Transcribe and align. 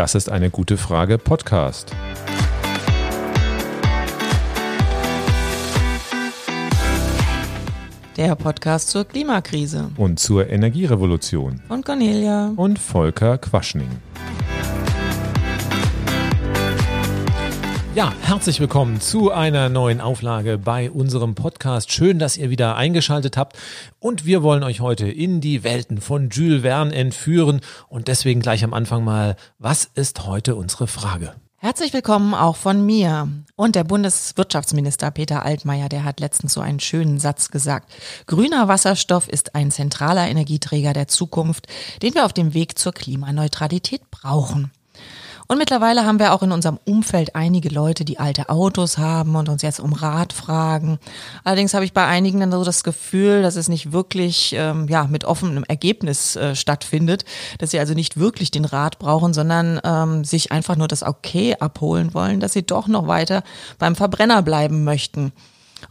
Das 0.00 0.14
ist 0.14 0.30
eine 0.30 0.48
gute 0.48 0.78
Frage 0.78 1.18
Podcast. 1.18 1.94
Der 8.16 8.34
Podcast 8.34 8.88
zur 8.88 9.04
Klimakrise. 9.04 9.90
Und 9.98 10.18
zur 10.18 10.48
Energierevolution. 10.48 11.60
Und 11.68 11.84
Cornelia. 11.84 12.50
Und 12.56 12.78
Volker 12.78 13.36
Quaschning. 13.36 13.90
Ja, 17.92 18.12
herzlich 18.22 18.60
willkommen 18.60 19.00
zu 19.00 19.32
einer 19.32 19.68
neuen 19.68 20.00
Auflage 20.00 20.58
bei 20.58 20.92
unserem 20.92 21.34
Podcast. 21.34 21.90
Schön, 21.90 22.20
dass 22.20 22.36
ihr 22.36 22.48
wieder 22.48 22.76
eingeschaltet 22.76 23.36
habt. 23.36 23.58
Und 23.98 24.24
wir 24.24 24.44
wollen 24.44 24.62
euch 24.62 24.80
heute 24.80 25.08
in 25.08 25.40
die 25.40 25.64
Welten 25.64 26.00
von 26.00 26.30
Jules 26.30 26.62
Verne 26.62 26.94
entführen. 26.94 27.60
Und 27.88 28.06
deswegen 28.06 28.42
gleich 28.42 28.62
am 28.62 28.74
Anfang 28.74 29.02
mal, 29.02 29.34
was 29.58 29.90
ist 29.92 30.24
heute 30.24 30.54
unsere 30.54 30.86
Frage? 30.86 31.34
Herzlich 31.56 31.92
willkommen 31.92 32.32
auch 32.32 32.54
von 32.54 32.86
mir. 32.86 33.28
Und 33.56 33.74
der 33.74 33.82
Bundeswirtschaftsminister 33.82 35.10
Peter 35.10 35.44
Altmaier, 35.44 35.88
der 35.88 36.04
hat 36.04 36.20
letztens 36.20 36.54
so 36.54 36.60
einen 36.60 36.78
schönen 36.78 37.18
Satz 37.18 37.50
gesagt. 37.50 37.92
Grüner 38.26 38.68
Wasserstoff 38.68 39.28
ist 39.28 39.56
ein 39.56 39.72
zentraler 39.72 40.28
Energieträger 40.28 40.92
der 40.92 41.08
Zukunft, 41.08 41.66
den 42.02 42.14
wir 42.14 42.24
auf 42.24 42.32
dem 42.32 42.54
Weg 42.54 42.78
zur 42.78 42.92
Klimaneutralität 42.92 44.12
brauchen. 44.12 44.70
Und 45.50 45.58
mittlerweile 45.58 46.06
haben 46.06 46.20
wir 46.20 46.32
auch 46.32 46.44
in 46.44 46.52
unserem 46.52 46.78
Umfeld 46.84 47.34
einige 47.34 47.70
Leute, 47.70 48.04
die 48.04 48.20
alte 48.20 48.50
Autos 48.50 48.98
haben 48.98 49.34
und 49.34 49.48
uns 49.48 49.62
jetzt 49.62 49.80
um 49.80 49.92
Rat 49.92 50.32
fragen. 50.32 51.00
Allerdings 51.42 51.74
habe 51.74 51.84
ich 51.84 51.92
bei 51.92 52.06
einigen 52.06 52.38
dann 52.38 52.52
so 52.52 52.62
das 52.62 52.84
Gefühl, 52.84 53.42
dass 53.42 53.56
es 53.56 53.68
nicht 53.68 53.90
wirklich 53.90 54.54
ähm, 54.56 54.86
ja, 54.86 55.08
mit 55.08 55.24
offenem 55.24 55.64
Ergebnis 55.64 56.36
äh, 56.36 56.54
stattfindet, 56.54 57.24
dass 57.58 57.72
sie 57.72 57.80
also 57.80 57.94
nicht 57.94 58.16
wirklich 58.16 58.52
den 58.52 58.64
Rat 58.64 59.00
brauchen, 59.00 59.34
sondern 59.34 59.80
ähm, 59.82 60.22
sich 60.22 60.52
einfach 60.52 60.76
nur 60.76 60.86
das 60.86 61.02
Okay 61.02 61.56
abholen 61.58 62.14
wollen, 62.14 62.38
dass 62.38 62.52
sie 62.52 62.62
doch 62.64 62.86
noch 62.86 63.08
weiter 63.08 63.42
beim 63.80 63.96
Verbrenner 63.96 64.42
bleiben 64.42 64.84
möchten. 64.84 65.32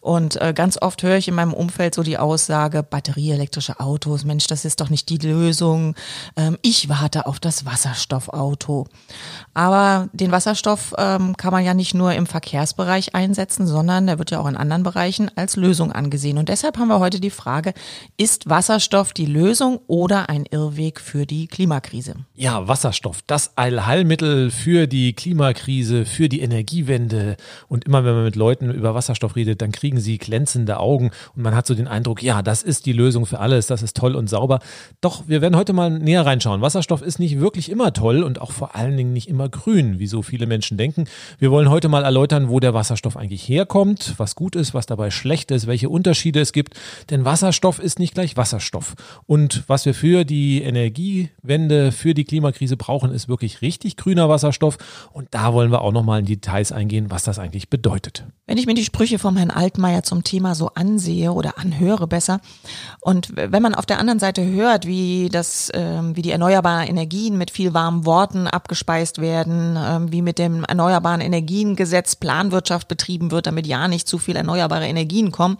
Und 0.01 0.41
äh, 0.41 0.53
ganz 0.53 0.81
oft 0.81 1.03
höre 1.03 1.17
ich 1.17 1.27
in 1.27 1.35
meinem 1.35 1.53
Umfeld 1.53 1.95
so 1.95 2.03
die 2.03 2.17
Aussage, 2.17 2.83
batterieelektrische 2.83 3.79
Autos, 3.79 4.23
Mensch, 4.25 4.47
das 4.47 4.65
ist 4.65 4.81
doch 4.81 4.89
nicht 4.89 5.09
die 5.09 5.17
Lösung. 5.17 5.95
Ähm, 6.35 6.57
ich 6.61 6.89
warte 6.89 7.25
auf 7.25 7.39
das 7.39 7.65
Wasserstoffauto. 7.65 8.87
Aber 9.53 10.09
den 10.13 10.31
Wasserstoff 10.31 10.93
ähm, 10.97 11.35
kann 11.37 11.51
man 11.51 11.63
ja 11.63 11.73
nicht 11.73 11.93
nur 11.93 12.13
im 12.13 12.25
Verkehrsbereich 12.25 13.15
einsetzen, 13.15 13.67
sondern 13.67 14.07
der 14.07 14.19
wird 14.19 14.31
ja 14.31 14.39
auch 14.39 14.47
in 14.47 14.57
anderen 14.57 14.83
Bereichen 14.83 15.31
als 15.35 15.55
Lösung 15.55 15.91
angesehen. 15.91 16.37
Und 16.37 16.49
deshalb 16.49 16.77
haben 16.77 16.87
wir 16.87 16.99
heute 16.99 17.19
die 17.19 17.29
Frage, 17.29 17.73
ist 18.17 18.49
Wasserstoff 18.49 19.13
die 19.13 19.25
Lösung 19.25 19.79
oder 19.87 20.29
ein 20.29 20.45
Irrweg 20.45 20.99
für 20.99 21.25
die 21.25 21.47
Klimakrise? 21.47 22.15
Ja, 22.35 22.67
Wasserstoff, 22.67 23.21
das 23.27 23.57
Allheilmittel 23.57 24.51
für 24.51 24.87
die 24.87 25.13
Klimakrise, 25.13 26.05
für 26.05 26.29
die 26.29 26.41
Energiewende. 26.41 27.37
Und 27.67 27.85
immer 27.85 28.03
wenn 28.05 28.15
man 28.15 28.23
mit 28.23 28.35
Leuten 28.35 28.71
über 28.71 28.95
Wasserstoff 28.95 29.35
redet, 29.35 29.61
dann 29.61 29.71
kriegen 29.79 29.99
sie 29.99 30.17
glänzende 30.17 30.77
Augen 30.79 31.11
und 31.35 31.41
man 31.41 31.55
hat 31.55 31.65
so 31.65 31.73
den 31.73 31.87
Eindruck, 31.87 32.21
ja, 32.21 32.41
das 32.41 32.63
ist 32.63 32.85
die 32.85 32.93
Lösung 32.93 33.25
für 33.25 33.39
alles, 33.39 33.67
das 33.67 33.81
ist 33.81 33.95
toll 33.95 34.15
und 34.15 34.29
sauber. 34.29 34.59
Doch 34.99 35.23
wir 35.27 35.41
werden 35.41 35.55
heute 35.55 35.71
mal 35.71 35.89
näher 35.89 36.25
reinschauen. 36.25 36.61
Wasserstoff 36.61 37.01
ist 37.01 37.19
nicht 37.19 37.39
wirklich 37.39 37.69
immer 37.69 37.93
toll 37.93 38.23
und 38.23 38.41
auch 38.41 38.51
vor 38.51 38.75
allen 38.75 38.97
Dingen 38.97 39.13
nicht 39.13 39.29
immer 39.29 39.47
grün, 39.47 39.97
wie 39.99 40.07
so 40.07 40.21
viele 40.21 40.47
Menschen 40.47 40.77
denken. 40.77 41.05
Wir 41.37 41.49
wollen 41.49 41.69
heute 41.69 41.87
mal 41.87 42.03
erläutern, 42.03 42.49
wo 42.49 42.59
der 42.59 42.73
Wasserstoff 42.73 43.15
eigentlich 43.15 43.47
herkommt, 43.47 44.15
was 44.17 44.35
gut 44.35 44.55
ist, 44.57 44.73
was 44.73 44.85
dabei 44.85 45.11
schlecht 45.11 45.51
ist, 45.51 45.65
welche 45.65 45.89
Unterschiede 45.89 46.41
es 46.41 46.51
gibt. 46.51 46.73
Denn 47.09 47.23
Wasserstoff 47.23 47.79
ist 47.79 47.99
nicht 47.99 48.13
gleich 48.13 48.35
Wasserstoff. 48.35 48.95
Und 49.25 49.63
was 49.67 49.85
wir 49.85 49.93
für 49.93 50.25
die 50.25 50.61
Energiewende, 50.61 51.93
für 51.93 52.13
die 52.13 52.25
Klimakrise 52.25 52.75
brauchen, 52.75 53.11
ist 53.11 53.29
wirklich 53.29 53.61
richtig 53.61 53.95
grüner 53.95 54.27
Wasserstoff. 54.27 54.77
Und 55.13 55.29
da 55.31 55.53
wollen 55.53 55.71
wir 55.71 55.81
auch 55.81 55.93
nochmal 55.93 56.19
in 56.19 56.25
Details 56.25 56.73
eingehen, 56.73 57.09
was 57.09 57.23
das 57.23 57.39
eigentlich 57.39 57.69
bedeutet. 57.69 58.25
Wenn 58.45 58.57
ich 58.57 58.65
mir 58.65 58.73
die 58.73 58.83
Sprüche 58.83 59.19
vom 59.19 59.37
Herrn 59.37 59.51
Altmaier 59.69 60.03
zum 60.03 60.23
Thema 60.23 60.55
so 60.55 60.71
ansehe 60.73 61.31
oder 61.31 61.57
anhöre 61.57 62.07
besser 62.07 62.39
und 63.01 63.31
wenn 63.35 63.61
man 63.61 63.75
auf 63.75 63.85
der 63.85 63.99
anderen 63.99 64.19
Seite 64.19 64.45
hört, 64.45 64.85
wie 64.85 65.29
das, 65.31 65.69
äh, 65.69 66.01
wie 66.15 66.21
die 66.21 66.31
erneuerbaren 66.31 66.87
Energien 66.87 67.37
mit 67.37 67.51
viel 67.51 67.73
warmen 67.73 68.05
Worten 68.05 68.47
abgespeist 68.47 69.19
werden, 69.19 69.77
äh, 69.77 70.11
wie 70.11 70.21
mit 70.21 70.37
dem 70.39 70.63
erneuerbaren 70.65 71.21
Energiengesetz 71.21 72.15
Planwirtschaft 72.15 72.87
betrieben 72.87 73.31
wird, 73.31 73.47
damit 73.47 73.67
ja 73.67 73.87
nicht 73.87 74.07
zu 74.07 74.17
viel 74.17 74.35
erneuerbare 74.35 74.85
Energien 74.85 75.31
kommen, 75.31 75.57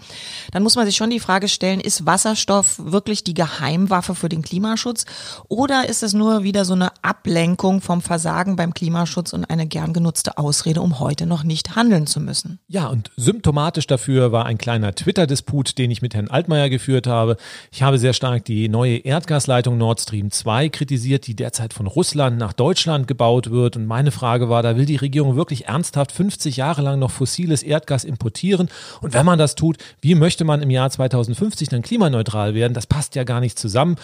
dann 0.52 0.64
muss 0.64 0.76
man 0.76 0.86
sich 0.86 0.97
schon 0.97 1.09
die 1.09 1.20
Frage 1.20 1.47
stellen, 1.47 1.80
ist 1.80 2.06
Wasserstoff 2.06 2.76
wirklich 2.80 3.24
die 3.24 3.34
Geheimwaffe 3.34 4.16
für 4.16 4.30
den 4.30 4.41
Klimaschutz 4.41 5.06
oder 5.47 5.88
ist 5.88 6.03
es 6.03 6.14
nur 6.14 6.44
wieder 6.44 6.66
so 6.66 6.74
eine 6.74 6.91
Ablenkung 7.02 7.81
vom 7.81 8.02
Versagen 8.02 8.56
beim 8.56 8.74
Klimaschutz 8.74 9.34
und 9.34 9.46
eine 9.46 9.68
gern 9.68 9.94
genutzte 9.94 10.38
Ausrede, 10.38 10.81
um 10.81 11.00
heute 11.00 11.26
noch 11.26 11.44
nicht 11.44 11.76
handeln 11.76 12.06
zu 12.06 12.20
müssen? 12.20 12.59
Ja, 12.68 12.88
und 12.88 13.12
symptomatisch 13.16 13.88
dafür 13.88 13.98
war 14.07 14.45
ein 14.45 14.57
kleiner 14.57 14.95
Twitter-Disput, 14.95 15.77
den 15.77 15.91
ich 15.91 16.01
mit 16.01 16.15
Herrn 16.15 16.29
Altmaier 16.29 16.69
geführt 16.69 17.07
habe. 17.07 17.37
Ich 17.71 17.83
habe 17.83 17.97
sehr 17.97 18.13
stark 18.13 18.45
die 18.45 18.69
neue 18.69 18.97
Erdgasleitung 18.97 19.77
Nord 19.77 20.01
Stream 20.01 20.31
2 20.31 20.69
kritisiert, 20.69 21.27
die 21.27 21.35
derzeit 21.35 21.73
von 21.73 21.87
Russland 21.87 22.37
nach 22.37 22.53
Deutschland 22.53 23.07
gebaut 23.07 23.51
wird. 23.51 23.75
Und 23.75 23.85
meine 23.85 24.11
Frage 24.11 24.49
war, 24.49 24.63
da 24.63 24.77
will 24.77 24.85
die 24.85 24.95
Regierung 24.95 25.35
wirklich 25.35 25.67
ernsthaft 25.67 26.11
50 26.11 26.57
Jahre 26.57 26.81
lang 26.81 26.99
noch 26.99 27.11
fossiles 27.11 27.63
Erdgas 27.63 28.03
importieren? 28.03 28.69
Und 29.01 29.13
wenn 29.13 29.25
man 29.25 29.39
das 29.39 29.55
tut, 29.55 29.77
wie 30.01 30.16
möchte 30.16 30.45
man 30.45 30.61
im 30.61 30.69
Jahr 30.69 30.89
2050 30.89 31.69
dann 31.69 31.81
klimaneutral 31.81 32.53
werden? 32.53 32.73
Das 32.73 32.87
passt 32.87 33.16
ja 33.16 33.23
gar 33.23 33.39
nicht 33.39 33.59
zusammen. 33.59 33.97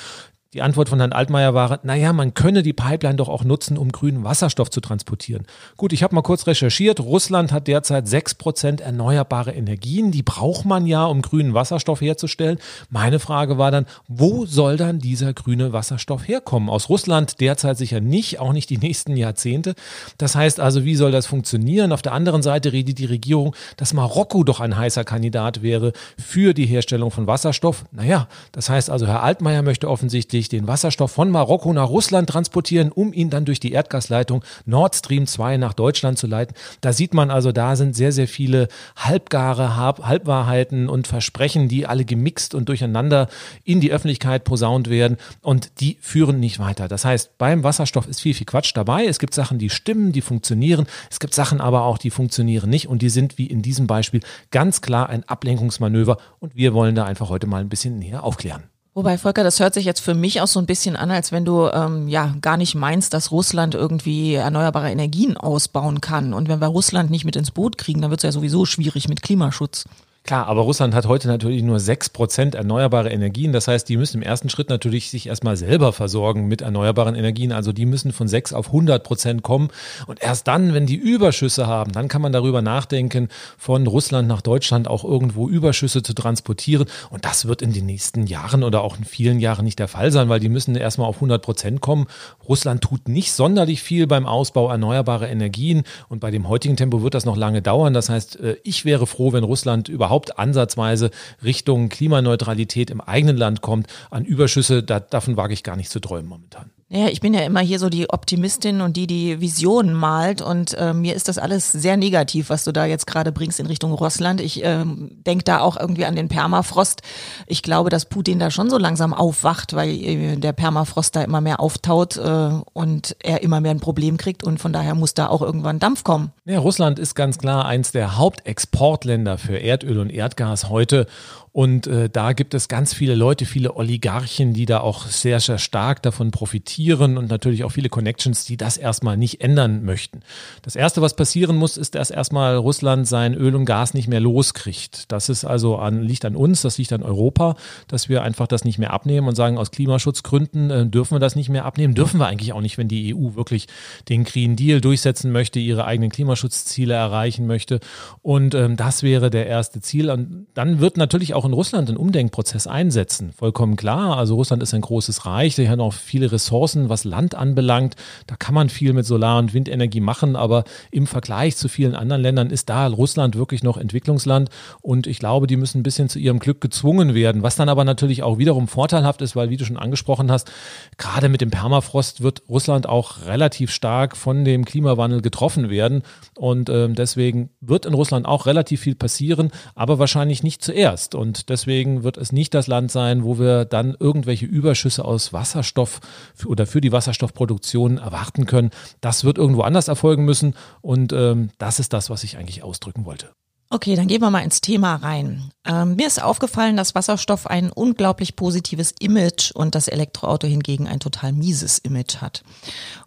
Die 0.56 0.62
Antwort 0.62 0.88
von 0.88 1.00
Herrn 1.00 1.12
Altmaier 1.12 1.54
war, 1.54 1.82
naja, 1.84 2.14
man 2.14 2.34
könne 2.34 2.64
die 2.64 2.72
Pipeline 2.72 3.18
doch 3.18 3.28
auch 3.28 3.44
nutzen, 3.44 3.78
um 3.78 3.92
grünen 3.92 4.24
Wasserstoff 4.24 4.70
zu 4.70 4.80
transportieren. 4.80 5.46
Gut, 5.76 5.92
ich 5.92 6.02
habe 6.02 6.16
mal 6.16 6.22
kurz 6.22 6.48
recherchiert. 6.48 7.02
Russland 7.02 7.52
hat 7.52 7.68
derzeit 7.68 8.08
sechs 8.08 8.34
Prozent 8.36 8.80
erneuerbare 8.80 9.52
Energien. 9.52 10.12
Die 10.12 10.24
braucht 10.24 10.64
man 10.64 10.88
ja, 10.88 11.04
um 11.08 11.22
grünen 11.22 11.54
Wasserstoff 11.54 12.00
herzustellen. 12.00 12.58
Meine 12.90 13.20
Frage 13.20 13.58
war 13.58 13.70
dann, 13.70 13.86
wo 14.08 14.46
soll 14.46 14.78
dann 14.78 15.00
dieser 15.00 15.34
grüne 15.34 15.74
Wasserstoff 15.74 16.26
herkommen? 16.26 16.70
Aus 16.70 16.88
Russland 16.88 17.42
derzeit 17.42 17.78
sicher 17.78 18.00
nicht, 18.00 18.40
auch 18.40 18.54
nicht 18.54 18.70
die 18.70 18.78
nächsten 18.78 19.18
Jahrzehnte. 19.18 19.76
Das 20.18 20.36
heißt 20.38 20.62
also, 20.62 20.86
wie 20.86 20.96
soll 20.96 21.12
das 21.12 21.26
funktionieren? 21.26 21.92
Auf 21.92 22.02
der 22.02 22.14
anderen 22.14 22.44
Seite 22.44 22.72
redet 22.72 22.98
die 22.98 23.08
Regierung, 23.08 23.54
dass 23.76 23.94
Marokko 23.94 24.46
doch 24.46 24.62
ein 24.62 24.78
heißer 24.78 25.04
Kandidat 25.04 25.64
wäre 25.64 25.92
für 26.18 26.54
die 26.54 26.66
Herstellung 26.66 27.12
von 27.12 27.28
Wasserstoff. 27.28 27.84
Naja, 27.92 28.30
das 28.54 28.70
heißt 28.70 28.90
also, 28.90 29.06
Herr 29.06 29.22
Altmaier 29.22 29.62
möchte 29.62 29.90
offensichtlich 29.90 30.45
künftig 30.46 30.50
den 30.60 30.68
Wasserstoff 30.68 31.12
von 31.12 31.30
Marokko 31.30 31.74
nach 31.74 31.90
Russland 31.90 32.30
transportieren, 32.30 32.92
um 32.92 33.14
ihn 33.14 33.30
dann 33.30 33.46
durch 33.46 33.60
die 33.60 33.72
Erdgasleitung 33.72 34.44
Nord 34.66 34.96
Stream 34.96 35.28
2 35.28 35.58
nach 35.58 35.74
Deutschland 35.74 36.18
zu 36.18 36.28
leiten. 36.28 36.56
Da 36.82 36.94
sieht 36.94 37.14
man 37.14 37.32
also, 37.32 37.52
da 37.52 37.76
sind 37.76 37.96
sehr, 37.96 38.12
sehr 38.12 38.28
viele 38.28 38.68
halbgare 38.96 39.76
Halbwahrheiten 39.76 40.88
und 40.90 41.08
Versprechen, 41.08 41.68
die 41.68 41.86
alle 41.86 42.06
gemixt 42.06 42.54
und 42.56 42.70
durcheinander 42.70 43.28
in 43.64 43.82
die 43.82 43.92
Öffentlichkeit 43.92 44.44
posaunt 44.44 44.90
werden 44.90 45.18
und 45.42 45.80
die 45.80 45.98
führen 46.02 46.40
nicht 46.40 46.60
weiter. 46.60 46.88
Das 46.88 47.06
heißt, 47.06 47.38
beim 47.38 47.64
Wasserstoff 47.64 48.08
ist 48.08 48.22
viel, 48.22 48.34
viel 48.34 48.46
Quatsch 48.46 48.72
dabei. 48.76 49.06
Es 49.06 49.20
gibt 49.20 49.34
Sachen, 49.34 49.58
die 49.58 49.70
stimmen, 49.70 50.12
die 50.12 50.22
funktionieren. 50.22 50.86
Es 51.10 51.20
gibt 51.20 51.34
Sachen 51.34 51.62
aber 51.62 51.84
auch, 51.84 51.98
die 51.98 52.12
funktionieren 52.12 52.70
nicht 52.70 52.88
und 52.88 53.02
die 53.02 53.10
sind 53.10 53.38
wie 53.38 53.48
in 53.48 53.62
diesem 53.62 53.88
Beispiel 53.88 54.22
ganz 54.52 54.82
klar 54.82 55.10
ein 55.10 55.24
Ablenkungsmanöver 55.28 56.18
und 56.40 56.56
wir 56.56 56.74
wollen 56.74 56.96
da 56.96 57.06
einfach 57.06 57.30
heute 57.30 57.48
mal 57.48 57.62
ein 57.62 57.70
bisschen 57.70 58.00
näher 58.00 58.24
aufklären. 58.24 58.75
Wobei, 58.98 59.18
Volker, 59.18 59.44
das 59.44 59.60
hört 59.60 59.74
sich 59.74 59.84
jetzt 59.84 60.00
für 60.00 60.14
mich 60.14 60.40
auch 60.40 60.48
so 60.48 60.58
ein 60.58 60.66
bisschen 60.66 60.96
an, 60.96 61.12
als 61.12 61.34
wenn 61.34 61.44
du 61.44 61.68
ähm, 61.68 62.08
ja 62.08 62.34
gar 62.40 62.56
nicht 62.56 62.76
meinst, 62.76 63.14
dass 63.14 63.30
Russland 63.30 63.76
irgendwie 63.76 64.36
erneuerbare 64.36 64.90
Energien 64.90 65.36
ausbauen 65.36 66.00
kann. 66.00 66.34
Und 66.34 66.48
wenn 66.48 66.62
wir 66.62 66.68
Russland 66.68 67.12
nicht 67.12 67.26
mit 67.26 67.36
ins 67.36 67.52
Boot 67.52 67.78
kriegen, 67.78 68.02
dann 68.02 68.10
wird 68.10 68.22
es 68.22 68.24
ja 68.24 68.32
sowieso 68.32 68.64
schwierig 68.64 69.10
mit 69.10 69.22
Klimaschutz. 69.22 69.84
Klar, 70.26 70.48
aber 70.48 70.62
Russland 70.62 70.96
hat 70.96 71.06
heute 71.06 71.28
natürlich 71.28 71.62
nur 71.62 71.80
sechs 71.80 72.10
Prozent 72.10 72.56
erneuerbare 72.56 73.12
Energien. 73.12 73.54
Das 73.54 73.68
heißt, 73.68 73.88
die 73.88 73.96
müssen 73.96 74.18
im 74.18 74.28
ersten 74.28 74.50
Schritt 74.50 74.70
natürlich 74.70 75.12
sich 75.12 75.28
erstmal 75.28 75.56
selber 75.56 75.94
versorgen 75.94 76.48
mit 76.48 76.62
erneuerbaren 76.62 77.14
Energien. 77.14 77.52
Also 77.52 77.72
die 77.72 77.86
müssen 77.86 78.12
von 78.12 78.28
sechs 78.28 78.52
auf 78.52 78.70
100 78.70 79.04
Prozent 79.04 79.44
kommen. 79.44 79.70
Und 80.08 80.24
erst 80.24 80.48
dann, 80.48 80.74
wenn 80.74 80.88
die 80.88 80.96
Überschüsse 80.96 81.68
haben, 81.68 81.92
dann 81.92 82.08
kann 82.08 82.24
man 82.24 82.32
darüber 82.32 82.64
nachdenken, 82.64 83.30
von 83.56 83.86
Russland 83.86 84.28
nach 84.28 84.42
Deutschland 84.42 84.88
auch 84.88 85.04
irgendwo 85.04 85.48
Überschüsse 85.48 86.02
zu 86.02 86.16
transportieren. 86.16 86.88
Und 87.12 87.24
das 87.24 87.46
wird 87.46 87.62
in 87.62 87.72
den 87.72 87.86
nächsten 87.86 88.26
Jahren 88.26 88.64
oder 88.64 88.82
auch 88.82 88.98
in 88.98 89.04
vielen 89.04 89.40
Jahren 89.40 89.64
nicht 89.64 89.78
der 89.78 89.88
Fall 89.88 90.12
sein, 90.12 90.28
weil 90.28 90.40
die 90.40 90.50
müssen 90.50 90.76
erstmal 90.76 91.08
auf 91.08 91.18
100 91.18 91.40
Prozent 91.44 91.82
kommen. 91.82 92.08
Russland 92.50 92.82
tut 92.82 93.08
nicht 93.08 93.32
sonderlich 93.32 93.84
viel 93.84 94.08
beim 94.08 94.26
Ausbau 94.26 94.72
erneuerbarer 94.72 95.30
Energien. 95.30 95.84
Und 96.10 96.20
bei 96.20 96.32
dem 96.32 96.50
heutigen 96.50 96.78
Tempo 96.78 97.04
wird 97.04 97.14
das 97.14 97.26
noch 97.26 97.38
lange 97.38 97.62
dauern. 97.62 97.94
Das 97.94 98.10
heißt, 98.10 98.40
äh, 98.40 98.58
ich 98.64 98.86
wäre 98.86 99.06
froh, 99.06 99.32
wenn 99.32 99.44
Russland 99.44 99.88
überhaupt 99.88 100.15
überhaupt 100.16 100.40
ansatzweise 100.40 101.12
Richtung 101.44 101.90
Klimaneutralität 101.90 102.90
im 102.90 103.02
eigenen 103.02 103.36
Land 103.36 103.60
kommt, 103.62 103.88
an 104.10 104.24
Überschüsse, 104.24 104.82
da, 104.82 105.02
davon 105.02 105.36
wage 105.36 105.54
ich 105.54 105.62
gar 105.64 105.76
nicht 105.76 105.90
zu 105.90 106.00
träumen 106.00 106.30
momentan. 106.30 106.72
Ja, 106.88 107.08
ich 107.08 107.20
bin 107.20 107.34
ja 107.34 107.42
immer 107.42 107.62
hier 107.62 107.80
so 107.80 107.90
die 107.90 108.12
Optimistin 108.12 108.82
und 108.82 108.96
die, 108.96 109.08
die 109.08 109.42
Visionen 109.42 109.96
malt 109.96 110.44
und 110.44 110.76
äh, 110.76 110.94
mir 110.94 111.16
ist 111.16 111.28
das 111.28 111.40
alles 111.40 111.72
sehr 111.72 111.98
negativ, 111.98 112.52
was 112.52 112.64
du 112.64 112.72
da 112.72 112.86
jetzt 112.86 113.08
gerade 113.08 113.32
bringst 113.32 113.60
in 113.60 113.66
Richtung 113.66 113.92
Russland. 113.92 114.40
Ich 114.40 114.64
ähm, 114.64 115.10
denke 115.26 115.44
da 115.44 115.62
auch 115.62 115.78
irgendwie 115.78 116.06
an 116.06 116.16
den 116.16 116.28
Permafrost. 116.28 117.02
Ich 117.48 117.64
glaube, 117.64 117.90
dass 117.90 118.06
Putin 118.06 118.38
da 118.38 118.52
schon 118.52 118.70
so 118.70 118.78
langsam 118.78 119.16
aufwacht, 119.16 119.74
weil 119.74 119.90
äh, 119.90 120.36
der 120.36 120.54
Permafrost 120.54 121.16
da 121.16 121.24
immer 121.24 121.42
mehr 121.42 121.60
auftaut 121.60 122.18
äh, 122.18 122.50
und 122.74 123.16
er 123.20 123.42
immer 123.42 123.62
mehr 123.62 123.72
ein 123.72 123.80
Problem 123.80 124.18
kriegt 124.18 124.44
und 124.44 124.60
von 124.60 124.72
daher 124.72 124.94
muss 124.94 125.16
da 125.16 125.26
auch 125.28 125.42
irgendwann 125.42 125.80
Dampf 125.80 126.04
kommen. 126.04 126.34
Ja, 126.46 126.60
Russland 126.60 127.00
ist 127.00 127.16
ganz 127.16 127.40
klar 127.40 127.66
eins 127.66 127.94
der 127.94 128.20
Hauptexportländer 128.20 129.40
für 129.40 129.58
Erdöl 129.58 129.98
und 129.98 130.12
Erdgas 130.12 130.70
heute 130.70 131.08
und 131.56 131.88
äh, 131.88 132.10
da 132.10 132.34
gibt 132.34 132.54
es 132.54 132.68
ganz 132.68 132.94
viele 132.94 133.16
Leute, 133.16 133.46
viele 133.46 133.78
Oligarchen, 133.78 134.54
die 134.54 134.66
da 134.66 134.82
auch 134.82 135.06
sehr, 135.06 135.40
sehr 135.40 135.58
stark 135.58 136.02
davon 136.02 136.32
profitieren 136.32 137.18
und 137.18 137.30
natürlich 137.30 137.64
auch 137.64 137.70
viele 137.70 137.88
Connections, 137.88 138.44
die 138.44 138.58
das 138.58 138.76
erstmal 138.76 139.16
nicht 139.16 139.40
ändern 139.40 139.86
möchten. 139.86 140.20
Das 140.64 140.76
Erste, 140.76 141.02
was 141.02 141.16
passieren 141.16 141.56
muss, 141.56 141.78
ist, 141.78 141.96
dass 141.96 142.12
erstmal 142.12 142.58
Russland 142.58 143.08
sein 143.08 143.34
Öl 143.34 143.56
und 143.56 143.64
Gas 143.64 143.94
nicht 143.94 144.10
mehr 144.10 144.20
loskriegt. 144.20 145.10
Das 145.14 145.30
ist 145.30 145.46
also 145.46 145.78
an, 145.78 146.04
liegt 146.04 146.26
an 146.26 146.36
uns, 146.36 146.62
das 146.62 146.78
liegt 146.78 146.92
an 146.92 147.04
Europa, 147.04 147.56
dass 147.88 148.10
wir 148.10 148.22
einfach 148.22 148.48
das 148.48 148.66
nicht 148.66 148.78
mehr 148.78 148.92
abnehmen 148.92 149.30
und 149.30 149.36
sagen, 149.36 149.58
aus 149.58 149.72
Klimaschutzgründen 149.72 150.70
äh, 150.70 150.86
dürfen 150.88 151.16
wir 151.16 151.20
das 151.20 151.38
nicht 151.38 151.48
mehr 151.48 151.64
abnehmen. 151.64 151.96
Dürfen 151.96 152.20
wir 152.20 152.28
eigentlich 152.28 152.52
auch 152.52 152.60
nicht, 152.60 152.78
wenn 152.78 152.90
die 152.90 153.16
EU 153.16 153.36
wirklich 153.36 153.68
den 154.10 154.26
Green 154.26 154.58
Deal 154.58 154.82
durchsetzen 154.82 155.32
möchte, 155.32 155.60
ihre 155.60 155.86
eigenen 155.86 156.10
Klimaschutzziele 156.12 156.96
erreichen 156.96 157.48
möchte. 157.48 157.80
Und 158.22 158.56
ähm, 158.56 158.76
das 158.76 159.04
wäre 159.04 159.30
der 159.30 159.48
erste 159.48 159.80
Ziel. 159.80 160.10
Und 160.10 160.48
dann 160.54 160.82
wird 160.82 160.98
natürlich 160.98 161.34
auch 161.34 161.45
auch 161.46 161.50
in 161.50 161.54
Russland 161.54 161.90
einen 161.90 161.98
Umdenkprozess 161.98 162.66
einsetzen. 162.66 163.32
Vollkommen 163.32 163.76
klar. 163.76 164.18
Also 164.18 164.36
Russland 164.36 164.64
ist 164.64 164.74
ein 164.74 164.82
großes 164.82 165.26
Reich. 165.26 165.56
Sie 165.56 165.70
haben 165.70 165.80
auch 165.80 165.94
viele 165.94 166.32
Ressourcen, 166.32 166.90
was 166.90 167.04
Land 167.04 167.36
anbelangt. 167.36 167.96
Da 168.26 168.36
kann 168.36 168.56
man 168.56 168.70
viel 168.70 168.94
mit 168.94 169.06
Solar- 169.06 169.38
und 169.38 169.54
Windenergie 169.54 170.00
machen. 170.00 170.36
Aber 170.36 170.64
im 170.92 171.06
Vergleich 171.06 171.56
zu 171.56 171.68
vielen 171.68 171.96
anderen 171.96 172.22
Ländern 172.22 172.50
ist 172.50 172.70
da 172.70 172.88
Russland 172.88 173.36
wirklich 173.36 173.64
noch 173.64 173.78
Entwicklungsland. 173.78 174.50
Und 174.82 175.06
ich 175.06 175.20
glaube, 175.20 175.46
die 175.46 175.56
müssen 175.56 175.80
ein 175.80 175.84
bisschen 175.84 176.10
zu 176.10 176.18
ihrem 176.18 176.40
Glück 176.40 176.62
gezwungen 176.62 177.14
werden. 177.14 177.44
Was 177.44 177.56
dann 177.56 177.70
aber 177.70 177.84
natürlich 177.84 178.24
auch 178.24 178.38
wiederum 178.40 178.68
vorteilhaft 178.68 179.22
ist, 179.22 179.36
weil, 179.36 179.50
wie 179.50 179.58
du 179.58 179.66
schon 179.66 179.78
angesprochen 179.78 180.32
hast, 180.32 180.52
gerade 180.98 181.30
mit 181.30 181.42
dem 181.42 181.52
Permafrost 181.52 182.24
wird 182.24 182.42
Russland 182.50 182.90
auch 182.90 183.26
relativ 183.26 183.72
stark 183.72 184.18
von 184.18 184.46
dem 184.46 184.66
Klimawandel 184.66 185.22
getroffen 185.22 185.70
werden. 185.70 186.02
Und 186.36 186.70
ähm, 186.70 186.96
deswegen 186.96 187.50
wird 187.62 187.86
in 187.86 187.94
Russland 187.94 188.26
auch 188.26 188.48
relativ 188.48 188.82
viel 188.82 188.96
passieren, 188.96 189.52
aber 189.76 190.00
wahrscheinlich 190.00 190.42
nicht 190.42 190.64
zuerst. 190.64 191.14
Und 191.14 191.35
und 191.36 191.50
deswegen 191.50 192.04
wird 192.04 192.18
es 192.18 192.32
nicht 192.32 192.54
das 192.54 192.68
Land 192.68 192.92
sein, 192.92 193.24
wo 193.24 193.38
wir 193.38 193.66
dann 193.66 193.96
irgendwelche 194.00 194.46
Überschüsse 194.46 195.04
aus 195.04 195.34
Wasserstoff 195.34 196.00
oder 196.46 196.66
für 196.66 196.82
die 196.82 196.92
Wasserstoffproduktion 196.92 197.98
erwarten 197.98 198.46
können. 198.46 198.72
Das 199.02 199.24
wird 199.24 199.38
irgendwo 199.38 199.62
anders 199.62 199.88
erfolgen 199.88 200.26
müssen. 200.26 200.56
Und 200.82 201.14
ähm, 201.14 201.50
das 201.58 201.80
ist 201.80 201.94
das, 201.94 202.10
was 202.10 202.24
ich 202.24 202.38
eigentlich 202.38 202.64
ausdrücken 202.64 203.06
wollte. 203.06 203.32
Okay, 203.76 203.98
dann 203.98 204.08
gehen 204.08 204.22
wir 204.22 204.32
mal 204.32 204.40
ins 204.40 204.62
Thema 204.62 204.96
rein. 204.96 205.52
Ähm, 205.68 205.96
mir 205.96 206.08
ist 206.08 206.24
aufgefallen, 206.24 206.78
dass 206.78 206.96
Wasserstoff 206.96 207.46
ein 207.48 207.72
unglaublich 207.72 208.38
positives 208.38 208.94
Image 209.00 209.52
und 209.52 209.76
das 209.76 209.90
Elektroauto 209.90 210.48
hingegen 210.48 210.88
ein 210.88 211.00
total 211.00 211.34
mieses 211.34 211.80
Image 211.80 212.18
hat. 212.22 212.44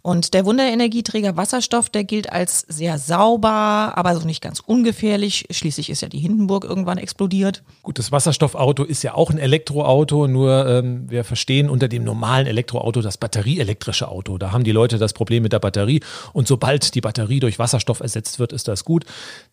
Und 0.03 0.35
der 0.35 0.45
Wunderenergieträger 0.45 1.37
Wasserstoff, 1.37 1.89
der 1.89 2.05
gilt 2.05 2.33
als 2.33 2.67
sehr 2.69 2.99
sauber, 2.99 3.93
aber 3.97 4.15
so 4.15 4.27
nicht 4.27 4.43
ganz 4.43 4.61
ungefährlich. 4.61 5.47
Schließlich 5.51 5.89
ist 5.89 6.03
ja 6.03 6.09
die 6.09 6.19
Hindenburg 6.19 6.65
irgendwann 6.65 6.99
explodiert. 6.99 7.63
Gut, 7.83 7.99
das 7.99 8.13
Wasserstoffauto 8.13 8.85
ist 8.85 9.03
ja 9.03 9.15
auch 9.15 9.31
ein 9.31 9.39
Elektroauto, 9.39 10.27
nur 10.27 10.67
ähm, 10.67 11.09
wir 11.09 11.25
verstehen 11.25 11.71
unter 11.71 11.89
dem 11.89 12.05
normalen 12.05 12.47
Elektroauto 12.47 13.01
das 13.01 13.17
batterieelektrische 13.17 14.09
Auto. 14.09 14.37
Da 14.37 14.53
haben 14.53 14.65
die 14.65 14.73
Leute 14.73 14.99
das 14.99 15.13
Problem 15.13 15.45
mit 15.45 15.53
der 15.53 15.61
Batterie 15.61 16.01
und 16.33 16.49
sobald 16.49 16.95
die 16.95 17.01
Batterie 17.01 17.41
durch 17.41 17.59
Wasserstoff 17.59 18.01
ersetzt 18.01 18.39
wird, 18.39 18.53
ist 18.53 18.69
das 18.69 18.85
gut. 18.85 19.05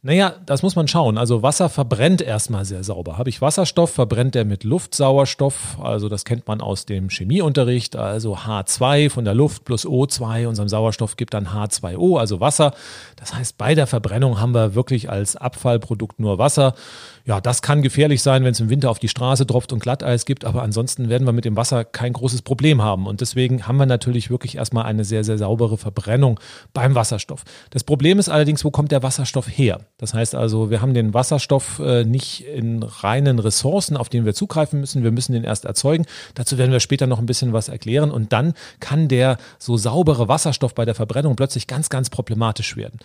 Naja, 0.02 0.34
das 0.46 0.64
muss 0.64 0.76
man 0.76 0.88
schauen. 0.88 1.05
Also 1.18 1.44
Wasser 1.44 1.70
verbrennt 1.70 2.22
erstmal 2.22 2.66
sehr 2.66 2.84
sauber. 2.84 3.18
Habe 3.20 3.30
ich 3.30 3.40
Wasserstoff, 3.40 3.92
verbrennt 3.92 4.36
er 4.36 4.44
mit 4.44 4.64
Luftsauerstoff. 4.64 5.78
Also 5.80 6.10
das 6.10 6.26
kennt 6.26 6.48
man 6.48 6.62
aus 6.62 6.86
dem 6.86 7.10
Chemieunterricht. 7.10 7.96
Also 7.96 8.36
H2 8.36 9.12
von 9.12 9.24
der 9.24 9.36
Luft 9.36 9.64
plus 9.66 9.86
O2, 9.86 10.48
unserem 10.48 10.68
Sauerstoff 10.68 11.16
gibt 11.16 11.36
dann 11.36 11.50
H2O, 11.50 12.20
also 12.20 12.40
Wasser. 12.40 12.74
Das 13.18 13.36
heißt, 13.36 13.58
bei 13.58 13.76
der 13.76 13.86
Verbrennung 13.86 14.42
haben 14.42 14.56
wir 14.56 14.74
wirklich 14.74 15.10
als 15.10 15.36
Abfallprodukt 15.36 16.20
nur 16.20 16.40
Wasser. 16.40 16.74
Ja, 17.28 17.42
das 17.42 17.64
kann 17.64 17.82
gefährlich 17.82 18.22
sein, 18.22 18.44
wenn 18.44 18.52
es 18.52 18.60
im 18.60 18.70
Winter 18.70 18.92
auf 18.92 19.00
die 19.00 19.08
Straße 19.08 19.48
tropft 19.48 19.74
und 19.74 19.80
Glatteis 19.80 20.26
gibt, 20.26 20.46
aber 20.46 20.62
ansonsten 20.62 21.10
werden 21.10 21.26
wir 21.26 21.32
mit 21.32 21.44
dem 21.44 21.56
Wasser 21.56 21.84
kein 21.84 22.14
großes 22.14 22.44
Problem 22.44 22.84
haben. 22.84 23.08
Und 23.08 23.20
deswegen 23.20 23.68
haben 23.68 23.78
wir 23.78 23.88
natürlich 23.88 24.30
wirklich 24.30 24.58
erstmal 24.58 24.86
eine 24.86 25.04
sehr, 25.04 25.24
sehr 25.24 25.40
saubere 25.40 25.80
Verbrennung 25.80 26.40
beim 26.72 26.94
Wasserstoff. 26.94 27.44
Das 27.72 27.84
Problem 27.84 28.20
ist 28.20 28.30
allerdings, 28.30 28.64
wo 28.64 28.70
kommt 28.70 28.92
der 28.92 29.02
Wasserstoff 29.02 29.48
her? 29.48 29.80
Das 29.98 30.14
heißt 30.14 30.36
also, 30.36 30.70
wir 30.70 30.84
haben 30.84 30.94
den 30.94 31.16
Wasserstoff 31.16 31.80
äh, 31.80 32.04
nicht 32.04 32.46
in 32.46 32.84
reinen 32.84 33.40
Ressourcen, 33.40 33.98
auf 33.98 34.10
den 34.10 34.26
wir 34.26 34.36
zugreifen 34.36 34.80
müssen. 34.80 35.02
Wir 35.02 35.12
müssen 35.12 35.34
den 35.34 35.46
erst 35.46 35.66
erzeugen. 35.66 36.06
Dazu 36.36 36.60
werden 36.60 36.72
wir 36.72 36.80
später 36.80 37.08
noch 37.08 37.18
ein 37.18 37.26
bisschen 37.26 37.54
was 37.54 37.70
erklären. 37.70 38.12
Und 38.12 38.34
dann 38.34 38.54
kann 38.80 39.08
der 39.08 39.38
so 39.58 39.78
saubere 39.78 40.28
Wasserstoff 40.28 40.76
bei 40.76 40.86
der 40.86 40.94
Verbrennung 40.94 41.36
plötzlich 41.36 41.66
ganz, 41.66 41.90
ganz 41.90 42.12
problematisch 42.12 42.78
werden. 42.78 43.00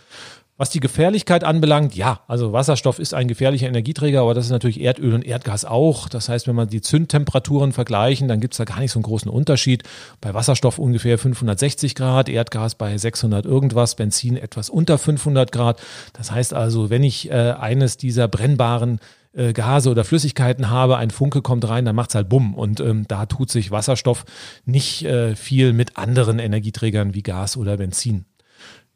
Was 0.61 0.69
die 0.69 0.81
Gefährlichkeit 0.81 1.43
anbelangt, 1.43 1.97
ja, 1.97 2.21
also 2.29 2.53
Wasserstoff 2.53 2.99
ist 2.99 3.15
ein 3.15 3.29
gefährlicher 3.29 3.67
Energieträger, 3.67 4.21
aber 4.21 4.35
das 4.35 4.45
ist 4.45 4.51
natürlich 4.51 4.83
Erdöl 4.83 5.15
und 5.15 5.25
Erdgas 5.25 5.65
auch. 5.65 6.07
Das 6.07 6.29
heißt, 6.29 6.47
wenn 6.49 6.55
man 6.55 6.69
die 6.69 6.83
Zündtemperaturen 6.83 7.73
vergleichen, 7.73 8.29
dann 8.29 8.41
gibt 8.41 8.53
es 8.53 8.59
da 8.59 8.65
gar 8.65 8.79
nicht 8.79 8.93
so 8.93 8.99
einen 8.99 9.05
großen 9.05 9.31
Unterschied. 9.31 9.85
Bei 10.21 10.35
Wasserstoff 10.35 10.79
ungefähr 10.79 11.17
560 11.17 11.95
Grad, 11.95 12.29
Erdgas 12.29 12.75
bei 12.75 12.99
600 12.99 13.47
irgendwas, 13.47 13.95
Benzin 13.95 14.37
etwas 14.37 14.69
unter 14.69 14.99
500 14.99 15.51
Grad. 15.51 15.81
Das 16.13 16.31
heißt 16.31 16.53
also, 16.53 16.91
wenn 16.91 17.05
ich 17.05 17.31
äh, 17.31 17.53
eines 17.53 17.97
dieser 17.97 18.29
brennbaren 18.29 19.01
äh, 19.33 19.55
Gase 19.55 19.89
oder 19.89 20.05
Flüssigkeiten 20.05 20.69
habe, 20.69 20.99
ein 20.99 21.11
Funke 21.11 21.41
kommt 21.41 21.67
rein, 21.67 21.87
dann 21.87 21.97
macht's 21.97 22.15
halt 22.15 22.29
bumm. 22.29 22.53
Und 22.53 22.81
ähm, 22.81 23.07
da 23.09 23.25
tut 23.25 23.51
sich 23.51 23.71
Wasserstoff 23.71 24.27
nicht 24.67 25.07
äh, 25.07 25.37
viel 25.37 25.73
mit 25.73 25.97
anderen 25.97 26.39
Energieträgern 26.39 27.15
wie 27.15 27.23
Gas 27.23 27.57
oder 27.57 27.79
Benzin. 27.79 28.27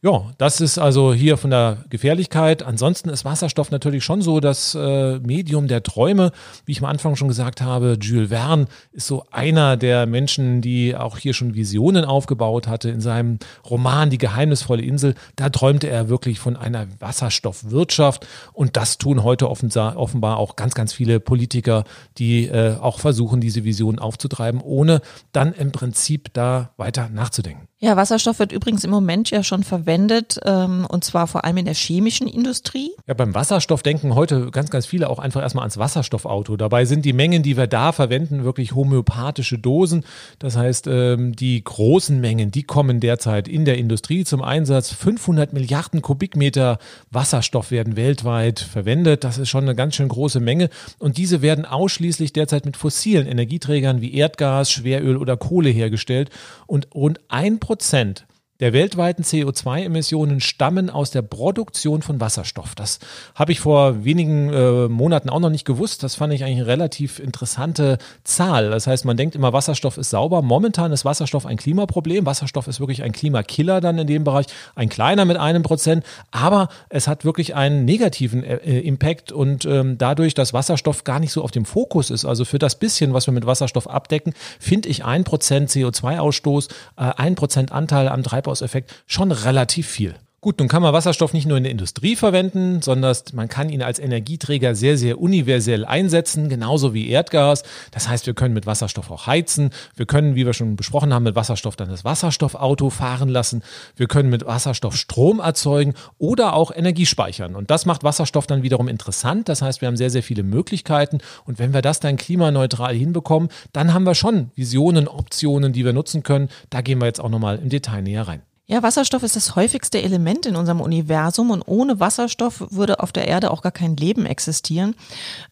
Ja, 0.04 0.34
das 0.36 0.60
ist 0.60 0.76
also 0.76 1.14
hier 1.14 1.38
von 1.38 1.48
der 1.48 1.78
Gefährlichkeit. 1.88 2.62
Ansonsten 2.62 3.08
ist 3.08 3.24
Wasserstoff 3.24 3.70
natürlich 3.70 4.04
schon 4.04 4.20
so 4.20 4.38
das 4.38 4.74
äh, 4.74 5.18
Medium 5.20 5.66
der 5.66 5.82
Träume. 5.82 6.30
Wie 6.66 6.72
ich 6.72 6.82
am 6.82 6.84
Anfang 6.84 7.16
schon 7.16 7.28
gesagt 7.28 7.62
habe, 7.62 7.96
Jules 7.98 8.28
Verne 8.28 8.66
ist 8.92 9.06
so 9.06 9.24
einer 9.30 9.78
der 9.78 10.04
Menschen, 10.04 10.60
die 10.60 10.94
auch 10.94 11.16
hier 11.16 11.32
schon 11.32 11.54
Visionen 11.54 12.04
aufgebaut 12.04 12.68
hatte. 12.68 12.90
In 12.90 13.00
seinem 13.00 13.38
Roman 13.64 14.10
Die 14.10 14.18
geheimnisvolle 14.18 14.82
Insel, 14.82 15.14
da 15.36 15.48
träumte 15.48 15.88
er 15.88 16.10
wirklich 16.10 16.38
von 16.38 16.58
einer 16.58 16.86
Wasserstoffwirtschaft. 17.00 18.26
Und 18.52 18.76
das 18.76 18.98
tun 18.98 19.22
heute 19.22 19.48
offenbar 19.48 20.36
auch 20.36 20.56
ganz, 20.56 20.74
ganz 20.74 20.92
viele 20.92 21.18
Politiker, 21.18 21.84
die 22.18 22.44
äh, 22.44 22.76
auch 22.78 23.00
versuchen, 23.00 23.40
diese 23.40 23.64
Vision 23.64 23.99
aufzutreiben, 23.99 24.61
ohne 24.61 25.00
dann 25.32 25.54
im 25.54 25.73
Prinzip 25.73 26.28
da 26.34 26.75
weiter 26.76 27.08
nachzudenken. 27.08 27.68
Ja, 27.85 27.99
Wasserstoff 27.99 28.38
wird 28.38 28.50
übrigens 28.50 28.83
im 28.85 28.91
Moment 28.91 29.29
ja 29.29 29.43
schon 29.43 29.62
verwendet, 29.62 30.41
ähm, 30.47 30.87
und 30.88 31.05
zwar 31.05 31.26
vor 31.26 31.45
allem 31.45 31.59
in 31.59 31.67
der 31.67 31.75
chemischen 31.75 32.26
Industrie. 32.26 32.93
Ja, 33.07 33.12
beim 33.12 33.35
Wasserstoff 33.35 33.83
denken 33.83 34.14
heute 34.14 34.50
ganz, 34.50 34.71
ganz 34.71 34.87
viele 34.87 35.11
auch 35.11 35.19
einfach 35.19 35.43
erstmal 35.43 35.64
ans 35.64 35.76
Wasserstoffauto. 35.76 36.57
Dabei 36.57 36.87
sind 36.87 37.05
die 37.05 37.12
Mengen, 37.12 37.43
die 37.43 37.59
wir 37.59 37.67
da 37.67 37.93
verwenden, 37.93 38.43
wirklich 38.43 38.75
homöopathische 38.75 39.59
Dosen. 39.59 40.07
Das 40.38 40.57
heißt, 40.57 40.87
ähm, 40.87 41.37
die 41.37 41.62
großen 41.62 42.19
Mengen, 42.23 42.50
die 42.50 42.62
kommen 42.62 43.00
derzeit 43.00 43.49
in 43.49 43.67
der 43.67 43.76
Industrie 43.76 44.25
zum 44.25 44.41
Einsatz. 44.41 44.91
500 44.91 45.53
Milliarden 45.53 46.00
Kubikmeter 46.00 46.79
Wasserstoff 47.11 47.71
werden 47.71 47.97
weltweit 47.97 48.61
verwendet. 48.61 49.25
Das 49.25 49.37
ist 49.37 49.50
schon 49.50 49.64
eine 49.64 49.75
ganz 49.75 49.97
schön 49.97 50.09
große 50.09 50.41
Menge. 50.41 50.71
Und 50.99 51.19
diese 51.19 51.43
werden 51.43 51.67
ausschließlich 51.67 52.33
derzeit 52.33 52.64
mit 52.64 52.79
fossilen 52.79 53.26
Energieträgern 53.26 54.00
wie 54.00 54.14
Erdgas, 54.14 54.71
Schweröl 54.71 55.19
oder 55.19 55.37
Kohle 55.37 55.69
hergestellt. 55.69 56.31
Und 56.67 56.88
rund 56.95 57.21
ein 57.29 57.61
Prozent 57.61 57.74
Prozent 57.75 58.25
der 58.64 58.73
weltweiten 58.73 59.25
CO2-Emissionen 59.25 60.40
stammen 60.40 60.88
aus 60.88 61.11
der 61.11 61.21
Produktion 61.21 62.00
von 62.00 62.18
Wasserstoff. 62.18 62.75
Das 62.75 62.99
habe 63.35 63.52
ich 63.52 63.61
vor 63.61 64.06
wenigen 64.06 64.50
äh, 64.50 64.88
Monaten 64.88 65.28
auch 65.28 65.40
noch 65.40 65.50
nicht 65.50 65.66
gewusst. 65.66 66.02
Das 66.02 66.14
fand 66.14 66.33
ich 66.33 66.44
eigentlich 66.44 66.61
eine 66.61 66.66
relativ 66.66 67.18
interessante 67.18 67.99
Zahl. 68.23 68.71
Das 68.71 68.87
heißt, 68.87 69.04
man 69.04 69.18
denkt 69.18 69.35
immer, 69.35 69.52
Wasserstoff 69.52 69.99
ist 69.99 70.09
sauber. 70.09 70.40
Momentan 70.40 70.92
ist 70.92 71.04
Wasserstoff 71.04 71.44
ein 71.44 71.59
Klimaproblem. 71.59 72.25
Wasserstoff 72.25 72.66
ist 72.66 72.80
wirklich 72.80 73.02
ein 73.02 73.12
Klimakiller 73.12 73.83
dann 73.83 73.99
in 73.99 74.06
dem 74.06 74.25
Bereich. 74.25 74.47
Ein 74.75 74.88
kleiner 74.88 75.26
mit 75.26 75.37
einem 75.37 75.62
Prozent. 75.62 76.02
Aber 76.30 76.68
es 76.88 77.06
hat 77.06 77.26
wirklich 77.26 77.54
einen 77.54 77.85
negativen 77.85 78.44
äh, 78.44 78.54
äh, 78.64 78.78
Impact 78.78 79.30
und 79.30 79.66
ähm, 79.66 79.99
dadurch, 79.99 80.33
dass 80.33 80.54
Wasserstoff 80.54 81.04
gar 81.04 81.21
nicht 81.21 81.33
so 81.33 81.42
auf 81.42 81.50
dem 81.50 81.66
Fokus 81.66 82.09
ist, 82.09 82.25
also 82.25 82.47
für 82.47 82.59
das 82.59 82.76
bisschen, 82.76 83.12
was 83.12 83.26
wir 83.26 83.35
mit 83.35 83.44
Wasserstoff 83.44 83.90
abdecken, 83.90 84.33
finde 84.59 84.88
ich 84.88 85.04
ein 85.04 85.25
Prozent 85.25 85.68
CO2-Ausstoß, 85.68 86.71
äh, 86.97 87.12
ein 87.18 87.35
Prozent 87.35 87.71
Anteil 87.71 88.09
am 88.09 88.23
drei 88.23 88.40
Treibhauseffekt 88.54 89.04
schon 89.06 89.32
relativ 89.32 89.88
viel. 89.88 90.14
Gut, 90.44 90.58
nun 90.58 90.68
kann 90.68 90.82
man 90.82 90.92
Wasserstoff 90.92 91.32
nicht 91.32 91.46
nur 91.46 91.56
in 91.56 91.62
der 91.62 91.72
Industrie 91.72 92.16
verwenden, 92.16 92.82
sondern 92.82 93.16
man 93.32 93.48
kann 93.48 93.70
ihn 93.70 93.80
als 93.80 93.98
Energieträger 93.98 94.74
sehr, 94.74 94.98
sehr 94.98 95.18
universell 95.18 95.86
einsetzen, 95.86 96.50
genauso 96.50 96.92
wie 96.92 97.08
Erdgas. 97.08 97.62
Das 97.92 98.10
heißt, 98.10 98.26
wir 98.26 98.34
können 98.34 98.52
mit 98.52 98.66
Wasserstoff 98.66 99.10
auch 99.10 99.26
heizen. 99.26 99.70
Wir 99.96 100.04
können, 100.04 100.34
wie 100.34 100.44
wir 100.44 100.52
schon 100.52 100.76
besprochen 100.76 101.14
haben, 101.14 101.22
mit 101.22 101.34
Wasserstoff 101.34 101.76
dann 101.76 101.88
das 101.88 102.04
Wasserstoffauto 102.04 102.90
fahren 102.90 103.30
lassen. 103.30 103.62
Wir 103.96 104.06
können 104.06 104.28
mit 104.28 104.44
Wasserstoff 104.44 104.96
Strom 104.96 105.40
erzeugen 105.40 105.94
oder 106.18 106.52
auch 106.52 106.76
Energie 106.76 107.06
speichern. 107.06 107.56
Und 107.56 107.70
das 107.70 107.86
macht 107.86 108.04
Wasserstoff 108.04 108.46
dann 108.46 108.62
wiederum 108.62 108.88
interessant. 108.88 109.48
Das 109.48 109.62
heißt, 109.62 109.80
wir 109.80 109.88
haben 109.88 109.96
sehr, 109.96 110.10
sehr 110.10 110.22
viele 110.22 110.42
Möglichkeiten. 110.42 111.20
Und 111.46 111.58
wenn 111.58 111.72
wir 111.72 111.80
das 111.80 112.00
dann 112.00 112.18
klimaneutral 112.18 112.94
hinbekommen, 112.94 113.48
dann 113.72 113.94
haben 113.94 114.04
wir 114.04 114.14
schon 114.14 114.50
Visionen, 114.56 115.08
Optionen, 115.08 115.72
die 115.72 115.86
wir 115.86 115.94
nutzen 115.94 116.22
können. 116.22 116.50
Da 116.68 116.82
gehen 116.82 117.00
wir 117.00 117.06
jetzt 117.06 117.22
auch 117.22 117.30
nochmal 117.30 117.60
im 117.60 117.70
Detail 117.70 118.02
näher 118.02 118.28
rein. 118.28 118.42
Ja, 118.66 118.83
Wasserstoff 118.83 119.23
ist 119.23 119.37
das 119.37 119.56
häufigste 119.56 120.00
Element 120.00 120.47
in 120.47 120.56
unserem 120.56 120.80
Universum 120.80 121.50
und 121.50 121.62
ohne 121.66 122.00
Wasserstoff 122.00 122.64
würde 122.71 123.00
auf 123.00 123.12
der 123.12 123.28
Erde 123.28 123.50
auch 123.50 123.61
gar 123.61 123.73
kein 123.73 123.94
Leben 123.94 124.25
existieren. 124.25 124.94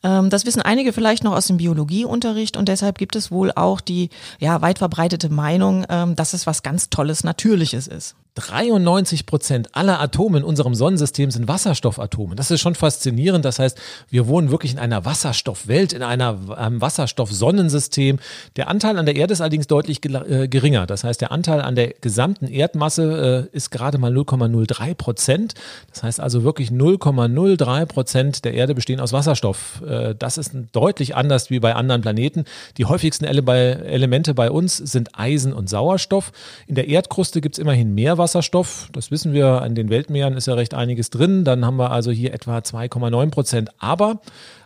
Ähm, 0.03 0.31
das 0.31 0.47
wissen 0.47 0.63
einige 0.63 0.95
vielleicht 0.95 1.23
noch 1.23 1.37
aus 1.37 1.47
dem 1.47 1.59
Biologieunterricht 1.59 2.57
und 2.57 2.71
deshalb 2.71 2.97
gibt 2.97 3.15
es 3.15 3.31
wohl 3.31 3.53
auch 3.53 3.83
die 3.83 4.09
ja, 4.39 4.63
weit 4.63 4.79
verbreitete 4.79 5.29
Meinung, 5.29 5.85
ähm, 5.91 6.17
dass 6.17 6.33
es 6.33 6.47
was 6.47 6.63
ganz 6.63 6.89
Tolles, 6.89 7.23
Natürliches 7.23 7.87
ist. 7.87 8.17
93 8.35 9.27
Prozent 9.27 9.77
aller 9.77 10.01
Atome 10.01 10.39
in 10.39 10.45
unserem 10.45 10.75
Sonnensystem 10.75 11.31
sind 11.31 11.49
Wasserstoffatome. 11.49 12.35
Das 12.35 12.51
ist 12.51 12.63
schon 12.63 12.75
faszinierend. 12.75 13.45
Das 13.45 13.59
heißt, 13.59 13.79
wir 14.09 14.27
wohnen 14.27 14.51
wirklich 14.51 14.73
in 14.73 14.79
einer 14.79 15.05
Wasserstoffwelt, 15.05 15.93
in 15.93 16.03
einer, 16.03 16.39
einem 16.57 16.81
Wasserstoffsonnensystem. 16.81 18.19
Der 18.57 18.69
Anteil 18.69 18.97
an 18.97 19.05
der 19.05 19.17
Erde 19.17 19.35
ist 19.35 19.43
allerdings 19.43 19.67
deutlich 19.67 20.03
äh, 20.05 20.49
geringer. 20.49 20.87
Das 20.87 21.05
heißt, 21.05 21.21
der 21.21 21.31
Anteil 21.31 21.61
an 21.61 21.75
der 21.75 21.89
gesamten 22.01 22.47
Erdmasse 22.47 23.02
äh, 23.03 23.57
ist 23.57 23.71
gerade 23.71 23.99
mal 23.99 24.13
0,03 24.13 24.95
Prozent. 24.95 25.55
Das 25.91 26.03
heißt 26.03 26.21
also 26.21 26.45
wirklich 26.45 26.71
0,03 26.71 27.87
Prozent 27.87 28.45
der 28.45 28.55
Erde 28.55 28.75
bestehen 28.75 29.01
aus 29.01 29.13
Wasserstoff. 29.13 29.83
Äh, 29.87 30.15
das 30.19 30.39
ist 30.39 30.53
deutlich 30.73 31.17
anders 31.17 31.51
wie 31.51 31.61
bei 31.61 31.75
anderen 31.75 32.03
Planeten. 32.03 32.45
Die 32.79 32.85
häufigsten 32.85 33.25
Elemente 33.25 34.35
bei 34.35 34.51
uns 34.51 34.77
sind 34.77 35.19
Eisen 35.19 35.53
und 35.53 35.69
Sauerstoff. 35.69 36.33
In 36.67 36.75
der 36.75 36.89
Erdkruste 36.89 37.41
gibt 37.41 37.57
es 37.57 37.59
immerhin 37.59 37.95
mehr 37.95 38.19
Wasserstoff. 38.19 38.89
Das 38.93 39.11
wissen 39.11 39.33
wir, 39.33 39.63
an 39.63 39.75
den 39.75 39.91
Weltmeeren 39.91 40.37
ist 40.37 40.47
ja 40.47 40.55
recht 40.55 40.75
einiges 40.75 41.11
drin. 41.11 41.45
Dann 41.45 41.65
haben 41.65 41.77
wir 41.77 41.91
also 41.91 42.11
hier 42.11 42.33
etwa 42.33 42.59
2,9 42.59 43.31
Prozent. 43.31 43.71
Aber 43.79 44.21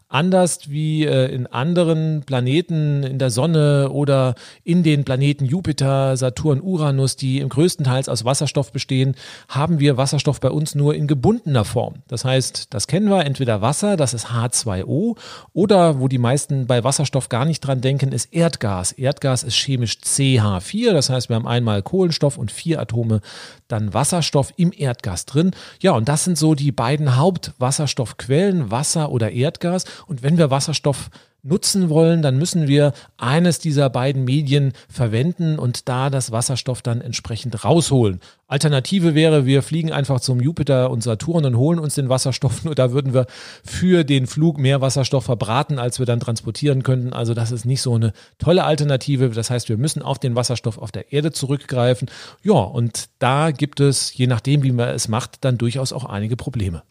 anders 0.09 0.71
wie 0.71 1.05
äh, 1.05 1.27
in 1.27 1.47
anderen 1.47 2.23
Planeten 2.25 3.03
in 3.03 3.19
der 3.19 3.31
Sonne 3.31 3.91
oder 3.91 4.35
in 4.63 4.83
den 4.83 5.05
Planeten 5.05 5.45
Jupiter, 5.45 6.17
Saturn, 6.17 6.61
Uranus, 6.61 7.17
die 7.17 7.41
im 7.41 7.49
größten 7.49 7.85
Teils 7.85 8.09
aus 8.09 8.25
Wasserstoff 8.25 8.73
bestehen, 8.73 9.17
haben 9.49 9.81
wir 9.81 9.97
Wasserstoff 9.97 10.39
bei 10.41 10.51
uns 10.51 10.75
nur 10.75 10.95
in 10.95 11.07
gebundener 11.07 11.65
Form. 11.65 11.97
Das 12.07 12.25
heißt, 12.25 12.73
das 12.73 12.87
kennen 12.87 13.09
wir 13.09 13.25
entweder 13.25 13.63
Wasser, 13.63 13.97
das 13.97 14.15
ist 14.15 14.29
H2O, 14.29 15.17
oder 15.53 15.99
wo 15.99 16.07
die 16.07 16.19
meisten 16.19 16.67
bei 16.67 16.85
Wasserstoff 16.85 17.29
gar 17.29 17.45
nicht 17.45 17.61
dran 17.61 17.81
denken, 17.81 18.13
ist 18.13 18.33
Erdgas. 18.33 18.93
Erdgas 18.93 19.43
ist 19.43 19.57
chemisch 19.57 19.99
CH4, 20.05 20.93
das 20.93 21.11
heißt, 21.11 21.29
wir 21.29 21.37
haben 21.37 21.49
einmal 21.49 21.83
Kohlenstoff 21.83 22.39
und 22.39 22.53
vier 22.53 22.81
Atome 22.81 23.21
dann 23.69 23.93
Wasserstoff 23.93 24.53
im 24.57 24.73
Erdgas 24.77 25.27
drin. 25.27 25.51
Ja, 25.81 25.93
und 25.93 26.09
das 26.09 26.25
sind 26.25 26.39
so 26.39 26.55
die 26.55 26.73
beiden 26.73 27.17
Hauptwasserstoffquellen, 27.17 28.71
Wasser 28.71 29.11
oder 29.11 29.33
Erdgas. 29.33 29.85
Und 30.07 30.23
wenn 30.23 30.39
wir 30.39 30.51
Wasserstoff 30.51 31.11
nutzen 31.47 31.89
wollen, 31.89 32.23
dann 32.23 32.37
müssen 32.37 32.69
wir 32.69 32.93
eines 33.17 33.59
dieser 33.59 33.89
beiden 33.91 34.25
Medien 34.25 34.73
verwenden 34.89 35.59
und 35.59 35.89
da 35.89 36.11
das 36.11 36.33
Wasserstoff 36.33 36.83
dann 36.83 37.01
entsprechend 37.01 37.65
rausholen. 37.65 38.21
Alternative 38.49 39.17
wäre, 39.17 39.45
wir 39.45 39.61
fliegen 39.63 39.91
einfach 39.91 40.21
zum 40.21 40.41
Jupiter 40.41 40.91
und 40.91 41.03
Saturn 41.03 41.45
und 41.45 41.57
holen 41.57 41.81
uns 41.81 41.97
den 41.97 42.09
Wasserstoff. 42.09 42.65
Nur 42.65 42.77
da 42.77 42.93
würden 42.93 43.13
wir 43.13 43.27
für 43.65 44.05
den 44.05 44.29
Flug 44.29 44.59
mehr 44.59 44.81
Wasserstoff 44.81 45.25
verbraten, 45.25 45.81
als 45.81 45.99
wir 45.99 46.07
dann 46.07 46.21
transportieren 46.21 46.85
könnten. 46.85 47.13
Also 47.13 47.35
das 47.35 47.51
ist 47.51 47.65
nicht 47.65 47.83
so 47.83 47.95
eine 47.95 48.13
tolle 48.39 48.63
Alternative. 48.63 49.31
Das 49.31 49.51
heißt, 49.51 49.69
wir 49.69 49.77
müssen 49.77 50.01
auf 50.01 50.21
den 50.21 50.37
Wasserstoff 50.37 50.79
auf 50.79 50.93
der 50.93 51.13
Erde 51.13 51.33
zurückgreifen. 51.33 52.09
Ja, 52.45 52.53
und 52.53 53.07
da 53.19 53.51
gibt 53.51 53.81
es, 53.81 54.17
je 54.17 54.29
nachdem, 54.29 54.63
wie 54.63 54.73
man 54.73 54.91
es 54.91 55.09
macht, 55.09 55.45
dann 55.45 55.59
durchaus 55.59 55.93
auch 55.93 56.05
einige 56.05 56.37
Probleme. 56.37 56.83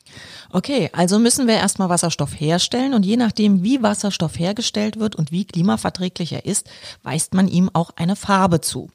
Okay, 0.51 0.89
also 0.91 1.19
müssen 1.19 1.47
wir 1.47 1.55
erstmal 1.55 1.87
Wasserstoff 1.87 2.37
herstellen 2.37 2.93
und 2.93 3.05
je 3.05 3.15
nachdem, 3.15 3.63
wie 3.63 3.81
Wasserstoff 3.81 4.37
hergestellt 4.45 4.99
wird 4.99 5.15
und 5.15 5.31
wie 5.31 5.45
klimaverträglich 5.45 6.31
er 6.31 6.45
ist, 6.45 6.69
weist 7.03 7.33
man 7.33 7.47
ihm 7.47 7.69
auch 7.73 7.91
eine 7.95 8.15
Farbe 8.15 8.61
zu. 8.61 8.89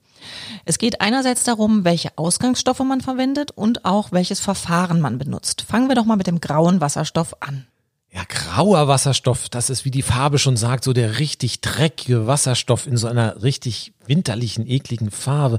Es 0.65 0.79
geht 0.79 1.01
einerseits 1.01 1.45
darum, 1.45 1.85
welche 1.85 2.17
Ausgangsstoffe 2.17 2.81
man 2.81 3.01
verwendet 3.01 3.51
und 3.51 3.85
auch 3.85 4.13
welches 4.13 4.41
Verfahren 4.41 5.01
man 5.01 5.19
benutzt. 5.19 5.63
Fangen 5.63 5.89
wir 5.89 5.95
doch 5.95 6.05
mal 6.05 6.17
mit 6.17 6.27
dem 6.27 6.41
grauen 6.41 6.81
Wasserstoff 6.81 7.37
an. 7.41 7.67
Ja, 8.13 8.23
grauer 8.29 8.89
Wasserstoff, 8.89 9.49
das 9.49 9.71
ist, 9.71 9.85
wie 9.85 9.93
die 9.93 10.03
Farbe 10.03 10.41
schon 10.41 10.57
sagt, 10.57 10.83
so 10.83 10.93
der 10.93 11.21
richtig 11.21 11.61
dreckige 11.61 12.27
Wasserstoff 12.27 12.89
in 12.89 12.97
so 12.97 13.07
einer 13.07 13.43
richtig 13.43 13.93
winterlichen, 14.11 14.69
ekligen 14.69 15.11
Farbe. 15.11 15.59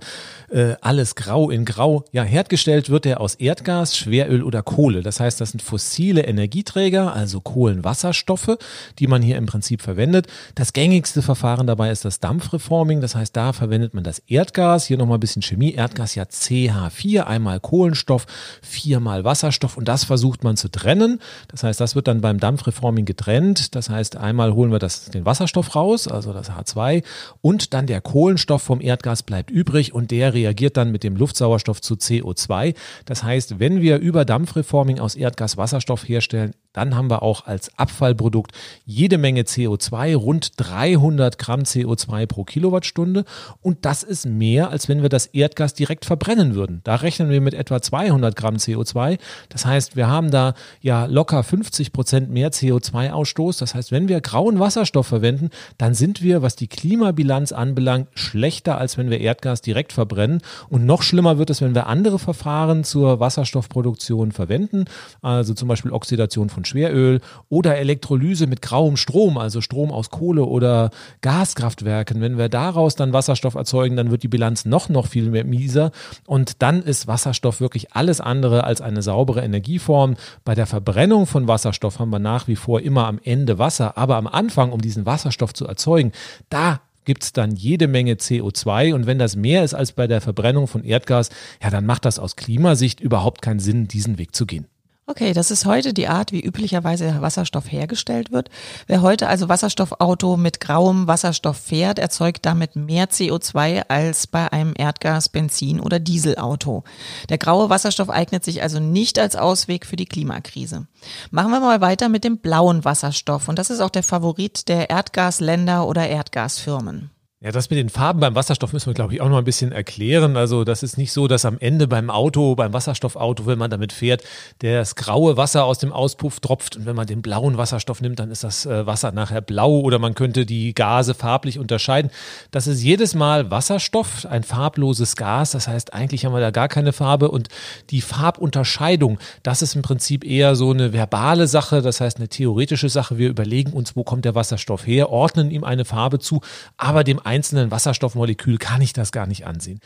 Äh, 0.52 0.76
alles 0.82 1.16
grau 1.16 1.50
in 1.50 1.66
grau. 1.66 2.06
Ja, 2.12 2.24
hergestellt 2.24 2.90
wird 2.90 3.08
er 3.08 3.20
aus 3.22 3.36
Erdgas, 3.36 3.98
Schweröl 3.98 4.44
oder 4.44 4.62
Kohle. 4.62 5.02
Das 5.02 5.20
heißt, 5.20 5.42
das 5.42 5.52
sind 5.52 5.62
fossile 5.62 6.24
Energieträger, 6.24 7.14
also 7.14 7.42
Kohlenwasserstoffe, 7.42 8.58
die 9.00 9.08
man 9.08 9.24
hier 9.24 9.38
im 9.38 9.48
Prinzip 9.48 9.82
verwendet. 9.82 10.28
Das 10.54 10.74
gängigste 10.74 11.22
Verfahren 11.22 11.66
dabei 11.66 11.90
ist 11.90 12.06
das 12.06 12.20
Dampfreforming. 12.20 13.02
Das 13.02 13.16
heißt, 13.16 13.36
da 13.36 13.54
verwendet 13.54 13.94
man 13.94 14.04
das 14.04 14.20
Erdgas. 14.28 14.86
Hier 14.86 14.98
nochmal 14.98 15.18
ein 15.18 15.22
bisschen 15.22 15.42
Chemie. 15.42 15.72
Erdgas 15.72 16.16
ja 16.16 16.24
CH4, 16.24 17.22
einmal 17.22 17.62
Kohlenstoff, 17.62 18.28
viermal 18.62 19.24
Wasserstoff 19.24 19.78
und 19.78 19.88
das 19.88 20.04
versucht 20.04 20.44
man 20.44 20.58
zu 20.58 20.70
trennen. 20.70 21.20
Das 21.48 21.64
heißt, 21.64 21.80
das 21.80 21.96
wird 21.96 22.08
dann 22.08 22.20
beim 22.20 22.40
Dampfreforming 22.40 23.06
getrennt. 23.06 23.76
Das 23.76 23.90
heißt, 23.90 24.18
einmal 24.18 24.54
holen 24.54 24.72
wir 24.72 24.80
das, 24.80 25.06
den 25.06 25.26
Wasserstoff 25.26 25.74
raus, 25.76 26.10
also 26.10 26.34
das 26.34 26.52
H2 26.52 27.04
und 27.40 27.74
dann 27.74 27.88
der 27.88 28.02
Kohlenstoff 28.02 28.41
Kohlenstoff 28.42 28.64
vom 28.64 28.82
Erdgas 28.82 29.22
bleibt 29.22 29.52
übrig 29.52 29.94
und 29.94 30.10
der 30.10 30.34
reagiert 30.34 30.76
dann 30.76 30.92
mit 30.92 31.04
dem 31.04 31.16
Luftsauerstoff 31.16 31.80
zu 31.80 31.94
CO2. 31.94 32.74
Das 33.06 33.24
heißt, 33.24 33.60
wenn 33.60 33.82
wir 33.82 34.00
über 34.00 34.26
Dampfreforming 34.26 35.00
aus 35.00 35.14
Erdgas 35.14 35.58
Wasserstoff 35.58 36.10
herstellen, 36.10 36.56
dann 36.74 36.96
haben 36.96 37.10
wir 37.10 37.22
auch 37.22 37.46
als 37.46 37.78
Abfallprodukt 37.78 38.52
jede 38.86 39.18
Menge 39.18 39.42
CO2, 39.42 40.16
rund 40.16 40.52
300 40.58 41.38
Gramm 41.38 41.62
CO2 41.62 42.26
pro 42.28 42.44
Kilowattstunde. 42.44 43.26
Und 43.62 43.86
das 43.86 44.04
ist 44.04 44.26
mehr, 44.26 44.70
als 44.70 44.88
wenn 44.88 45.02
wir 45.02 45.10
das 45.10 45.28
Erdgas 45.28 45.74
direkt 45.74 46.06
verbrennen 46.06 46.56
würden. 46.56 46.82
Da 46.84 46.96
rechnen 46.96 47.30
wir 47.30 47.42
mit 47.42 47.54
etwa 47.54 47.82
200 47.82 48.36
Gramm 48.36 48.56
CO2. 48.56 49.20
Das 49.50 49.66
heißt, 49.66 49.96
wir 49.96 50.08
haben 50.08 50.32
da 50.32 50.54
ja 50.82 51.06
locker 51.06 51.44
50 51.44 51.92
Prozent 51.92 52.30
mehr 52.30 52.52
CO2-Ausstoß. 52.52 53.60
Das 53.60 53.76
heißt, 53.76 53.92
wenn 53.92 54.08
wir 54.08 54.22
grauen 54.22 54.60
Wasserstoff 54.60 55.08
verwenden, 55.08 55.50
dann 55.78 55.94
sind 55.94 56.22
wir, 56.22 56.42
was 56.42 56.56
die 56.56 56.68
Klimabilanz 56.68 57.52
anbelangt, 57.52 58.08
schlechter, 58.14 58.78
als 58.78 58.98
wenn 58.98 59.10
wir 59.10 59.20
Erdgas 59.20 59.62
direkt 59.62 59.94
verbrennen. 59.94 60.42
Und 60.70 60.86
noch 60.86 61.04
schlimmer 61.04 61.38
wird 61.38 61.50
es, 61.50 61.62
wenn 61.62 61.76
wir 61.76 61.88
andere 61.88 62.20
Verfahren 62.20 62.84
zur 62.84 63.20
Wasserstoffproduktion 63.20 64.32
verwenden, 64.32 64.86
also 65.22 65.54
zum 65.54 65.68
Beispiel 65.68 65.92
Oxidation 65.92 66.50
von 66.50 66.61
Schweröl 66.66 67.22
oder 67.50 67.78
Elektrolyse 67.78 68.48
mit 68.48 68.62
grauem 68.62 68.98
Strom, 68.98 69.38
also 69.38 69.62
Strom 69.62 69.92
aus 69.92 70.10
Kohle 70.10 70.46
oder 70.46 70.92
Gaskraftwerken. 71.22 72.22
Wenn 72.22 72.38
wir 72.38 72.50
daraus 72.50 72.96
dann 72.96 73.14
Wasserstoff 73.14 73.56
erzeugen, 73.56 73.96
dann 73.96 74.12
wird 74.12 74.24
die 74.24 74.28
Bilanz 74.28 74.66
noch, 74.66 74.90
noch 74.90 75.08
viel 75.08 75.30
mehr 75.30 75.46
mieser. 75.46 75.92
Und 76.26 76.62
dann 76.62 76.82
ist 76.84 77.08
Wasserstoff 77.08 77.62
wirklich 77.62 77.94
alles 77.94 78.22
andere 78.22 78.64
als 78.64 78.82
eine 78.82 79.02
saubere 79.02 79.42
Energieform. 79.42 80.16
Bei 80.44 80.56
der 80.56 80.66
Verbrennung 80.66 81.26
von 81.26 81.48
Wasserstoff 81.48 82.00
haben 82.00 82.12
wir 82.12 82.20
nach 82.20 82.48
wie 82.48 82.56
vor 82.56 82.82
immer 82.82 83.08
am 83.08 83.20
Ende 83.24 83.60
Wasser, 83.60 83.98
aber 83.98 84.18
am 84.18 84.28
Anfang, 84.28 84.72
um 84.72 84.82
diesen 84.82 85.06
Wasserstoff 85.06 85.54
zu 85.54 85.68
erzeugen, 85.68 86.12
da 86.50 86.82
gibt 87.06 87.24
es 87.24 87.34
dann 87.34 87.56
jede 87.56 87.88
Menge 87.88 88.14
CO2 88.14 88.94
und 88.94 89.06
wenn 89.06 89.20
das 89.20 89.36
mehr 89.36 89.64
ist 89.64 89.74
als 89.74 89.92
bei 89.92 90.08
der 90.08 90.22
Verbrennung 90.22 90.68
von 90.68 90.84
Erdgas, 90.84 91.30
ja, 91.62 91.70
dann 91.70 91.86
macht 91.86 92.06
das 92.06 92.20
aus 92.20 92.36
Klimasicht 92.36 93.00
überhaupt 93.00 93.42
keinen 93.42 93.60
Sinn, 93.60 93.88
diesen 93.88 94.18
Weg 94.18 94.36
zu 94.36 94.46
gehen. 94.46 94.66
Okay, 95.08 95.34
das 95.34 95.52
ist 95.52 95.66
heute 95.66 95.94
die 95.94 96.08
Art, 96.08 96.32
wie 96.32 96.40
üblicherweise 96.40 97.22
Wasserstoff 97.22 97.70
hergestellt 97.70 98.32
wird. 98.32 98.50
Wer 98.88 99.02
heute 99.02 99.28
also 99.28 99.50
Wasserstoffauto 99.50 100.38
mit 100.38 100.60
grauem 100.60 101.08
Wasserstoff 101.08 101.58
fährt, 101.58 102.00
erzeugt 102.00 102.46
damit 102.46 102.76
mehr 102.76 103.10
CO2 103.10 103.84
als 103.90 104.28
bei 104.28 104.52
einem 104.54 104.74
Erdgas-, 104.74 105.28
Benzin- 105.28 105.82
oder 105.82 106.00
Dieselauto. 106.00 106.84
Der 107.30 107.40
graue 107.40 107.70
Wasserstoff 107.70 108.10
eignet 108.10 108.46
sich 108.46 108.62
also 108.62 108.80
nicht 108.80 109.20
als 109.20 109.36
Ausweg 109.36 109.86
für 109.86 109.98
die 109.98 110.06
Klimakrise. 110.06 110.88
Machen 111.32 111.52
wir 111.52 111.60
mal 111.60 111.82
weiter 111.82 112.08
mit 112.08 112.24
dem 112.24 112.38
blauen 112.38 112.86
Wasserstoff 112.86 113.48
und 113.50 113.60
das 113.60 113.70
ist 113.70 113.82
auch 113.82 113.90
der 113.90 114.04
Favorit 114.04 114.70
der 114.70 114.92
Erdgasländer 114.92 115.88
oder 115.88 116.08
Erdgasfirmen. 116.08 117.10
Ja, 117.44 117.52
das 117.52 117.72
mit 117.72 117.80
den 117.80 117.90
Farben 117.90 118.20
beim 118.20 118.36
Wasserstoff 118.36 118.72
müssen 118.72 118.86
wir, 118.86 118.94
glaube 118.94 119.16
ich, 119.16 119.22
auch 119.22 119.28
noch 119.28 119.40
ein 119.40 119.44
bisschen 119.44 119.72
erklären. 119.72 120.38
Also 120.38 120.64
das 120.64 120.84
ist 120.84 121.00
nicht 121.00 121.12
so, 121.12 121.28
dass 121.28 121.44
am 121.44 121.58
Ende 121.58 121.88
beim 121.88 122.12
Auto, 122.12 122.54
beim 122.54 122.72
Wasserstoffauto, 122.72 123.48
wenn 123.48 123.58
man 123.58 123.72
damit 123.72 123.94
fährt, 123.94 124.22
das 124.60 124.96
graue 124.96 125.38
Wasser 125.38 125.66
aus 125.66 125.80
dem 125.80 125.92
Auspuff 125.92 126.40
tropft 126.40 126.76
und 126.76 126.86
wenn 126.86 126.96
man 126.96 127.08
den 127.08 127.24
blauen 127.24 127.58
Wasserstoff 127.58 128.00
nimmt, 128.00 128.20
dann 128.20 128.30
ist 128.30 128.44
das 128.44 128.68
äh, 128.68 128.86
Wasser 128.86 129.12
nachher 129.12 129.42
blau 129.42 129.80
oder 129.80 129.98
man 129.98 130.14
könnte 130.14 130.46
die 130.46 130.76
Gase 130.76 131.16
farblich 131.16 131.58
unterscheiden. 131.58 132.12
Das 132.52 132.68
ist 132.68 132.84
jedes 132.84 133.16
Mal 133.16 133.50
Wasserstoff, 133.50 134.28
ein 134.28 134.44
farbloses 134.44 135.16
Gas. 135.16 135.50
Das 135.50 135.68
heißt, 135.68 135.96
eigentlich 135.96 136.26
haben 136.26 136.34
wir 136.34 136.42
da 136.42 136.52
gar 136.52 136.68
keine 136.68 136.94
Farbe 136.94 137.32
und 137.32 137.48
die 137.90 138.02
Farbunterscheidung, 138.02 139.18
das 139.42 139.64
ist 139.64 139.76
im 139.76 139.82
Prinzip 139.82 140.24
eher 140.24 140.56
so 140.56 140.70
eine 140.70 140.94
verbale 140.94 141.48
Sache, 141.48 141.82
das 141.82 142.02
heißt 142.02 142.18
eine 142.18 142.28
theoretische 142.28 142.90
Sache. 142.90 143.18
Wir 143.18 143.30
überlegen 143.30 143.74
uns, 143.74 143.96
wo 143.96 144.04
kommt 144.04 144.26
der 144.26 144.36
Wasserstoff 144.36 144.86
her, 144.86 145.10
ordnen 145.10 145.50
ihm 145.50 145.64
eine 145.64 145.86
Farbe 145.86 146.20
zu, 146.20 146.42
aber 146.78 147.04
dem 147.04 147.20
einzelnen 147.32 147.72
Wasserstoffmolekül 147.72 148.58
kann 148.58 148.82
ich 148.82 148.92
das 148.92 149.14
gar 149.14 149.26
nicht 149.26 149.48
ansehen. 149.48 149.80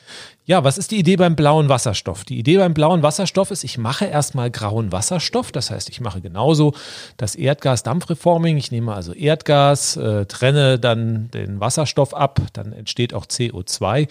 Ja, 0.46 0.64
was 0.64 0.80
ist 0.80 0.90
die 0.90 0.98
Idee 0.98 1.16
beim 1.16 1.36
blauen 1.36 1.70
Wasserstoff? 1.70 2.24
Die 2.24 2.40
Idee 2.40 2.58
beim 2.58 2.74
blauen 2.74 3.04
Wasserstoff 3.04 3.52
ist, 3.52 3.64
ich 3.64 3.78
mache 3.78 4.06
erstmal 4.06 4.50
grauen 4.50 4.92
Wasserstoff. 4.92 5.52
Das 5.52 5.70
heißt, 5.70 5.90
ich 5.90 6.02
mache 6.02 6.22
genauso 6.22 6.74
das 7.18 7.36
Erdgas-Dampfreforming. 7.36 8.58
Ich 8.58 8.72
nehme 8.72 8.96
also 8.96 9.14
Erdgas, 9.14 9.96
äh, 9.96 10.26
trenne 10.26 10.80
dann 10.80 11.30
den 11.32 11.60
Wasserstoff 11.60 12.16
ab, 12.16 12.42
dann 12.54 12.74
entsteht 12.74 13.14
auch 13.14 13.28
CO2 13.28 14.08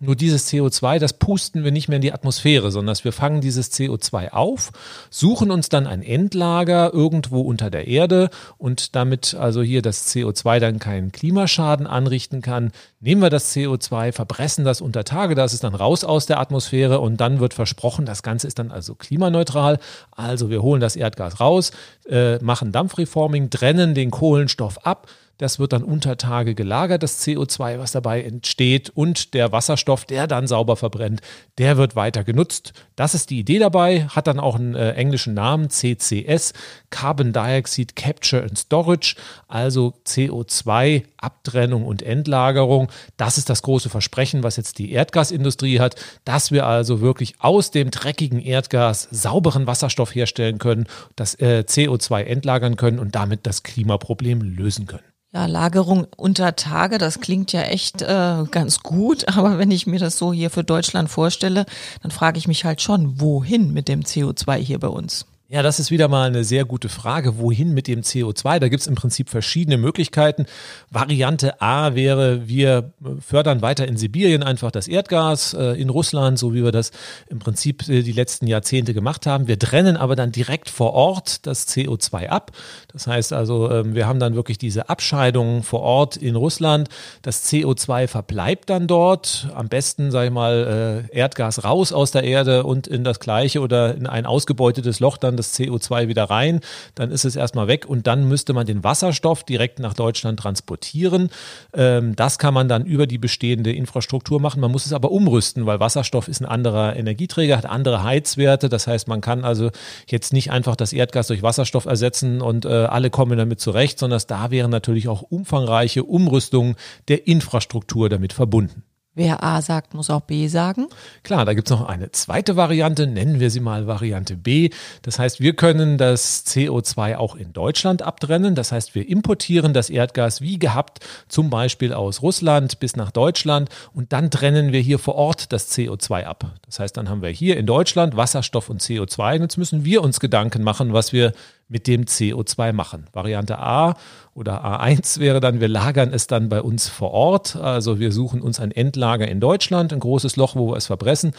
nur 0.00 0.14
dieses 0.14 0.48
CO2, 0.48 0.98
das 0.98 1.12
pusten 1.12 1.64
wir 1.64 1.72
nicht 1.72 1.88
mehr 1.88 1.96
in 1.96 2.02
die 2.02 2.12
Atmosphäre, 2.12 2.70
sondern 2.70 2.96
wir 3.02 3.12
fangen 3.12 3.40
dieses 3.40 3.72
CO2 3.72 4.30
auf, 4.30 4.70
suchen 5.10 5.50
uns 5.50 5.68
dann 5.68 5.86
ein 5.86 6.02
Endlager 6.02 6.92
irgendwo 6.94 7.40
unter 7.40 7.70
der 7.70 7.88
Erde 7.88 8.30
und 8.58 8.94
damit 8.94 9.34
also 9.34 9.62
hier 9.62 9.82
das 9.82 10.06
CO2 10.14 10.60
dann 10.60 10.78
keinen 10.78 11.12
Klimaschaden 11.12 11.86
anrichten 11.86 12.42
kann, 12.42 12.72
nehmen 13.00 13.22
wir 13.22 13.30
das 13.30 13.54
CO2, 13.54 14.12
verbressen 14.12 14.64
das 14.64 14.80
unter 14.80 15.04
Tage, 15.04 15.34
das 15.34 15.52
ist 15.52 15.64
dann 15.64 15.74
raus 15.74 16.04
aus 16.04 16.26
der 16.26 16.40
Atmosphäre 16.40 17.00
und 17.00 17.16
dann 17.16 17.40
wird 17.40 17.54
versprochen, 17.54 18.06
das 18.06 18.22
Ganze 18.22 18.46
ist 18.46 18.58
dann 18.58 18.70
also 18.70 18.94
klimaneutral. 18.94 19.78
Also 20.10 20.50
wir 20.50 20.62
holen 20.62 20.80
das 20.80 20.96
Erdgas 20.96 21.40
raus, 21.40 21.72
äh, 22.08 22.38
machen 22.38 22.72
Dampfreforming, 22.72 23.50
trennen 23.50 23.94
den 23.94 24.10
Kohlenstoff 24.10 24.86
ab, 24.86 25.08
das 25.38 25.58
wird 25.58 25.72
dann 25.72 25.82
unter 25.82 26.16
Tage 26.16 26.54
gelagert, 26.54 27.02
das 27.02 27.24
CO2, 27.24 27.78
was 27.78 27.92
dabei 27.92 28.22
entsteht 28.22 28.90
und 28.90 29.34
der 29.34 29.52
Wasserstoff, 29.52 30.04
der 30.04 30.26
dann 30.26 30.46
sauber 30.46 30.76
verbrennt, 30.76 31.20
der 31.58 31.76
wird 31.76 31.96
weiter 31.96 32.24
genutzt. 32.24 32.72
Das 32.96 33.14
ist 33.14 33.30
die 33.30 33.38
Idee 33.38 33.58
dabei, 33.58 34.06
hat 34.08 34.26
dann 34.26 34.40
auch 34.40 34.56
einen 34.56 34.74
äh, 34.74 34.92
englischen 34.92 35.34
Namen, 35.34 35.70
CCS, 35.70 36.52
Carbon 36.90 37.32
Dioxide 37.32 37.94
Capture 37.94 38.42
and 38.42 38.58
Storage, 38.58 39.14
also 39.46 39.94
CO2 40.06 41.04
Abtrennung 41.16 41.84
und 41.84 42.02
Endlagerung. 42.02 42.88
Das 43.16 43.38
ist 43.38 43.48
das 43.48 43.62
große 43.62 43.88
Versprechen, 43.88 44.42
was 44.42 44.56
jetzt 44.56 44.78
die 44.78 44.92
Erdgasindustrie 44.92 45.80
hat, 45.80 45.96
dass 46.24 46.50
wir 46.50 46.66
also 46.66 47.00
wirklich 47.00 47.34
aus 47.38 47.70
dem 47.70 47.90
dreckigen 47.90 48.40
Erdgas 48.40 49.08
sauberen 49.10 49.66
Wasserstoff 49.66 50.14
herstellen 50.14 50.58
können, 50.58 50.86
das 51.16 51.34
äh, 51.36 51.64
CO2 51.66 52.22
entlagern 52.22 52.76
können 52.76 52.98
und 52.98 53.14
damit 53.14 53.46
das 53.46 53.62
Klimaproblem 53.62 54.42
lösen 54.42 54.86
können. 54.86 55.02
Ja, 55.34 55.44
Lagerung 55.44 56.06
unter 56.16 56.56
Tage, 56.56 56.96
das 56.96 57.20
klingt 57.20 57.52
ja 57.52 57.60
echt 57.60 58.00
äh, 58.00 58.44
ganz 58.50 58.80
gut, 58.80 59.28
aber 59.36 59.58
wenn 59.58 59.70
ich 59.70 59.86
mir 59.86 59.98
das 59.98 60.16
so 60.16 60.32
hier 60.32 60.48
für 60.50 60.64
Deutschland 60.64 61.10
vorstelle, 61.10 61.66
dann 62.02 62.10
frage 62.10 62.38
ich 62.38 62.48
mich 62.48 62.64
halt 62.64 62.80
schon, 62.80 63.20
wohin 63.20 63.72
mit 63.74 63.88
dem 63.88 64.00
CO2 64.00 64.56
hier 64.56 64.78
bei 64.78 64.88
uns? 64.88 65.26
Ja, 65.50 65.62
das 65.62 65.80
ist 65.80 65.90
wieder 65.90 66.08
mal 66.08 66.26
eine 66.26 66.44
sehr 66.44 66.66
gute 66.66 66.90
Frage. 66.90 67.38
Wohin 67.38 67.72
mit 67.72 67.86
dem 67.86 68.02
CO2? 68.02 68.58
Da 68.58 68.68
gibt 68.68 68.82
es 68.82 68.86
im 68.86 68.96
Prinzip 68.96 69.30
verschiedene 69.30 69.78
Möglichkeiten. 69.78 70.44
Variante 70.90 71.62
A 71.62 71.94
wäre, 71.94 72.46
wir 72.46 72.92
fördern 73.26 73.62
weiter 73.62 73.88
in 73.88 73.96
Sibirien 73.96 74.42
einfach 74.42 74.70
das 74.70 74.88
Erdgas 74.88 75.54
äh, 75.54 75.80
in 75.80 75.88
Russland, 75.88 76.38
so 76.38 76.52
wie 76.52 76.62
wir 76.62 76.70
das 76.70 76.90
im 77.30 77.38
Prinzip 77.38 77.88
äh, 77.88 78.02
die 78.02 78.12
letzten 78.12 78.46
Jahrzehnte 78.46 78.92
gemacht 78.92 79.24
haben. 79.24 79.48
Wir 79.48 79.58
trennen 79.58 79.96
aber 79.96 80.16
dann 80.16 80.32
direkt 80.32 80.68
vor 80.68 80.92
Ort 80.92 81.46
das 81.46 81.66
CO2 81.66 82.28
ab. 82.28 82.52
Das 82.92 83.06
heißt 83.06 83.32
also, 83.32 83.70
äh, 83.70 83.94
wir 83.94 84.06
haben 84.06 84.20
dann 84.20 84.34
wirklich 84.34 84.58
diese 84.58 84.90
Abscheidung 84.90 85.62
vor 85.62 85.80
Ort 85.80 86.18
in 86.18 86.36
Russland. 86.36 86.90
Das 87.22 87.50
CO2 87.50 88.06
verbleibt 88.06 88.68
dann 88.68 88.86
dort. 88.86 89.48
Am 89.54 89.70
besten, 89.70 90.10
sage 90.10 90.26
ich 90.26 90.32
mal, 90.34 91.06
äh, 91.10 91.16
Erdgas 91.16 91.64
raus 91.64 91.94
aus 91.94 92.10
der 92.10 92.24
Erde 92.24 92.64
und 92.64 92.86
in 92.86 93.02
das 93.02 93.18
gleiche 93.18 93.60
oder 93.60 93.94
in 93.94 94.06
ein 94.06 94.26
ausgebeutetes 94.26 95.00
Loch 95.00 95.16
dann 95.16 95.37
das 95.38 95.58
CO2 95.58 96.08
wieder 96.08 96.24
rein, 96.24 96.60
dann 96.94 97.10
ist 97.10 97.24
es 97.24 97.36
erstmal 97.36 97.68
weg 97.68 97.86
und 97.86 98.06
dann 98.06 98.28
müsste 98.28 98.52
man 98.52 98.66
den 98.66 98.84
Wasserstoff 98.84 99.44
direkt 99.44 99.78
nach 99.78 99.94
Deutschland 99.94 100.38
transportieren. 100.40 101.30
Ähm, 101.72 102.14
das 102.16 102.38
kann 102.38 102.54
man 102.54 102.68
dann 102.68 102.84
über 102.84 103.06
die 103.06 103.18
bestehende 103.18 103.72
Infrastruktur 103.72 104.40
machen. 104.40 104.60
Man 104.60 104.70
muss 104.70 104.86
es 104.86 104.92
aber 104.92 105.10
umrüsten, 105.10 105.66
weil 105.66 105.80
Wasserstoff 105.80 106.28
ist 106.28 106.40
ein 106.40 106.46
anderer 106.46 106.96
Energieträger, 106.96 107.56
hat 107.56 107.66
andere 107.66 108.02
Heizwerte. 108.02 108.68
Das 108.68 108.86
heißt, 108.86 109.08
man 109.08 109.20
kann 109.20 109.44
also 109.44 109.70
jetzt 110.06 110.32
nicht 110.32 110.50
einfach 110.50 110.76
das 110.76 110.92
Erdgas 110.92 111.28
durch 111.28 111.42
Wasserstoff 111.42 111.86
ersetzen 111.86 112.40
und 112.40 112.64
äh, 112.64 112.68
alle 112.68 113.10
kommen 113.10 113.38
damit 113.38 113.60
zurecht, 113.60 113.98
sondern 113.98 114.18
da 114.26 114.50
wären 114.50 114.70
natürlich 114.70 115.08
auch 115.08 115.22
umfangreiche 115.22 116.02
Umrüstungen 116.04 116.74
der 117.08 117.26
Infrastruktur 117.26 118.08
damit 118.08 118.32
verbunden. 118.32 118.82
Wer 119.18 119.42
A 119.42 119.60
sagt, 119.62 119.94
muss 119.94 120.10
auch 120.10 120.20
B 120.20 120.46
sagen. 120.46 120.86
Klar, 121.24 121.44
da 121.44 121.52
gibt 121.52 121.68
es 121.68 121.76
noch 121.76 121.88
eine 121.88 122.12
zweite 122.12 122.54
Variante, 122.54 123.08
nennen 123.08 123.40
wir 123.40 123.50
sie 123.50 123.58
mal 123.58 123.88
Variante 123.88 124.36
B. 124.36 124.70
Das 125.02 125.18
heißt, 125.18 125.40
wir 125.40 125.56
können 125.56 125.98
das 125.98 126.46
CO2 126.46 127.16
auch 127.16 127.34
in 127.34 127.52
Deutschland 127.52 128.02
abtrennen. 128.02 128.54
Das 128.54 128.70
heißt, 128.70 128.94
wir 128.94 129.08
importieren 129.08 129.74
das 129.74 129.90
Erdgas 129.90 130.40
wie 130.40 130.60
gehabt, 130.60 131.00
zum 131.26 131.50
Beispiel 131.50 131.92
aus 131.92 132.22
Russland 132.22 132.78
bis 132.78 132.94
nach 132.94 133.10
Deutschland 133.10 133.70
und 133.92 134.12
dann 134.12 134.30
trennen 134.30 134.70
wir 134.70 134.78
hier 134.78 135.00
vor 135.00 135.16
Ort 135.16 135.52
das 135.52 135.76
CO2 135.76 136.22
ab. 136.22 136.54
Das 136.64 136.78
heißt, 136.78 136.96
dann 136.96 137.08
haben 137.08 137.20
wir 137.20 137.30
hier 137.30 137.56
in 137.56 137.66
Deutschland 137.66 138.16
Wasserstoff 138.16 138.70
und 138.70 138.80
CO2 138.80 139.34
und 139.34 139.42
jetzt 139.42 139.56
müssen 139.56 139.84
wir 139.84 140.04
uns 140.04 140.20
Gedanken 140.20 140.62
machen, 140.62 140.92
was 140.92 141.12
wir 141.12 141.32
mit 141.68 141.86
dem 141.86 142.04
CO2 142.04 142.72
machen. 142.72 143.06
Variante 143.12 143.58
A 143.58 143.96
oder 144.38 144.64
A1 144.64 145.18
wäre 145.18 145.40
dann, 145.40 145.60
wir 145.60 145.66
lagern 145.66 146.12
es 146.12 146.28
dann 146.28 146.48
bei 146.48 146.62
uns 146.62 146.88
vor 146.88 147.10
Ort. 147.10 147.56
Also 147.56 147.98
wir 147.98 148.12
suchen 148.12 148.40
uns 148.40 148.60
ein 148.60 148.70
Endlager 148.70 149.26
in 149.26 149.40
Deutschland, 149.40 149.92
ein 149.92 149.98
großes 149.98 150.36
Loch, 150.36 150.54
wo 150.54 150.70
wir 150.70 150.76
es 150.76 150.86
verbressen. 150.86 151.32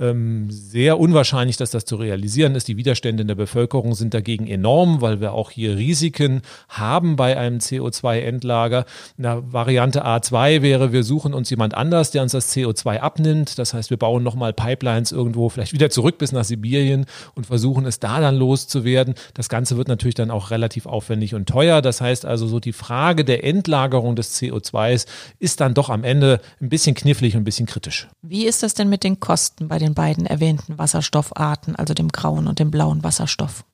Ähm, 0.00 0.48
sehr 0.50 0.98
unwahrscheinlich, 0.98 1.56
dass 1.58 1.70
das 1.70 1.84
zu 1.84 1.94
realisieren 1.94 2.56
ist. 2.56 2.66
Die 2.66 2.76
Widerstände 2.76 3.20
in 3.20 3.28
der 3.28 3.36
Bevölkerung 3.36 3.94
sind 3.94 4.14
dagegen 4.14 4.48
enorm, 4.48 5.00
weil 5.00 5.20
wir 5.20 5.32
auch 5.32 5.52
hier 5.52 5.76
Risiken 5.76 6.42
haben 6.68 7.14
bei 7.14 7.38
einem 7.38 7.58
CO2-Endlager. 7.58 8.84
Variante 9.16 10.04
A2 10.04 10.60
wäre, 10.60 10.92
wir 10.92 11.04
suchen 11.04 11.34
uns 11.34 11.50
jemand 11.50 11.74
anders, 11.74 12.10
der 12.10 12.22
uns 12.22 12.32
das 12.32 12.52
CO2 12.52 12.98
abnimmt. 12.98 13.60
Das 13.60 13.74
heißt, 13.74 13.90
wir 13.90 13.96
bauen 13.96 14.24
nochmal 14.24 14.52
Pipelines 14.52 15.12
irgendwo 15.12 15.50
vielleicht 15.50 15.72
wieder 15.72 15.90
zurück 15.90 16.18
bis 16.18 16.32
nach 16.32 16.44
Sibirien 16.44 17.06
und 17.36 17.46
versuchen 17.46 17.86
es 17.86 18.00
da 18.00 18.20
dann 18.20 18.34
loszuwerden. 18.34 19.14
Das 19.34 19.48
Ganze 19.48 19.76
wird 19.76 19.86
natürlich 19.86 20.16
dann 20.16 20.32
auch 20.32 20.50
relativ 20.50 20.86
aufwendig 20.86 21.36
und 21.36 21.48
teuer. 21.48 21.80
Das 21.80 22.00
heißt 22.00 22.26
also, 22.26 22.39
so 22.46 22.60
die 22.60 22.72
Frage 22.72 23.24
der 23.24 23.44
Endlagerung 23.44 24.16
des 24.16 24.40
CO2s 24.40 25.06
ist 25.38 25.60
dann 25.60 25.74
doch 25.74 25.90
am 25.90 26.04
Ende 26.04 26.40
ein 26.60 26.68
bisschen 26.68 26.94
knifflig 26.94 27.34
und 27.34 27.42
ein 27.42 27.44
bisschen 27.44 27.66
kritisch. 27.66 28.08
Wie 28.22 28.46
ist 28.46 28.62
das 28.62 28.74
denn 28.74 28.88
mit 28.88 29.04
den 29.04 29.20
Kosten 29.20 29.68
bei 29.68 29.78
den 29.78 29.94
beiden 29.94 30.26
erwähnten 30.26 30.78
Wasserstoffarten, 30.78 31.76
also 31.76 31.94
dem 31.94 32.08
grauen 32.08 32.46
und 32.46 32.58
dem 32.58 32.70
blauen 32.70 33.02
Wasserstoff? 33.02 33.64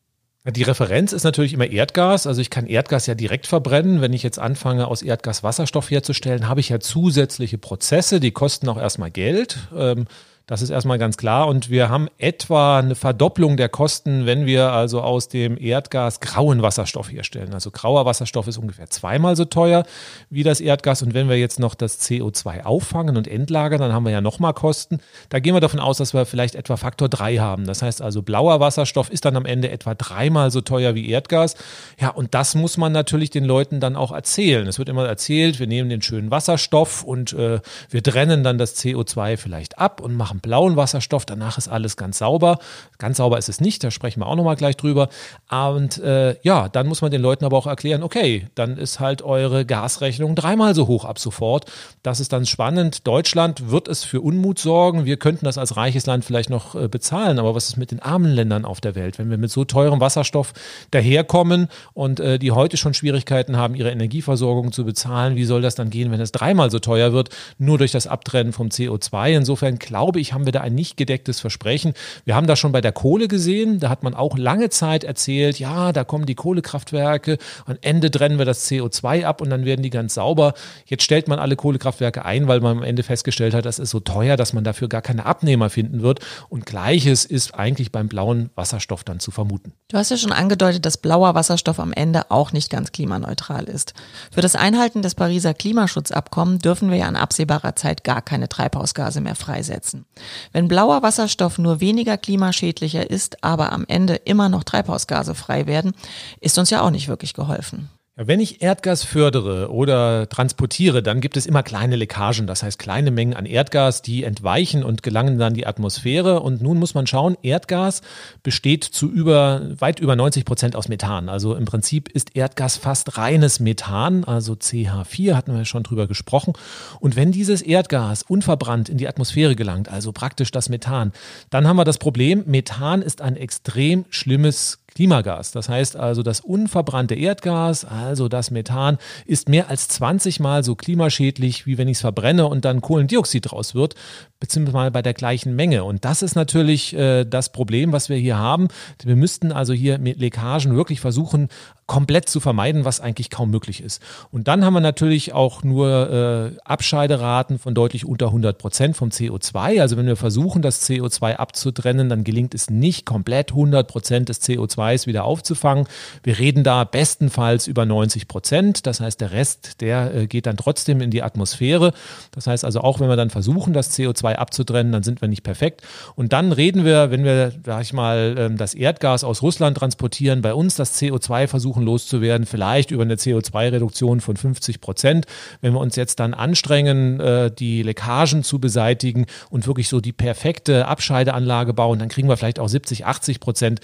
Die 0.48 0.62
Referenz 0.62 1.12
ist 1.12 1.24
natürlich 1.24 1.54
immer 1.54 1.66
Erdgas. 1.66 2.26
Also 2.26 2.40
ich 2.40 2.50
kann 2.50 2.66
Erdgas 2.66 3.06
ja 3.06 3.16
direkt 3.16 3.48
verbrennen. 3.48 4.00
Wenn 4.00 4.12
ich 4.12 4.22
jetzt 4.22 4.38
anfange, 4.38 4.86
aus 4.86 5.02
Erdgas 5.02 5.42
Wasserstoff 5.42 5.90
herzustellen, 5.90 6.48
habe 6.48 6.60
ich 6.60 6.68
ja 6.68 6.78
zusätzliche 6.78 7.58
Prozesse, 7.58 8.20
die 8.20 8.30
kosten 8.30 8.68
auch 8.68 8.78
erstmal 8.78 9.10
Geld. 9.10 9.58
Ähm, 9.76 10.06
das 10.46 10.62
ist 10.62 10.70
erstmal 10.70 10.98
ganz 10.98 11.16
klar. 11.16 11.48
Und 11.48 11.70
wir 11.70 11.88
haben 11.88 12.06
etwa 12.18 12.78
eine 12.78 12.94
Verdopplung 12.94 13.56
der 13.56 13.68
Kosten, 13.68 14.26
wenn 14.26 14.46
wir 14.46 14.70
also 14.70 15.00
aus 15.00 15.28
dem 15.28 15.58
Erdgas 15.58 16.20
grauen 16.20 16.62
Wasserstoff 16.62 17.10
herstellen. 17.10 17.52
Also 17.52 17.72
grauer 17.72 18.06
Wasserstoff 18.06 18.46
ist 18.46 18.56
ungefähr 18.56 18.88
zweimal 18.88 19.34
so 19.34 19.44
teuer 19.44 19.84
wie 20.30 20.44
das 20.44 20.60
Erdgas. 20.60 21.02
Und 21.02 21.14
wenn 21.14 21.28
wir 21.28 21.36
jetzt 21.36 21.58
noch 21.58 21.74
das 21.74 22.00
CO2 22.00 22.62
auffangen 22.62 23.16
und 23.16 23.26
entlagern, 23.26 23.80
dann 23.80 23.92
haben 23.92 24.04
wir 24.04 24.12
ja 24.12 24.20
nochmal 24.20 24.54
Kosten. 24.54 25.00
Da 25.30 25.40
gehen 25.40 25.52
wir 25.52 25.60
davon 25.60 25.80
aus, 25.80 25.98
dass 25.98 26.14
wir 26.14 26.24
vielleicht 26.26 26.54
etwa 26.54 26.76
Faktor 26.76 27.08
drei 27.08 27.38
haben. 27.38 27.66
Das 27.66 27.82
heißt 27.82 28.00
also, 28.00 28.22
blauer 28.22 28.60
Wasserstoff 28.60 29.10
ist 29.10 29.24
dann 29.24 29.36
am 29.36 29.46
Ende 29.46 29.72
etwa 29.72 29.96
dreimal 29.96 30.52
so 30.52 30.60
teuer 30.60 30.94
wie 30.94 31.10
Erdgas. 31.10 31.56
Ja, 31.98 32.10
und 32.10 32.34
das 32.34 32.54
muss 32.54 32.76
man 32.76 32.92
natürlich 32.92 33.30
den 33.30 33.44
Leuten 33.44 33.80
dann 33.80 33.96
auch 33.96 34.12
erzählen. 34.12 34.68
Es 34.68 34.78
wird 34.78 34.88
immer 34.88 35.08
erzählt, 35.08 35.58
wir 35.58 35.66
nehmen 35.66 35.90
den 35.90 36.02
schönen 36.02 36.30
Wasserstoff 36.30 37.02
und 37.02 37.32
äh, 37.32 37.58
wir 37.90 38.02
trennen 38.04 38.44
dann 38.44 38.58
das 38.58 38.76
CO2 38.76 39.36
vielleicht 39.38 39.78
ab 39.78 40.00
und 40.00 40.14
machen 40.14 40.35
haben 40.36 40.40
blauen 40.40 40.76
Wasserstoff, 40.76 41.24
danach 41.24 41.58
ist 41.58 41.68
alles 41.68 41.96
ganz 41.96 42.18
sauber. 42.18 42.58
Ganz 42.98 43.18
sauber 43.18 43.38
ist 43.38 43.48
es 43.48 43.60
nicht, 43.60 43.82
da 43.82 43.90
sprechen 43.90 44.20
wir 44.20 44.26
auch 44.26 44.36
nochmal 44.36 44.56
gleich 44.56 44.76
drüber. 44.76 45.08
Und 45.50 45.98
äh, 45.98 46.36
ja, 46.42 46.68
dann 46.68 46.86
muss 46.86 47.02
man 47.02 47.10
den 47.10 47.22
Leuten 47.22 47.44
aber 47.44 47.56
auch 47.56 47.66
erklären, 47.66 48.02
okay, 48.02 48.46
dann 48.54 48.76
ist 48.76 49.00
halt 49.00 49.22
eure 49.22 49.64
Gasrechnung 49.64 50.34
dreimal 50.34 50.74
so 50.74 50.86
hoch 50.86 51.04
ab 51.04 51.18
sofort. 51.18 51.66
Das 52.02 52.20
ist 52.20 52.32
dann 52.32 52.46
spannend. 52.46 53.06
Deutschland 53.06 53.70
wird 53.70 53.88
es 53.88 54.04
für 54.04 54.20
Unmut 54.20 54.58
sorgen. 54.58 55.04
Wir 55.04 55.16
könnten 55.16 55.44
das 55.44 55.58
als 55.58 55.76
reiches 55.76 56.06
Land 56.06 56.24
vielleicht 56.24 56.50
noch 56.50 56.74
äh, 56.74 56.88
bezahlen, 56.88 57.38
aber 57.38 57.54
was 57.54 57.68
ist 57.68 57.76
mit 57.76 57.90
den 57.90 58.00
armen 58.00 58.32
Ländern 58.32 58.64
auf 58.64 58.80
der 58.80 58.94
Welt, 58.94 59.18
wenn 59.18 59.30
wir 59.30 59.38
mit 59.38 59.50
so 59.50 59.64
teurem 59.64 60.00
Wasserstoff 60.00 60.52
daherkommen 60.90 61.68
und 61.94 62.20
äh, 62.20 62.38
die 62.38 62.52
heute 62.52 62.76
schon 62.76 62.94
Schwierigkeiten 62.94 63.56
haben, 63.56 63.74
ihre 63.74 63.90
Energieversorgung 63.90 64.72
zu 64.72 64.84
bezahlen, 64.84 65.36
wie 65.36 65.44
soll 65.44 65.62
das 65.62 65.74
dann 65.74 65.90
gehen, 65.90 66.10
wenn 66.10 66.20
es 66.20 66.32
dreimal 66.32 66.70
so 66.70 66.78
teuer 66.78 67.12
wird, 67.12 67.30
nur 67.58 67.78
durch 67.78 67.92
das 67.92 68.06
Abtrennen 68.06 68.52
vom 68.52 68.68
CO2? 68.68 69.36
Insofern 69.36 69.78
glaube 69.78 70.20
ich, 70.20 70.25
haben 70.32 70.44
wir 70.44 70.52
da 70.52 70.60
ein 70.60 70.74
nicht 70.74 70.96
gedecktes 70.96 71.40
Versprechen. 71.40 71.94
Wir 72.24 72.34
haben 72.34 72.46
das 72.46 72.58
schon 72.58 72.72
bei 72.72 72.80
der 72.80 72.92
Kohle 72.92 73.28
gesehen, 73.28 73.80
da 73.80 73.88
hat 73.88 74.02
man 74.02 74.14
auch 74.14 74.36
lange 74.38 74.70
Zeit 74.70 75.04
erzählt, 75.04 75.58
ja, 75.58 75.92
da 75.92 76.04
kommen 76.04 76.26
die 76.26 76.34
Kohlekraftwerke, 76.34 77.38
am 77.64 77.76
Ende 77.80 78.10
trennen 78.10 78.38
wir 78.38 78.44
das 78.44 78.68
CO2 78.70 79.24
ab 79.24 79.40
und 79.40 79.50
dann 79.50 79.64
werden 79.64 79.82
die 79.82 79.90
ganz 79.90 80.14
sauber. 80.14 80.54
Jetzt 80.86 81.02
stellt 81.02 81.28
man 81.28 81.38
alle 81.38 81.56
Kohlekraftwerke 81.56 82.24
ein, 82.24 82.48
weil 82.48 82.60
man 82.60 82.78
am 82.78 82.82
Ende 82.82 83.02
festgestellt 83.02 83.54
hat, 83.54 83.64
das 83.64 83.78
ist 83.78 83.90
so 83.90 84.00
teuer, 84.00 84.36
dass 84.36 84.52
man 84.52 84.64
dafür 84.64 84.88
gar 84.88 85.02
keine 85.02 85.26
Abnehmer 85.26 85.70
finden 85.70 86.02
wird. 86.02 86.20
Und 86.48 86.66
gleiches 86.66 87.24
ist 87.24 87.54
eigentlich 87.54 87.92
beim 87.92 88.08
blauen 88.08 88.50
Wasserstoff 88.54 89.04
dann 89.04 89.20
zu 89.20 89.30
vermuten. 89.30 89.72
Du 89.88 89.96
hast 89.96 90.10
ja 90.10 90.16
schon 90.16 90.32
angedeutet, 90.32 90.84
dass 90.84 90.96
blauer 90.96 91.34
Wasserstoff 91.34 91.80
am 91.80 91.92
Ende 91.92 92.30
auch 92.30 92.52
nicht 92.52 92.70
ganz 92.70 92.92
klimaneutral 92.92 93.64
ist. 93.64 93.94
Für 94.32 94.40
das 94.40 94.56
Einhalten 94.56 95.02
des 95.02 95.14
Pariser 95.14 95.54
Klimaschutzabkommens 95.54 96.62
dürfen 96.62 96.90
wir 96.90 96.98
ja 96.98 97.08
in 97.08 97.16
absehbarer 97.16 97.76
Zeit 97.76 98.04
gar 98.04 98.22
keine 98.22 98.48
Treibhausgase 98.48 99.20
mehr 99.20 99.34
freisetzen. 99.34 100.06
Wenn 100.52 100.68
blauer 100.68 101.02
Wasserstoff 101.02 101.58
nur 101.58 101.80
weniger 101.80 102.16
klimaschädlicher 102.16 103.10
ist, 103.10 103.42
aber 103.44 103.72
am 103.72 103.84
Ende 103.88 104.14
immer 104.14 104.48
noch 104.48 104.64
Treibhausgase 104.64 105.34
frei 105.34 105.66
werden, 105.66 105.94
ist 106.40 106.58
uns 106.58 106.70
ja 106.70 106.82
auch 106.82 106.90
nicht 106.90 107.08
wirklich 107.08 107.34
geholfen. 107.34 107.90
Wenn 108.18 108.40
ich 108.40 108.62
Erdgas 108.62 109.04
fördere 109.04 109.70
oder 109.70 110.26
transportiere, 110.30 111.02
dann 111.02 111.20
gibt 111.20 111.36
es 111.36 111.44
immer 111.44 111.62
kleine 111.62 111.96
Leckagen, 111.96 112.46
das 112.46 112.62
heißt 112.62 112.78
kleine 112.78 113.10
Mengen 113.10 113.34
an 113.34 113.44
Erdgas, 113.44 114.00
die 114.00 114.24
entweichen 114.24 114.84
und 114.84 115.02
gelangen 115.02 115.38
dann 115.38 115.48
in 115.52 115.56
die 115.56 115.66
Atmosphäre. 115.66 116.40
Und 116.40 116.62
nun 116.62 116.78
muss 116.78 116.94
man 116.94 117.06
schauen, 117.06 117.36
Erdgas 117.42 118.00
besteht 118.42 118.84
zu 118.84 119.10
über, 119.10 119.60
weit 119.80 120.00
über 120.00 120.16
90 120.16 120.46
Prozent 120.46 120.76
aus 120.76 120.88
Methan. 120.88 121.28
Also 121.28 121.54
im 121.54 121.66
Prinzip 121.66 122.08
ist 122.08 122.34
Erdgas 122.34 122.78
fast 122.78 123.18
reines 123.18 123.60
Methan, 123.60 124.24
also 124.24 124.54
CH4 124.54 125.34
hatten 125.34 125.54
wir 125.54 125.66
schon 125.66 125.82
drüber 125.82 126.06
gesprochen. 126.06 126.54
Und 127.00 127.16
wenn 127.16 127.32
dieses 127.32 127.60
Erdgas 127.60 128.22
unverbrannt 128.22 128.88
in 128.88 128.96
die 128.96 129.08
Atmosphäre 129.08 129.56
gelangt, 129.56 129.90
also 129.90 130.12
praktisch 130.12 130.50
das 130.50 130.70
Methan, 130.70 131.12
dann 131.50 131.68
haben 131.68 131.76
wir 131.76 131.84
das 131.84 131.98
Problem, 131.98 132.44
Methan 132.46 133.02
ist 133.02 133.20
ein 133.20 133.36
extrem 133.36 134.06
schlimmes 134.08 134.78
Klimagas. 134.96 135.50
Das 135.50 135.68
heißt 135.68 135.94
also, 135.96 136.22
das 136.22 136.40
unverbrannte 136.40 137.14
Erdgas, 137.14 137.84
also 137.84 138.28
das 138.28 138.50
Methan, 138.50 138.96
ist 139.26 139.46
mehr 139.46 139.68
als 139.68 139.88
20 139.88 140.40
Mal 140.40 140.64
so 140.64 140.74
klimaschädlich, 140.74 141.66
wie 141.66 141.76
wenn 141.76 141.86
ich 141.86 141.98
es 141.98 142.00
verbrenne 142.00 142.46
und 142.46 142.64
dann 142.64 142.80
Kohlendioxid 142.80 143.50
draus 143.50 143.74
wird, 143.74 143.94
beziehungsweise 144.40 144.90
bei 144.90 145.02
der 145.02 145.12
gleichen 145.12 145.54
Menge. 145.54 145.84
Und 145.84 146.06
das 146.06 146.22
ist 146.22 146.34
natürlich 146.34 146.94
äh, 146.94 147.26
das 147.26 147.52
Problem, 147.52 147.92
was 147.92 148.08
wir 148.08 148.16
hier 148.16 148.38
haben. 148.38 148.68
Wir 149.04 149.16
müssten 149.16 149.52
also 149.52 149.74
hier 149.74 149.98
mit 149.98 150.18
Leckagen 150.18 150.74
wirklich 150.74 151.00
versuchen, 151.00 151.48
komplett 151.86 152.28
zu 152.28 152.40
vermeiden, 152.40 152.84
was 152.84 153.00
eigentlich 153.00 153.30
kaum 153.30 153.50
möglich 153.50 153.80
ist. 153.80 154.02
Und 154.32 154.48
dann 154.48 154.64
haben 154.64 154.74
wir 154.74 154.80
natürlich 154.80 155.32
auch 155.32 155.62
nur 155.62 156.10
äh, 156.10 156.58
Abscheideraten 156.64 157.58
von 157.58 157.74
deutlich 157.74 158.04
unter 158.04 158.26
100 158.26 158.58
Prozent 158.58 158.96
vom 158.96 159.10
CO2. 159.10 159.80
Also 159.80 159.96
wenn 159.96 160.06
wir 160.06 160.16
versuchen, 160.16 160.62
das 160.62 160.88
CO2 160.88 161.36
abzutrennen, 161.36 162.08
dann 162.08 162.24
gelingt 162.24 162.54
es 162.54 162.70
nicht 162.70 163.06
komplett 163.06 163.52
100 163.52 163.86
Prozent 163.86 164.28
des 164.28 164.42
CO2s 164.86 165.06
wieder 165.06 165.24
aufzufangen. 165.24 165.86
Wir 166.22 166.38
reden 166.38 166.64
da 166.64 166.84
bestenfalls 166.84 167.66
über 167.66 167.84
90 167.84 168.28
Prozent. 168.28 168.86
Das 168.86 169.00
heißt, 169.00 169.20
der 169.20 169.32
Rest, 169.32 169.80
der 169.80 170.14
äh, 170.14 170.26
geht 170.26 170.46
dann 170.46 170.56
trotzdem 170.56 171.00
in 171.00 171.10
die 171.10 171.22
Atmosphäre. 171.22 171.92
Das 172.32 172.46
heißt 172.46 172.64
also, 172.64 172.80
auch 172.80 173.00
wenn 173.00 173.08
wir 173.08 173.16
dann 173.16 173.30
versuchen, 173.30 173.72
das 173.72 173.96
CO2 173.96 174.34
abzutrennen, 174.34 174.92
dann 174.92 175.02
sind 175.02 175.20
wir 175.20 175.28
nicht 175.28 175.42
perfekt. 175.42 175.82
Und 176.14 176.32
dann 176.32 176.52
reden 176.52 176.84
wir, 176.84 177.10
wenn 177.10 177.24
wir, 177.24 177.52
sag 177.64 177.82
ich 177.82 177.92
mal, 177.92 178.34
ähm, 178.38 178.56
das 178.56 178.74
Erdgas 178.74 179.24
aus 179.24 179.42
Russland 179.42 179.76
transportieren, 179.76 180.42
bei 180.42 180.54
uns 180.54 180.76
das 180.76 181.00
CO2 181.00 181.46
versuchen, 181.46 181.84
loszuwerden, 181.84 182.46
vielleicht 182.46 182.90
über 182.90 183.02
eine 183.02 183.16
CO2-Reduktion 183.16 184.20
von 184.20 184.36
50 184.36 184.80
Prozent. 184.80 185.26
Wenn 185.60 185.72
wir 185.72 185.80
uns 185.80 185.96
jetzt 185.96 186.20
dann 186.20 186.34
anstrengen, 186.34 187.20
äh, 187.20 187.50
die 187.50 187.82
Leckagen 187.82 188.42
zu 188.42 188.58
beseitigen 188.58 189.26
und 189.50 189.66
wirklich 189.66 189.88
so 189.88 190.00
die 190.00 190.12
perfekte 190.12 190.86
Abscheideanlage 190.86 191.74
bauen, 191.74 191.98
dann 191.98 192.08
kriegen 192.08 192.28
wir 192.28 192.36
vielleicht 192.36 192.58
auch 192.58 192.68
70, 192.68 193.06
80 193.06 193.40
Prozent 193.40 193.80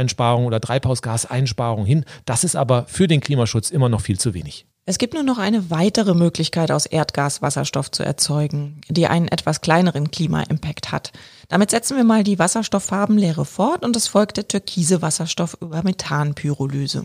CO2-Einsparung 0.00 0.46
oder 0.46 0.60
Treibhausgaseinsparung 0.60 1.84
hin. 1.84 2.04
Das 2.24 2.44
ist 2.44 2.56
aber 2.56 2.84
für 2.86 3.06
den 3.06 3.20
Klimaschutz 3.20 3.70
immer 3.70 3.88
noch 3.88 4.00
viel 4.00 4.18
zu 4.18 4.34
wenig. 4.34 4.66
Es 4.86 4.98
gibt 4.98 5.14
nur 5.14 5.22
noch 5.22 5.38
eine 5.38 5.70
weitere 5.70 6.14
Möglichkeit, 6.14 6.72
aus 6.72 6.86
Erdgas 6.86 7.42
Wasserstoff 7.42 7.90
zu 7.90 8.02
erzeugen, 8.02 8.80
die 8.88 9.06
einen 9.06 9.28
etwas 9.28 9.60
kleineren 9.60 10.10
Klima-Impact 10.10 10.90
hat. 10.90 11.12
Damit 11.48 11.70
setzen 11.70 11.96
wir 11.96 12.04
mal 12.04 12.24
die 12.24 12.38
Wasserstofffarbenlehre 12.38 13.44
fort 13.44 13.84
und 13.84 13.94
es 13.94 14.08
folgt 14.08 14.38
der 14.38 14.48
türkise 14.48 15.02
Wasserstoff 15.02 15.56
über 15.60 15.82
Methanpyrolyse. 15.84 17.04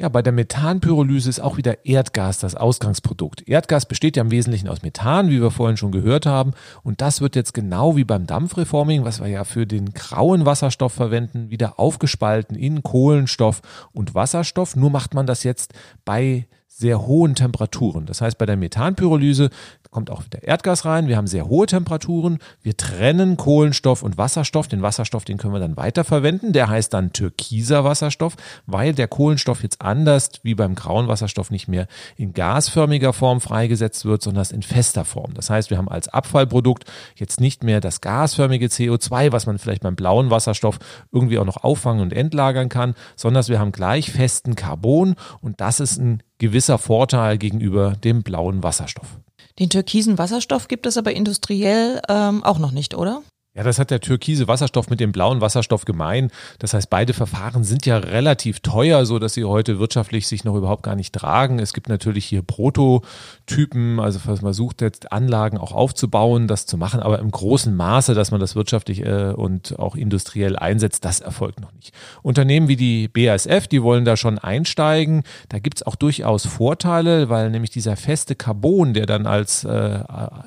Ja, 0.00 0.08
bei 0.08 0.22
der 0.22 0.32
Methanpyrolyse 0.32 1.28
ist 1.28 1.40
auch 1.40 1.58
wieder 1.58 1.84
Erdgas 1.84 2.38
das 2.38 2.54
Ausgangsprodukt. 2.54 3.46
Erdgas 3.46 3.84
besteht 3.84 4.16
ja 4.16 4.22
im 4.22 4.30
Wesentlichen 4.30 4.66
aus 4.66 4.80
Methan, 4.80 5.28
wie 5.28 5.42
wir 5.42 5.50
vorhin 5.50 5.76
schon 5.76 5.92
gehört 5.92 6.24
haben. 6.24 6.52
Und 6.82 7.02
das 7.02 7.20
wird 7.20 7.36
jetzt 7.36 7.52
genau 7.52 7.96
wie 7.96 8.04
beim 8.04 8.26
Dampfreforming, 8.26 9.04
was 9.04 9.20
wir 9.20 9.26
ja 9.26 9.44
für 9.44 9.66
den 9.66 9.92
grauen 9.92 10.46
Wasserstoff 10.46 10.94
verwenden, 10.94 11.50
wieder 11.50 11.78
aufgespalten 11.78 12.56
in 12.56 12.82
Kohlenstoff 12.82 13.60
und 13.92 14.14
Wasserstoff. 14.14 14.74
Nur 14.74 14.88
macht 14.88 15.12
man 15.12 15.26
das 15.26 15.44
jetzt 15.44 15.74
bei 16.06 16.46
sehr 16.72 17.04
hohen 17.04 17.34
Temperaturen. 17.34 18.06
Das 18.06 18.20
heißt, 18.20 18.38
bei 18.38 18.46
der 18.46 18.56
Methanpyrolyse 18.56 19.50
kommt 19.90 20.08
auch 20.08 20.24
wieder 20.24 20.44
Erdgas 20.44 20.84
rein. 20.84 21.08
Wir 21.08 21.16
haben 21.16 21.26
sehr 21.26 21.48
hohe 21.48 21.66
Temperaturen. 21.66 22.38
Wir 22.62 22.76
trennen 22.76 23.36
Kohlenstoff 23.36 24.04
und 24.04 24.16
Wasserstoff. 24.16 24.68
Den 24.68 24.80
Wasserstoff, 24.80 25.24
den 25.24 25.36
können 25.36 25.52
wir 25.52 25.58
dann 25.58 25.76
weiterverwenden. 25.76 26.52
Der 26.52 26.68
heißt 26.68 26.94
dann 26.94 27.12
türkiser 27.12 27.82
Wasserstoff, 27.82 28.36
weil 28.66 28.94
der 28.94 29.08
Kohlenstoff 29.08 29.64
jetzt 29.64 29.82
anders 29.82 30.30
wie 30.42 30.54
beim 30.54 30.76
grauen 30.76 31.08
Wasserstoff 31.08 31.50
nicht 31.50 31.66
mehr 31.66 31.88
in 32.16 32.32
gasförmiger 32.32 33.12
Form 33.12 33.40
freigesetzt 33.40 34.04
wird, 34.04 34.22
sondern 34.22 34.46
in 34.50 34.62
fester 34.62 35.04
Form. 35.04 35.34
Das 35.34 35.50
heißt, 35.50 35.70
wir 35.70 35.76
haben 35.76 35.88
als 35.88 36.08
Abfallprodukt 36.08 36.84
jetzt 37.16 37.40
nicht 37.40 37.64
mehr 37.64 37.80
das 37.80 38.00
gasförmige 38.00 38.66
CO2, 38.66 39.32
was 39.32 39.46
man 39.46 39.58
vielleicht 39.58 39.82
beim 39.82 39.96
blauen 39.96 40.30
Wasserstoff 40.30 40.78
irgendwie 41.10 41.38
auch 41.38 41.44
noch 41.44 41.64
auffangen 41.64 42.00
und 42.00 42.12
entlagern 42.12 42.68
kann, 42.68 42.94
sondern 43.16 43.40
wir 43.48 43.58
haben 43.58 43.72
gleich 43.72 44.12
festen 44.12 44.54
Carbon 44.54 45.14
und 45.40 45.60
das 45.60 45.80
ist 45.80 45.98
ein 45.98 46.22
gewisser 46.40 46.78
Vorteil 46.78 47.38
gegenüber 47.38 47.92
dem 47.92 48.24
blauen 48.24 48.64
Wasserstoff. 48.64 49.18
Den 49.60 49.70
türkisen 49.70 50.18
Wasserstoff 50.18 50.66
gibt 50.66 50.86
es 50.86 50.96
aber 50.96 51.12
industriell 51.12 52.00
ähm, 52.08 52.42
auch 52.42 52.58
noch 52.58 52.72
nicht, 52.72 52.94
oder? 52.94 53.22
Ja, 53.52 53.64
das 53.64 53.80
hat 53.80 53.90
der 53.90 53.98
türkise 53.98 54.46
Wasserstoff 54.46 54.90
mit 54.90 55.00
dem 55.00 55.10
blauen 55.10 55.40
Wasserstoff 55.40 55.84
gemein. 55.84 56.30
Das 56.60 56.72
heißt, 56.72 56.88
beide 56.88 57.12
Verfahren 57.12 57.64
sind 57.64 57.84
ja 57.84 57.98
relativ 57.98 58.60
teuer, 58.60 59.04
so 59.04 59.18
dass 59.18 59.34
sie 59.34 59.42
heute 59.42 59.80
wirtschaftlich 59.80 60.28
sich 60.28 60.44
noch 60.44 60.54
überhaupt 60.54 60.84
gar 60.84 60.94
nicht 60.94 61.12
tragen. 61.12 61.58
Es 61.58 61.72
gibt 61.72 61.88
natürlich 61.88 62.26
hier 62.26 62.42
Prototypen, 62.42 63.98
also 63.98 64.20
man 64.24 64.36
versucht 64.36 64.82
jetzt 64.82 65.10
Anlagen 65.10 65.58
auch 65.58 65.72
aufzubauen, 65.72 66.46
das 66.46 66.66
zu 66.66 66.78
machen, 66.78 67.00
aber 67.00 67.18
im 67.18 67.32
großen 67.32 67.74
Maße, 67.74 68.14
dass 68.14 68.30
man 68.30 68.38
das 68.38 68.54
wirtschaftlich 68.54 69.04
äh, 69.04 69.32
und 69.32 69.76
auch 69.80 69.96
industriell 69.96 70.56
einsetzt, 70.56 71.04
das 71.04 71.18
erfolgt 71.18 71.60
noch 71.60 71.72
nicht. 71.72 71.92
Unternehmen 72.22 72.68
wie 72.68 72.76
die 72.76 73.08
BASF, 73.08 73.66
die 73.66 73.82
wollen 73.82 74.04
da 74.04 74.16
schon 74.16 74.38
einsteigen. 74.38 75.24
Da 75.48 75.58
gibt's 75.58 75.82
auch 75.82 75.96
durchaus 75.96 76.46
Vorteile, 76.46 77.30
weil 77.30 77.50
nämlich 77.50 77.70
dieser 77.70 77.96
feste 77.96 78.36
Carbon, 78.36 78.94
der 78.94 79.06
dann 79.06 79.26
als 79.26 79.64
äh, 79.64 80.04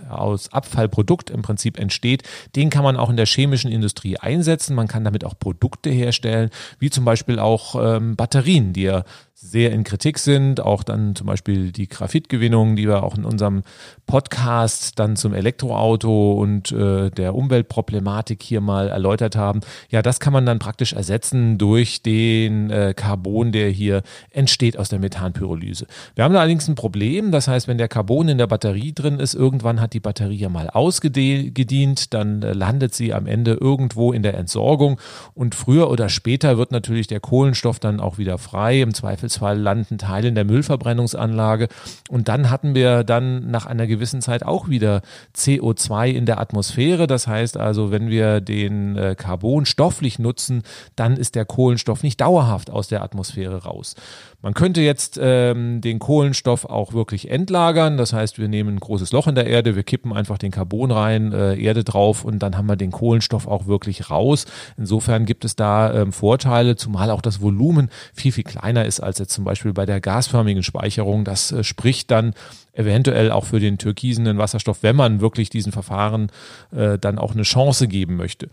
aus 0.10 0.54
Abfallprodukt 0.54 1.30
im 1.32 1.42
Prinzip 1.42 1.78
entsteht, 1.78 2.24
den 2.56 2.70
kann 2.70 2.86
man 2.86 2.93
man 2.94 3.02
auch 3.02 3.10
in 3.10 3.18
der 3.18 3.26
chemischen 3.26 3.72
Industrie 3.72 4.18
einsetzen. 4.18 4.76
Man 4.76 4.88
kann 4.88 5.04
damit 5.04 5.26
auch 5.26 5.38
Produkte 5.38 5.90
herstellen, 5.90 6.50
wie 6.80 6.90
zum 6.90 7.06
Beispiel 7.06 7.40
auch 7.40 7.76
ähm, 7.76 8.16
Batterien, 8.16 8.74
die 8.74 8.84
ja 8.84 9.04
sehr 9.36 9.72
in 9.72 9.84
Kritik 9.84 10.20
sind. 10.20 10.62
Auch 10.62 10.84
dann 10.84 11.16
zum 11.16 11.28
Beispiel 11.28 11.72
die 11.72 11.88
Graphitgewinnung, 11.88 12.76
die 12.76 12.88
wir 12.88 13.04
auch 13.04 13.18
in 13.18 13.26
unserem 13.26 13.64
Podcast 14.06 15.00
dann 15.00 15.16
zum 15.16 15.34
Elektroauto 15.34 16.34
und 16.34 16.72
äh, 16.72 17.10
der 17.10 17.36
Umweltproblematik 17.36 18.42
hier 18.44 18.62
mal 18.62 18.90
erläutert 18.90 19.36
haben. 19.36 19.62
Ja, 19.90 20.02
das 20.02 20.20
kann 20.20 20.34
man 20.34 20.46
dann 20.46 20.60
praktisch 20.60 20.94
ersetzen 20.94 21.58
durch 21.58 22.02
den 22.04 22.70
äh, 22.70 22.94
Carbon, 22.96 23.52
der 23.52 23.70
hier 23.70 24.04
entsteht 24.30 24.78
aus 24.78 24.90
der 24.90 25.00
Methanpyrolyse. 25.00 25.88
Wir 26.16 26.24
haben 26.24 26.34
da 26.34 26.40
allerdings 26.40 26.68
ein 26.68 26.76
Problem. 26.76 27.32
Das 27.32 27.48
heißt, 27.48 27.68
wenn 27.68 27.78
der 27.78 27.88
Carbon 27.88 28.30
in 28.30 28.38
der 28.38 28.48
Batterie 28.48 28.94
drin 28.94 29.20
ist, 29.20 29.34
irgendwann 29.34 29.82
hat 29.82 29.94
die 29.94 30.00
Batterie 30.00 30.38
ja 30.38 30.50
mal 30.50 30.70
ausgedient, 30.70 32.14
dann 32.14 32.44
äh, 32.44 32.54
landet 32.54 32.94
sie 32.96 33.14
am 33.14 33.26
Ende 33.26 33.54
irgendwo 33.54 34.14
in 34.14 34.24
der 34.24 34.36
Entsorgung 34.36 35.00
und 35.34 35.56
früher 35.56 35.90
oder 35.90 36.10
später 36.10 36.58
wird 36.58 36.72
natürlich 36.72 37.08
der 37.08 37.20
Kohlenstoff 37.20 37.80
dann 37.80 38.00
auch 38.00 38.18
wieder 38.18 38.38
frei. 38.38 38.82
Im 38.82 38.94
Zweifel 38.94 39.23
Zweifelsfall 39.30 39.58
landen 39.58 39.98
Teile 39.98 40.28
in 40.28 40.36
der 40.36 40.44
Müllverbrennungsanlage. 40.44 41.68
Und 42.10 42.28
dann 42.28 42.50
hatten 42.50 42.76
wir 42.76 43.04
dann 43.04 43.50
nach 43.50 43.66
einer 43.66 43.88
gewissen 43.88 44.22
Zeit 44.22 44.44
auch 44.44 44.68
wieder 44.68 45.02
CO2 45.36 46.12
in 46.12 46.26
der 46.26 46.40
Atmosphäre. 46.40 47.08
Das 47.08 47.28
heißt 47.28 47.58
also, 47.58 47.92
wenn 47.92 48.10
wir 48.10 48.42
den 48.42 48.98
äh, 48.98 49.16
Carbon 49.16 49.66
stofflich 49.66 50.20
nutzen, 50.20 50.64
dann 50.96 51.16
ist 51.16 51.36
der 51.36 51.46
Kohlenstoff 51.46 52.04
nicht 52.04 52.20
dauerhaft 52.20 52.70
aus 52.70 52.88
der 52.88 53.02
Atmosphäre 53.02 53.64
raus. 53.64 53.96
Man 54.44 54.54
könnte 54.54 54.82
jetzt 54.82 55.18
ähm, 55.22 55.80
den 55.80 56.00
Kohlenstoff 56.00 56.66
auch 56.66 56.92
wirklich 56.92 57.32
entlagern. 57.32 57.96
Das 57.96 58.12
heißt, 58.12 58.40
wir 58.40 58.50
nehmen 58.50 58.76
ein 58.76 58.80
großes 58.82 59.14
Loch 59.14 59.28
in 59.28 59.36
der 59.36 59.48
Erde, 59.48 59.78
wir 59.78 59.84
kippen 59.84 60.12
einfach 60.12 60.38
den 60.38 60.52
Carbon 60.52 60.92
rein, 60.92 61.32
äh, 61.32 61.56
Erde 61.56 61.86
drauf 61.86 62.26
und 62.26 62.40
dann 62.40 62.58
haben 62.58 62.66
wir 62.66 62.76
den 62.76 62.92
Kohlenstoff 62.92 63.48
auch 63.48 63.68
wirklich 63.68 64.10
raus. 64.10 64.46
Insofern 64.76 65.26
gibt 65.26 65.46
es 65.46 65.56
da 65.56 65.94
ähm, 65.94 66.12
Vorteile, 66.12 66.76
zumal 66.76 67.10
auch 67.10 67.22
das 67.22 67.40
Volumen 67.42 67.90
viel, 68.14 68.34
viel 68.34 68.44
kleiner 68.44 68.84
ist 68.84 69.00
als 69.00 69.18
jetzt 69.18 69.32
zum 69.32 69.46
Beispiel 69.46 69.72
bei 69.72 69.86
der 69.86 70.02
gasförmigen 70.02 70.62
Speicherung. 70.62 71.24
Das 71.24 71.54
äh, 71.54 71.64
spricht 71.64 72.12
dann 72.12 72.34
eventuell 72.74 73.32
auch 73.32 73.46
für 73.46 73.62
den 73.62 73.78
türkisenen 73.78 74.38
Wasserstoff, 74.40 74.80
wenn 74.84 74.98
man 74.98 75.22
wirklich 75.22 75.52
diesen 75.52 75.72
Verfahren 75.72 76.30
äh, 76.76 77.00
dann 77.00 77.18
auch 77.18 77.32
eine 77.32 77.44
Chance 77.44 77.88
geben 77.88 78.18
möchte. 78.18 78.50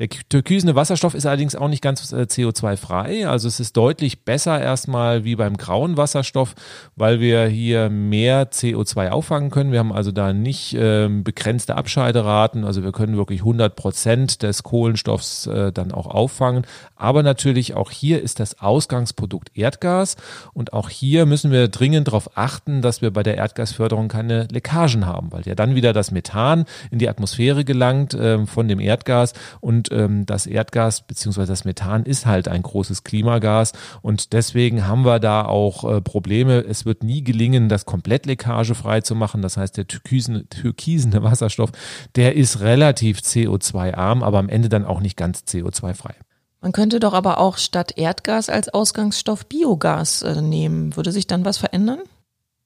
Der 0.00 0.08
türkisene 0.08 0.74
Wasserstoff 0.74 1.14
ist 1.14 1.24
allerdings 1.24 1.54
auch 1.54 1.68
nicht 1.68 1.80
ganz 1.80 2.12
äh, 2.12 2.22
CO2-frei. 2.22 3.28
Also 3.28 3.46
es 3.46 3.60
ist 3.60 3.76
deutlich 3.76 4.24
besser 4.24 4.60
erstmal 4.60 5.22
wie 5.22 5.36
beim 5.36 5.56
grauen 5.56 5.96
Wasserstoff, 5.96 6.56
weil 6.96 7.20
wir 7.20 7.46
hier 7.46 7.90
mehr 7.90 8.50
CO2 8.50 9.10
auffangen 9.10 9.50
können. 9.50 9.70
Wir 9.70 9.78
haben 9.78 9.92
also 9.92 10.10
da 10.10 10.32
nicht 10.32 10.74
äh, 10.74 11.08
begrenzte 11.08 11.76
Abscheideraten. 11.76 12.64
Also 12.64 12.82
wir 12.82 12.90
können 12.90 13.16
wirklich 13.16 13.42
100 13.42 13.76
Prozent 13.76 14.42
des 14.42 14.64
Kohlenstoffs 14.64 15.46
äh, 15.46 15.70
dann 15.70 15.92
auch 15.92 16.08
auffangen. 16.08 16.66
Aber 16.96 17.22
natürlich 17.22 17.74
auch 17.74 17.92
hier 17.92 18.20
ist 18.20 18.40
das 18.40 18.60
Ausgangsprodukt 18.60 19.56
Erdgas. 19.56 20.16
Und 20.54 20.72
auch 20.72 20.88
hier 20.88 21.24
müssen 21.24 21.52
wir 21.52 21.68
dringend 21.68 22.08
darauf 22.08 22.36
achten, 22.36 22.82
dass 22.82 23.00
wir 23.00 23.12
bei 23.12 23.22
der 23.22 23.36
Erdgasförderung 23.36 24.08
keine 24.08 24.48
Leckagen 24.50 25.06
haben, 25.06 25.30
weil 25.30 25.42
ja 25.44 25.54
dann 25.54 25.76
wieder 25.76 25.92
das 25.92 26.10
Methan 26.10 26.64
in 26.90 26.98
die 26.98 27.08
Atmosphäre 27.08 27.64
gelangt 27.64 28.12
äh, 28.14 28.44
von 28.44 28.66
dem 28.66 28.80
Erdgas 28.80 29.34
und 29.60 29.83
und 29.90 29.98
ähm, 29.98 30.26
das 30.26 30.46
Erdgas 30.46 31.06
beziehungsweise 31.06 31.52
das 31.52 31.64
Methan 31.64 32.04
ist 32.04 32.26
halt 32.26 32.48
ein 32.48 32.62
großes 32.62 33.04
Klimagas 33.04 33.72
und 34.02 34.32
deswegen 34.32 34.86
haben 34.86 35.04
wir 35.04 35.18
da 35.18 35.44
auch 35.44 35.84
äh, 35.84 36.00
Probleme. 36.00 36.60
Es 36.60 36.84
wird 36.84 37.02
nie 37.02 37.22
gelingen, 37.22 37.68
das 37.68 37.84
komplett 37.84 38.26
leckagefrei 38.26 39.00
zu 39.00 39.14
machen. 39.14 39.42
Das 39.42 39.56
heißt, 39.56 39.76
der 39.76 39.86
türkisene, 39.86 40.48
türkisene 40.48 41.22
Wasserstoff, 41.22 41.70
der 42.16 42.36
ist 42.36 42.60
relativ 42.60 43.18
CO2-arm, 43.18 44.22
aber 44.22 44.38
am 44.38 44.48
Ende 44.48 44.68
dann 44.68 44.84
auch 44.84 45.00
nicht 45.00 45.16
ganz 45.16 45.40
CO2-frei. 45.40 46.14
Man 46.60 46.72
könnte 46.72 46.98
doch 46.98 47.12
aber 47.12 47.38
auch 47.38 47.58
statt 47.58 47.92
Erdgas 47.96 48.48
als 48.48 48.70
Ausgangsstoff 48.70 49.46
Biogas 49.46 50.22
äh, 50.22 50.40
nehmen. 50.40 50.96
Würde 50.96 51.12
sich 51.12 51.26
dann 51.26 51.44
was 51.44 51.58
verändern? 51.58 52.00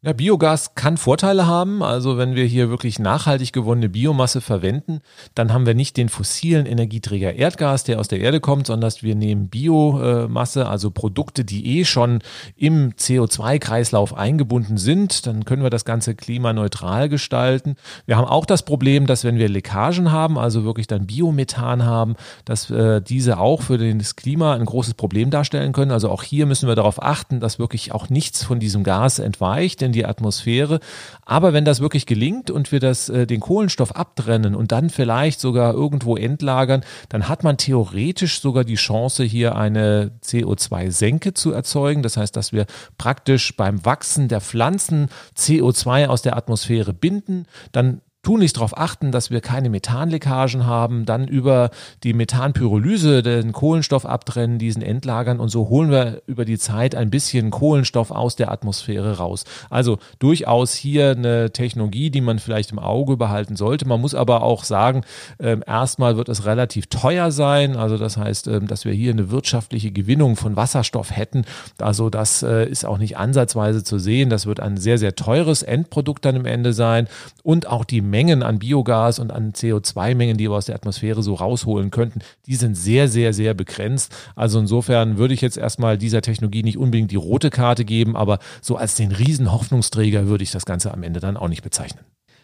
Ja, 0.00 0.12
Biogas 0.12 0.76
kann 0.76 0.96
Vorteile 0.96 1.48
haben. 1.48 1.82
Also 1.82 2.16
wenn 2.16 2.37
wir 2.37 2.44
hier 2.44 2.70
wirklich 2.70 3.00
nachhaltig 3.00 3.52
gewonnene 3.52 3.88
Biomasse 3.88 4.40
verwenden, 4.40 5.00
dann 5.34 5.52
haben 5.52 5.66
wir 5.66 5.74
nicht 5.74 5.96
den 5.96 6.08
fossilen 6.08 6.66
Energieträger 6.66 7.34
Erdgas, 7.34 7.82
der 7.82 7.98
aus 7.98 8.06
der 8.06 8.20
Erde 8.20 8.38
kommt, 8.38 8.68
sondern 8.68 8.92
wir 9.00 9.16
nehmen 9.16 9.48
Biomasse, 9.48 10.68
also 10.68 10.92
Produkte, 10.92 11.44
die 11.44 11.80
eh 11.80 11.84
schon 11.84 12.20
im 12.54 12.92
CO2-Kreislauf 12.92 14.14
eingebunden 14.14 14.78
sind. 14.78 15.26
Dann 15.26 15.44
können 15.44 15.64
wir 15.64 15.70
das 15.70 15.84
Ganze 15.84 16.14
klimaneutral 16.14 17.08
gestalten. 17.08 17.74
Wir 18.06 18.16
haben 18.16 18.28
auch 18.28 18.46
das 18.46 18.62
Problem, 18.62 19.08
dass 19.08 19.24
wenn 19.24 19.37
wir 19.37 19.48
Leckagen 19.48 20.12
haben, 20.12 20.38
also 20.38 20.62
wirklich 20.62 20.87
dann 20.87 21.08
Biomethan 21.08 21.84
haben, 21.84 22.14
dass 22.44 22.70
äh, 22.70 23.02
diese 23.02 23.38
auch 23.38 23.62
für 23.62 23.78
das 23.78 24.14
Klima 24.14 24.54
ein 24.54 24.64
großes 24.64 24.94
Problem 24.94 25.30
darstellen 25.30 25.72
können. 25.72 25.90
Also 25.90 26.08
auch 26.08 26.22
hier 26.22 26.46
müssen 26.46 26.68
wir 26.68 26.76
darauf 26.76 27.02
achten, 27.02 27.40
dass 27.40 27.58
wirklich 27.58 27.90
auch 27.90 28.08
nichts 28.11 28.44
von 28.44 28.61
diesem 28.61 28.84
Gas 28.84 29.18
entweicht 29.18 29.88
in 29.88 29.92
die 29.92 30.07
Atmosphäre. 30.07 30.81
Aber 31.24 31.53
wenn 31.53 31.64
das 31.64 31.81
wirklich 31.81 32.07
gelingt 32.07 32.51
und 32.51 32.72
wir 32.72 32.81
das, 32.81 33.09
äh, 33.09 33.27
den 33.27 33.40
Kohlenstoff 33.40 33.96
abtrennen 33.96 34.55
und 34.55 34.70
dann 34.70 34.90
vielleicht 34.90 35.40
sogar 35.40 35.74
irgendwo 35.74 36.16
entlagern, 36.16 36.85
dann 37.09 37.29
hat 37.29 37.42
man 37.42 37.57
theoretisch 37.57 38.40
sogar 38.40 38.64
die 38.64 38.77
Chance, 38.77 39.24
hier 39.24 39.57
eine 39.57 40.12
CO2-Senke 40.22 41.35
zu 41.35 41.53
erzeugen. 41.53 42.03
Das 42.03 42.16
heißt, 42.16 42.37
dass 42.37 42.53
wir 42.53 42.66
praktisch 42.98 43.57
beim 43.57 43.85
Wachsen 43.85 44.29
der 44.29 44.40
Pflanzen 44.40 45.09
CO2 45.37 46.07
aus 46.07 46.22
der 46.22 46.37
Atmosphäre 46.37 46.92
binden, 46.92 47.46
dann 47.72 48.01
tunlichst 48.28 48.58
darauf 48.58 48.76
achten, 48.76 49.10
dass 49.10 49.30
wir 49.30 49.40
keine 49.40 49.70
Methanleckagen 49.70 50.66
haben, 50.66 51.06
dann 51.06 51.28
über 51.28 51.70
die 52.04 52.12
Methanpyrolyse 52.12 53.22
den 53.22 53.52
Kohlenstoff 53.52 54.04
abtrennen, 54.04 54.58
diesen 54.58 54.82
entlagern 54.82 55.40
und 55.40 55.48
so 55.48 55.70
holen 55.70 55.90
wir 55.90 56.20
über 56.26 56.44
die 56.44 56.58
Zeit 56.58 56.94
ein 56.94 57.08
bisschen 57.08 57.48
Kohlenstoff 57.48 58.10
aus 58.10 58.36
der 58.36 58.52
Atmosphäre 58.52 59.16
raus. 59.16 59.44
Also 59.70 59.98
durchaus 60.18 60.74
hier 60.74 61.12
eine 61.12 61.52
Technologie, 61.52 62.10
die 62.10 62.20
man 62.20 62.38
vielleicht 62.38 62.70
im 62.70 62.78
Auge 62.78 63.16
behalten 63.16 63.56
sollte. 63.56 63.88
Man 63.88 63.98
muss 63.98 64.14
aber 64.14 64.42
auch 64.42 64.64
sagen, 64.64 65.04
äh, 65.38 65.56
erstmal 65.66 66.18
wird 66.18 66.28
es 66.28 66.44
relativ 66.44 66.88
teuer 66.88 67.30
sein. 67.30 67.76
Also 67.76 67.96
das 67.96 68.18
heißt, 68.18 68.48
äh, 68.48 68.60
dass 68.60 68.84
wir 68.84 68.92
hier 68.92 69.12
eine 69.12 69.30
wirtschaftliche 69.30 69.90
Gewinnung 69.90 70.36
von 70.36 70.54
Wasserstoff 70.54 71.16
hätten. 71.16 71.46
Also 71.80 72.10
das 72.10 72.42
äh, 72.42 72.68
ist 72.68 72.84
auch 72.84 72.98
nicht 72.98 73.16
ansatzweise 73.16 73.82
zu 73.82 73.98
sehen. 73.98 74.28
Das 74.28 74.44
wird 74.44 74.60
ein 74.60 74.76
sehr, 74.76 74.98
sehr 74.98 75.16
teures 75.16 75.62
Endprodukt 75.62 76.26
dann 76.26 76.36
im 76.36 76.44
Ende 76.44 76.74
sein 76.74 77.08
und 77.42 77.68
auch 77.68 77.86
die 77.86 78.02
Mengen 78.18 78.42
an 78.42 78.59
Biogas 78.59 79.20
und 79.20 79.31
an 79.31 79.52
CO2-Mengen, 79.52 80.37
die 80.37 80.50
wir 80.50 80.57
aus 80.57 80.66
der 80.66 80.74
Atmosphäre 80.74 81.22
so 81.22 81.35
rausholen 81.35 81.92
könnten, 81.92 82.18
die 82.46 82.57
sind 82.57 82.74
sehr, 82.74 83.07
sehr, 83.07 83.33
sehr 83.33 83.54
begrenzt. 83.54 84.12
Also 84.35 84.59
insofern 84.59 85.18
würde 85.18 85.35
ich 85.35 85.40
jetzt 85.40 85.57
erstmal 85.57 85.96
dieser 85.96 86.20
Technologie 86.20 86.64
nicht 86.64 86.78
unbedingt 86.78 87.12
die 87.12 87.16
rote 87.16 87.50
Karte 87.50 87.85
geben, 87.85 88.16
aber 88.16 88.40
so 88.61 88.74
als 88.74 88.96
den 88.96 89.12
riesen 89.12 89.52
Hoffnungsträger 89.52 90.26
würde 90.26 90.42
ich 90.42 90.50
das 90.50 90.66
Ganze 90.66 90.92
am 90.92 91.04
Ende 91.04 91.20
dann 91.20 91.37
auch 91.37 91.46
nicht 91.46 91.62
bezeichnen. 91.62 92.00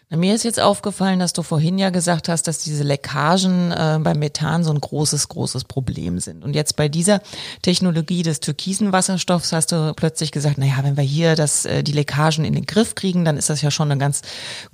Na, 0.09 0.17
mir 0.17 0.35
ist 0.35 0.43
jetzt 0.43 0.59
aufgefallen, 0.59 1.19
dass 1.19 1.33
du 1.33 1.41
vorhin 1.41 1.79
ja 1.79 1.89
gesagt 1.89 2.29
hast, 2.29 2.43
dass 2.43 2.59
diese 2.59 2.83
Leckagen 2.83 3.71
äh, 3.71 3.97
beim 3.99 4.19
Methan 4.19 4.63
so 4.63 4.71
ein 4.71 4.79
großes, 4.79 5.29
großes 5.29 5.63
Problem 5.63 6.19
sind. 6.19 6.43
Und 6.43 6.53
jetzt 6.53 6.75
bei 6.75 6.87
dieser 6.87 7.21
Technologie 7.63 8.21
des 8.21 8.39
türkisen 8.39 8.91
Wasserstoffs 8.91 9.51
hast 9.51 9.71
du 9.71 9.93
plötzlich 9.95 10.31
gesagt, 10.31 10.57
na 10.59 10.67
ja, 10.67 10.83
wenn 10.83 10.95
wir 10.95 11.03
hier 11.03 11.35
das, 11.35 11.65
äh, 11.65 11.81
die 11.81 11.91
Leckagen 11.91 12.45
in 12.45 12.53
den 12.53 12.67
Griff 12.67 12.93
kriegen, 12.93 13.25
dann 13.25 13.35
ist 13.35 13.49
das 13.49 13.63
ja 13.63 13.71
schon 13.71 13.89
eine 13.91 13.99
ganz 13.99 14.21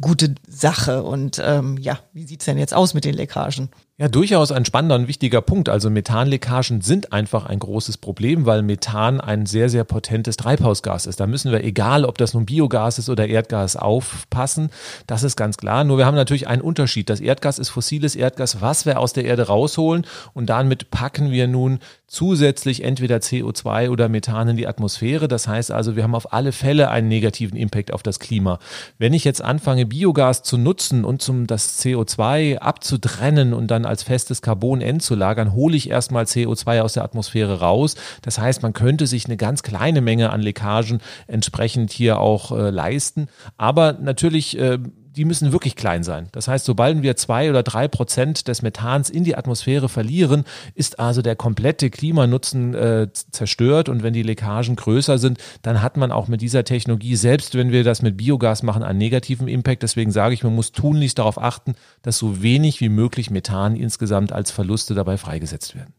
gute 0.01 0.35
Sache. 0.49 1.03
Und 1.03 1.41
ähm, 1.41 1.77
ja, 1.77 1.99
wie 2.11 2.25
sieht's 2.25 2.45
denn 2.45 2.57
jetzt 2.57 2.73
aus 2.73 2.93
mit 2.93 3.05
den 3.05 3.15
Leckagen? 3.15 3.69
Ja, 4.01 4.07
durchaus 4.07 4.51
ein 4.51 4.65
spannender 4.65 4.95
und 4.95 5.07
wichtiger 5.07 5.41
Punkt. 5.41 5.69
Also 5.69 5.91
Methanleckagen 5.91 6.81
sind 6.81 7.13
einfach 7.13 7.45
ein 7.45 7.59
großes 7.59 7.97
Problem, 7.97 8.47
weil 8.47 8.63
Methan 8.63 9.21
ein 9.21 9.45
sehr, 9.45 9.69
sehr 9.69 9.83
potentes 9.83 10.37
Treibhausgas 10.37 11.05
ist. 11.05 11.19
Da 11.19 11.27
müssen 11.27 11.51
wir, 11.51 11.63
egal 11.63 12.03
ob 12.05 12.17
das 12.17 12.33
nun 12.33 12.47
Biogas 12.47 12.97
ist 12.97 13.09
oder 13.09 13.27
Erdgas, 13.27 13.75
aufpassen. 13.75 14.71
Das 15.05 15.21
ist 15.21 15.35
ganz 15.35 15.57
klar. 15.57 15.83
Nur 15.83 15.99
wir 15.99 16.07
haben 16.07 16.15
natürlich 16.15 16.47
einen 16.47 16.63
Unterschied. 16.63 17.11
Das 17.11 17.19
Erdgas 17.19 17.59
ist 17.59 17.69
fossiles 17.69 18.15
Erdgas, 18.15 18.59
was 18.59 18.87
wir 18.87 18.99
aus 18.99 19.13
der 19.13 19.25
Erde 19.25 19.45
rausholen 19.45 20.07
und 20.33 20.47
damit 20.47 20.89
packen 20.89 21.29
wir 21.29 21.47
nun 21.47 21.77
zusätzlich 22.11 22.83
entweder 22.83 23.17
CO2 23.17 23.89
oder 23.89 24.09
Methan 24.09 24.49
in 24.49 24.57
die 24.57 24.67
Atmosphäre. 24.67 25.29
Das 25.29 25.47
heißt 25.47 25.71
also, 25.71 25.95
wir 25.95 26.03
haben 26.03 26.13
auf 26.13 26.33
alle 26.33 26.51
Fälle 26.51 26.89
einen 26.89 27.07
negativen 27.07 27.57
Impact 27.57 27.93
auf 27.93 28.03
das 28.03 28.19
Klima. 28.19 28.59
Wenn 28.97 29.13
ich 29.13 29.23
jetzt 29.23 29.41
anfange, 29.41 29.85
Biogas 29.85 30.43
zu 30.43 30.57
nutzen 30.57 31.05
und 31.05 31.21
zum 31.21 31.47
das 31.47 31.81
CO2 31.81 32.57
abzutrennen 32.57 33.53
und 33.53 33.71
dann 33.71 33.85
als 33.85 34.03
festes 34.03 34.41
Carbon 34.41 34.81
endzulagern, 34.81 35.53
hole 35.53 35.77
ich 35.77 35.89
erstmal 35.89 36.25
CO2 36.25 36.81
aus 36.81 36.93
der 36.93 37.05
Atmosphäre 37.05 37.61
raus. 37.61 37.95
Das 38.23 38.37
heißt, 38.37 38.61
man 38.61 38.73
könnte 38.73 39.07
sich 39.07 39.25
eine 39.25 39.37
ganz 39.37 39.63
kleine 39.63 40.01
Menge 40.01 40.31
an 40.31 40.41
Leckagen 40.41 40.99
entsprechend 41.27 41.93
hier 41.93 42.19
auch 42.19 42.51
äh, 42.51 42.71
leisten. 42.71 43.27
Aber 43.57 43.93
natürlich 43.93 44.59
äh, 44.59 44.79
die 45.15 45.25
müssen 45.25 45.51
wirklich 45.51 45.75
klein 45.75 46.03
sein. 46.03 46.29
Das 46.31 46.47
heißt, 46.47 46.65
sobald 46.65 47.01
wir 47.01 47.17
zwei 47.17 47.49
oder 47.49 47.63
drei 47.63 47.87
Prozent 47.87 48.47
des 48.47 48.61
Methans 48.61 49.09
in 49.09 49.23
die 49.23 49.35
Atmosphäre 49.35 49.89
verlieren, 49.89 50.45
ist 50.73 50.99
also 50.99 51.21
der 51.21 51.35
komplette 51.35 51.89
Klimanutzen 51.89 52.73
äh, 52.73 53.07
zerstört. 53.11 53.89
Und 53.89 54.03
wenn 54.03 54.13
die 54.13 54.23
Leckagen 54.23 54.75
größer 54.75 55.17
sind, 55.17 55.39
dann 55.61 55.81
hat 55.81 55.97
man 55.97 56.11
auch 56.11 56.27
mit 56.27 56.41
dieser 56.41 56.63
Technologie, 56.63 57.15
selbst 57.15 57.55
wenn 57.55 57.71
wir 57.71 57.83
das 57.83 58.01
mit 58.01 58.17
Biogas 58.17 58.63
machen, 58.63 58.83
einen 58.83 58.99
negativen 58.99 59.47
Impact. 59.47 59.83
Deswegen 59.83 60.11
sage 60.11 60.33
ich, 60.33 60.43
man 60.43 60.55
muss 60.55 60.71
tunlichst 60.71 61.19
darauf 61.19 61.41
achten, 61.41 61.75
dass 62.01 62.17
so 62.17 62.41
wenig 62.41 62.79
wie 62.79 62.89
möglich 62.89 63.29
Methan 63.29 63.75
insgesamt 63.75 64.31
als 64.31 64.51
Verluste 64.51 64.93
dabei 64.93 65.17
freigesetzt 65.17 65.75
werden. 65.75 65.93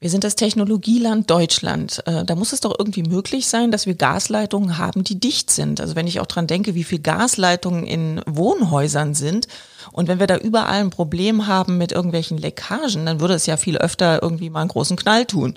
Wir 0.00 0.10
sind 0.10 0.22
das 0.22 0.36
Technologieland 0.36 1.28
Deutschland. 1.28 2.02
Äh, 2.06 2.24
da 2.24 2.36
muss 2.36 2.52
es 2.52 2.60
doch 2.60 2.74
irgendwie 2.78 3.02
möglich 3.02 3.48
sein, 3.48 3.72
dass 3.72 3.86
wir 3.86 3.94
Gasleitungen 3.94 4.78
haben, 4.78 5.02
die 5.02 5.18
dicht 5.18 5.50
sind. 5.50 5.80
Also 5.80 5.96
wenn 5.96 6.06
ich 6.06 6.20
auch 6.20 6.26
dran 6.26 6.46
denke, 6.46 6.76
wie 6.76 6.84
viel 6.84 7.00
Gasleitungen 7.00 7.84
in 7.84 8.20
Wohnhäusern 8.26 9.14
sind 9.14 9.48
und 9.90 10.06
wenn 10.06 10.20
wir 10.20 10.28
da 10.28 10.36
überall 10.36 10.80
ein 10.80 10.90
Problem 10.90 11.48
haben 11.48 11.78
mit 11.78 11.90
irgendwelchen 11.90 12.38
Leckagen, 12.38 13.06
dann 13.06 13.20
würde 13.20 13.34
es 13.34 13.46
ja 13.46 13.56
viel 13.56 13.76
öfter 13.76 14.22
irgendwie 14.22 14.50
mal 14.50 14.60
einen 14.60 14.68
großen 14.68 14.96
Knall 14.96 15.26
tun. 15.26 15.54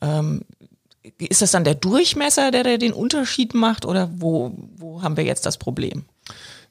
Ähm, 0.00 0.42
ist 1.18 1.42
das 1.42 1.52
dann 1.52 1.64
der 1.64 1.76
Durchmesser, 1.76 2.50
der, 2.50 2.64
der 2.64 2.78
den 2.78 2.92
Unterschied 2.92 3.54
macht 3.54 3.86
oder 3.86 4.10
wo, 4.12 4.52
wo 4.76 5.02
haben 5.02 5.16
wir 5.16 5.24
jetzt 5.24 5.46
das 5.46 5.56
Problem? 5.56 6.04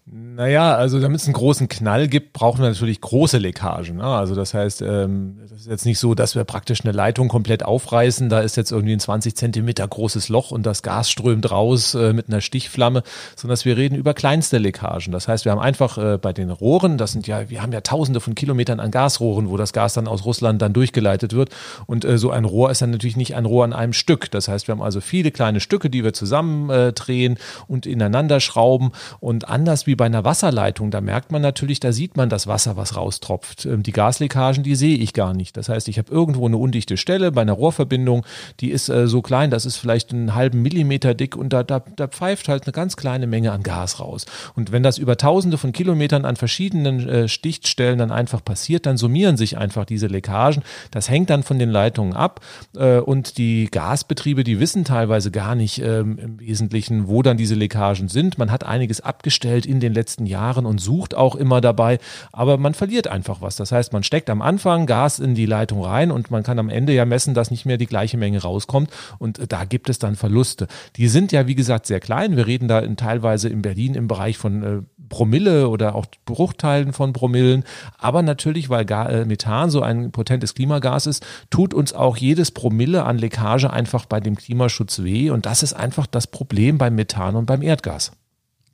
Naja, 0.09 0.73
also 0.73 1.01
damit 1.01 1.19
es 1.19 1.27
einen 1.27 1.33
großen 1.33 1.67
Knall 1.67 2.07
gibt, 2.07 2.31
brauchen 2.31 2.61
wir 2.61 2.69
natürlich 2.69 3.01
große 3.01 3.39
Leckagen. 3.39 3.97
Ne? 3.97 4.05
Also 4.05 4.35
das 4.35 4.53
heißt, 4.53 4.81
ähm, 4.81 5.39
ist 5.53 5.67
jetzt 5.67 5.85
nicht 5.85 5.99
so, 5.99 6.15
dass 6.15 6.33
wir 6.33 6.45
praktisch 6.45 6.85
eine 6.85 6.93
Leitung 6.93 7.27
komplett 7.27 7.63
aufreißen. 7.63 8.29
Da 8.29 8.39
ist 8.39 8.55
jetzt 8.55 8.71
irgendwie 8.71 8.93
ein 8.93 9.01
20 9.01 9.35
Zentimeter 9.35 9.85
großes 9.85 10.29
Loch 10.29 10.51
und 10.51 10.65
das 10.65 10.81
Gas 10.81 11.09
strömt 11.09 11.51
raus 11.51 11.93
äh, 11.93 12.13
mit 12.13 12.29
einer 12.29 12.39
Stichflamme, 12.39 13.03
sondern 13.35 13.53
dass 13.53 13.65
wir 13.65 13.75
reden 13.75 13.95
über 13.95 14.13
kleinste 14.13 14.59
Leckagen. 14.59 15.11
Das 15.11 15.27
heißt, 15.27 15.43
wir 15.43 15.51
haben 15.51 15.59
einfach 15.59 15.97
äh, 15.97 16.17
bei 16.17 16.31
den 16.31 16.51
Rohren, 16.51 16.97
das 16.97 17.11
sind 17.11 17.27
ja, 17.27 17.49
wir 17.49 17.61
haben 17.61 17.73
ja 17.73 17.81
tausende 17.81 18.21
von 18.21 18.33
Kilometern 18.33 18.79
an 18.79 18.91
Gasrohren, 18.91 19.49
wo 19.49 19.57
das 19.57 19.73
Gas 19.73 19.95
dann 19.95 20.07
aus 20.07 20.23
Russland 20.23 20.61
dann 20.61 20.71
durchgeleitet 20.71 21.33
wird. 21.33 21.49
Und 21.85 22.05
äh, 22.05 22.17
so 22.17 22.31
ein 22.31 22.45
Rohr 22.45 22.71
ist 22.71 22.81
dann 22.81 22.91
natürlich 22.91 23.17
nicht 23.17 23.35
ein 23.35 23.43
Rohr 23.43 23.65
an 23.65 23.73
einem 23.73 23.93
Stück. 23.93 24.31
Das 24.31 24.47
heißt, 24.47 24.69
wir 24.69 24.73
haben 24.73 24.81
also 24.81 25.01
viele 25.01 25.31
kleine 25.31 25.59
Stücke, 25.59 25.89
die 25.89 26.05
wir 26.05 26.13
zusammendrehen 26.13 27.37
und 27.67 27.85
ineinander 27.85 28.39
schrauben. 28.39 28.91
Und 29.19 29.49
anders 29.49 29.85
wie 29.85 29.96
bei 29.97 30.05
einer 30.05 30.23
Wasserleitung, 30.23 30.91
da 30.91 31.01
merkt 31.01 31.31
man 31.31 31.41
natürlich, 31.41 31.79
da 31.79 31.91
sieht 31.91 32.15
man 32.15 32.29
das 32.29 32.47
Wasser, 32.47 32.77
was 32.77 32.95
raustropft. 32.95 33.65
Ähm, 33.65 33.83
die 33.83 33.91
Gasleckagen, 33.91 34.63
die 34.63 34.75
sehe 34.75 34.97
ich 34.97 35.13
gar 35.13 35.33
nicht. 35.33 35.57
Das 35.57 35.69
heißt, 35.69 35.87
ich 35.87 35.97
habe 35.97 36.11
irgendwo 36.11 36.45
eine 36.45 36.57
undichte 36.57 36.97
Stelle 36.97 37.31
bei 37.31 37.41
einer 37.41 37.53
Rohrverbindung, 37.53 38.25
die 38.59 38.71
ist 38.71 38.89
äh, 38.89 39.07
so 39.07 39.21
klein, 39.21 39.51
das 39.51 39.65
ist 39.65 39.77
vielleicht 39.77 40.13
einen 40.13 40.35
halben 40.35 40.61
Millimeter 40.61 41.13
dick 41.13 41.35
und 41.35 41.51
da, 41.51 41.63
da, 41.63 41.79
da 41.79 42.07
pfeift 42.07 42.47
halt 42.47 42.65
eine 42.65 42.71
ganz 42.71 42.95
kleine 42.95 43.27
Menge 43.27 43.51
an 43.51 43.63
Gas 43.63 43.99
raus. 43.99 44.25
Und 44.55 44.71
wenn 44.71 44.83
das 44.83 44.97
über 44.97 45.17
tausende 45.17 45.57
von 45.57 45.71
Kilometern 45.71 46.25
an 46.25 46.35
verschiedenen 46.35 47.07
äh, 47.07 47.27
Stichstellen 47.27 47.99
dann 47.99 48.11
einfach 48.11 48.43
passiert, 48.43 48.85
dann 48.85 48.97
summieren 48.97 49.37
sich 49.37 49.57
einfach 49.57 49.85
diese 49.85 50.07
Leckagen. 50.07 50.63
Das 50.91 51.09
hängt 51.09 51.29
dann 51.29 51.43
von 51.43 51.59
den 51.59 51.69
Leitungen 51.69 52.13
ab 52.13 52.41
äh, 52.75 52.99
und 52.99 53.37
die 53.37 53.69
Gasbetriebe, 53.71 54.43
die 54.43 54.59
wissen 54.59 54.85
teilweise 54.85 55.31
gar 55.31 55.55
nicht 55.55 55.79
ähm, 55.79 56.17
im 56.17 56.39
Wesentlichen, 56.39 57.07
wo 57.07 57.23
dann 57.23 57.37
diese 57.37 57.55
Leckagen 57.55 58.07
sind. 58.07 58.37
Man 58.37 58.51
hat 58.51 58.63
einiges 58.63 59.01
abgestellt 59.01 59.65
in 59.65 59.79
den 59.79 59.86
den 59.87 59.95
letzten 59.95 60.25
Jahren 60.25 60.65
und 60.65 60.79
sucht 60.79 61.15
auch 61.15 61.35
immer 61.35 61.61
dabei, 61.61 61.99
aber 62.31 62.57
man 62.57 62.73
verliert 62.73 63.07
einfach 63.07 63.41
was. 63.41 63.55
Das 63.55 63.71
heißt, 63.71 63.93
man 63.93 64.03
steckt 64.03 64.29
am 64.29 64.41
Anfang 64.41 64.85
Gas 64.85 65.19
in 65.19 65.35
die 65.35 65.45
Leitung 65.45 65.83
rein 65.83 66.11
und 66.11 66.31
man 66.31 66.43
kann 66.43 66.59
am 66.59 66.69
Ende 66.69 66.93
ja 66.93 67.05
messen, 67.05 67.33
dass 67.33 67.51
nicht 67.51 67.65
mehr 67.65 67.77
die 67.77 67.87
gleiche 67.87 68.17
Menge 68.17 68.41
rauskommt 68.41 68.89
und 69.19 69.51
da 69.51 69.65
gibt 69.65 69.89
es 69.89 69.99
dann 69.99 70.15
Verluste. 70.15 70.67
Die 70.95 71.07
sind 71.07 71.31
ja, 71.31 71.47
wie 71.47 71.55
gesagt, 71.55 71.85
sehr 71.85 71.99
klein. 71.99 72.35
Wir 72.35 72.47
reden 72.47 72.67
da 72.67 72.79
in, 72.79 72.97
teilweise 72.97 73.49
in 73.49 73.61
Berlin 73.61 73.95
im 73.95 74.07
Bereich 74.07 74.37
von 74.37 74.63
äh, 74.63 74.81
Promille 75.09 75.69
oder 75.69 75.95
auch 75.95 76.05
Bruchteilen 76.25 76.93
von 76.93 77.13
Promillen. 77.13 77.63
Aber 77.97 78.21
natürlich, 78.21 78.69
weil 78.69 78.89
äh, 78.89 79.25
Methan 79.25 79.69
so 79.69 79.81
ein 79.81 80.11
potentes 80.11 80.53
Klimagas 80.53 81.07
ist, 81.07 81.25
tut 81.49 81.73
uns 81.73 81.93
auch 81.93 82.17
jedes 82.17 82.51
Promille 82.51 83.03
an 83.03 83.17
Leckage 83.17 83.71
einfach 83.71 84.05
bei 84.05 84.19
dem 84.19 84.35
Klimaschutz 84.35 85.03
weh. 85.03 85.29
Und 85.29 85.45
das 85.45 85.63
ist 85.63 85.73
einfach 85.73 86.07
das 86.07 86.27
Problem 86.27 86.77
beim 86.77 86.95
Methan 86.95 87.35
und 87.35 87.45
beim 87.45 87.61
Erdgas. 87.61 88.11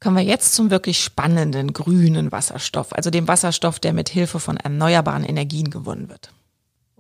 Kommen 0.04 0.18
wir 0.18 0.24
jetzt 0.24 0.54
zum 0.54 0.70
wirklich 0.70 1.02
spannenden 1.02 1.72
grünen 1.72 2.34
Wasserstoff, 2.34 2.92
also 2.92 3.10
dem 3.10 3.30
Wasserstoff, 3.30 3.80
der 3.80 3.94
mit 3.94 4.10
Hilfe 4.10 4.42
von 4.42 4.58
erneuerbaren 4.58 5.24
Energien 5.24 5.70
gewonnen 5.70 6.10
wird. 6.10 6.34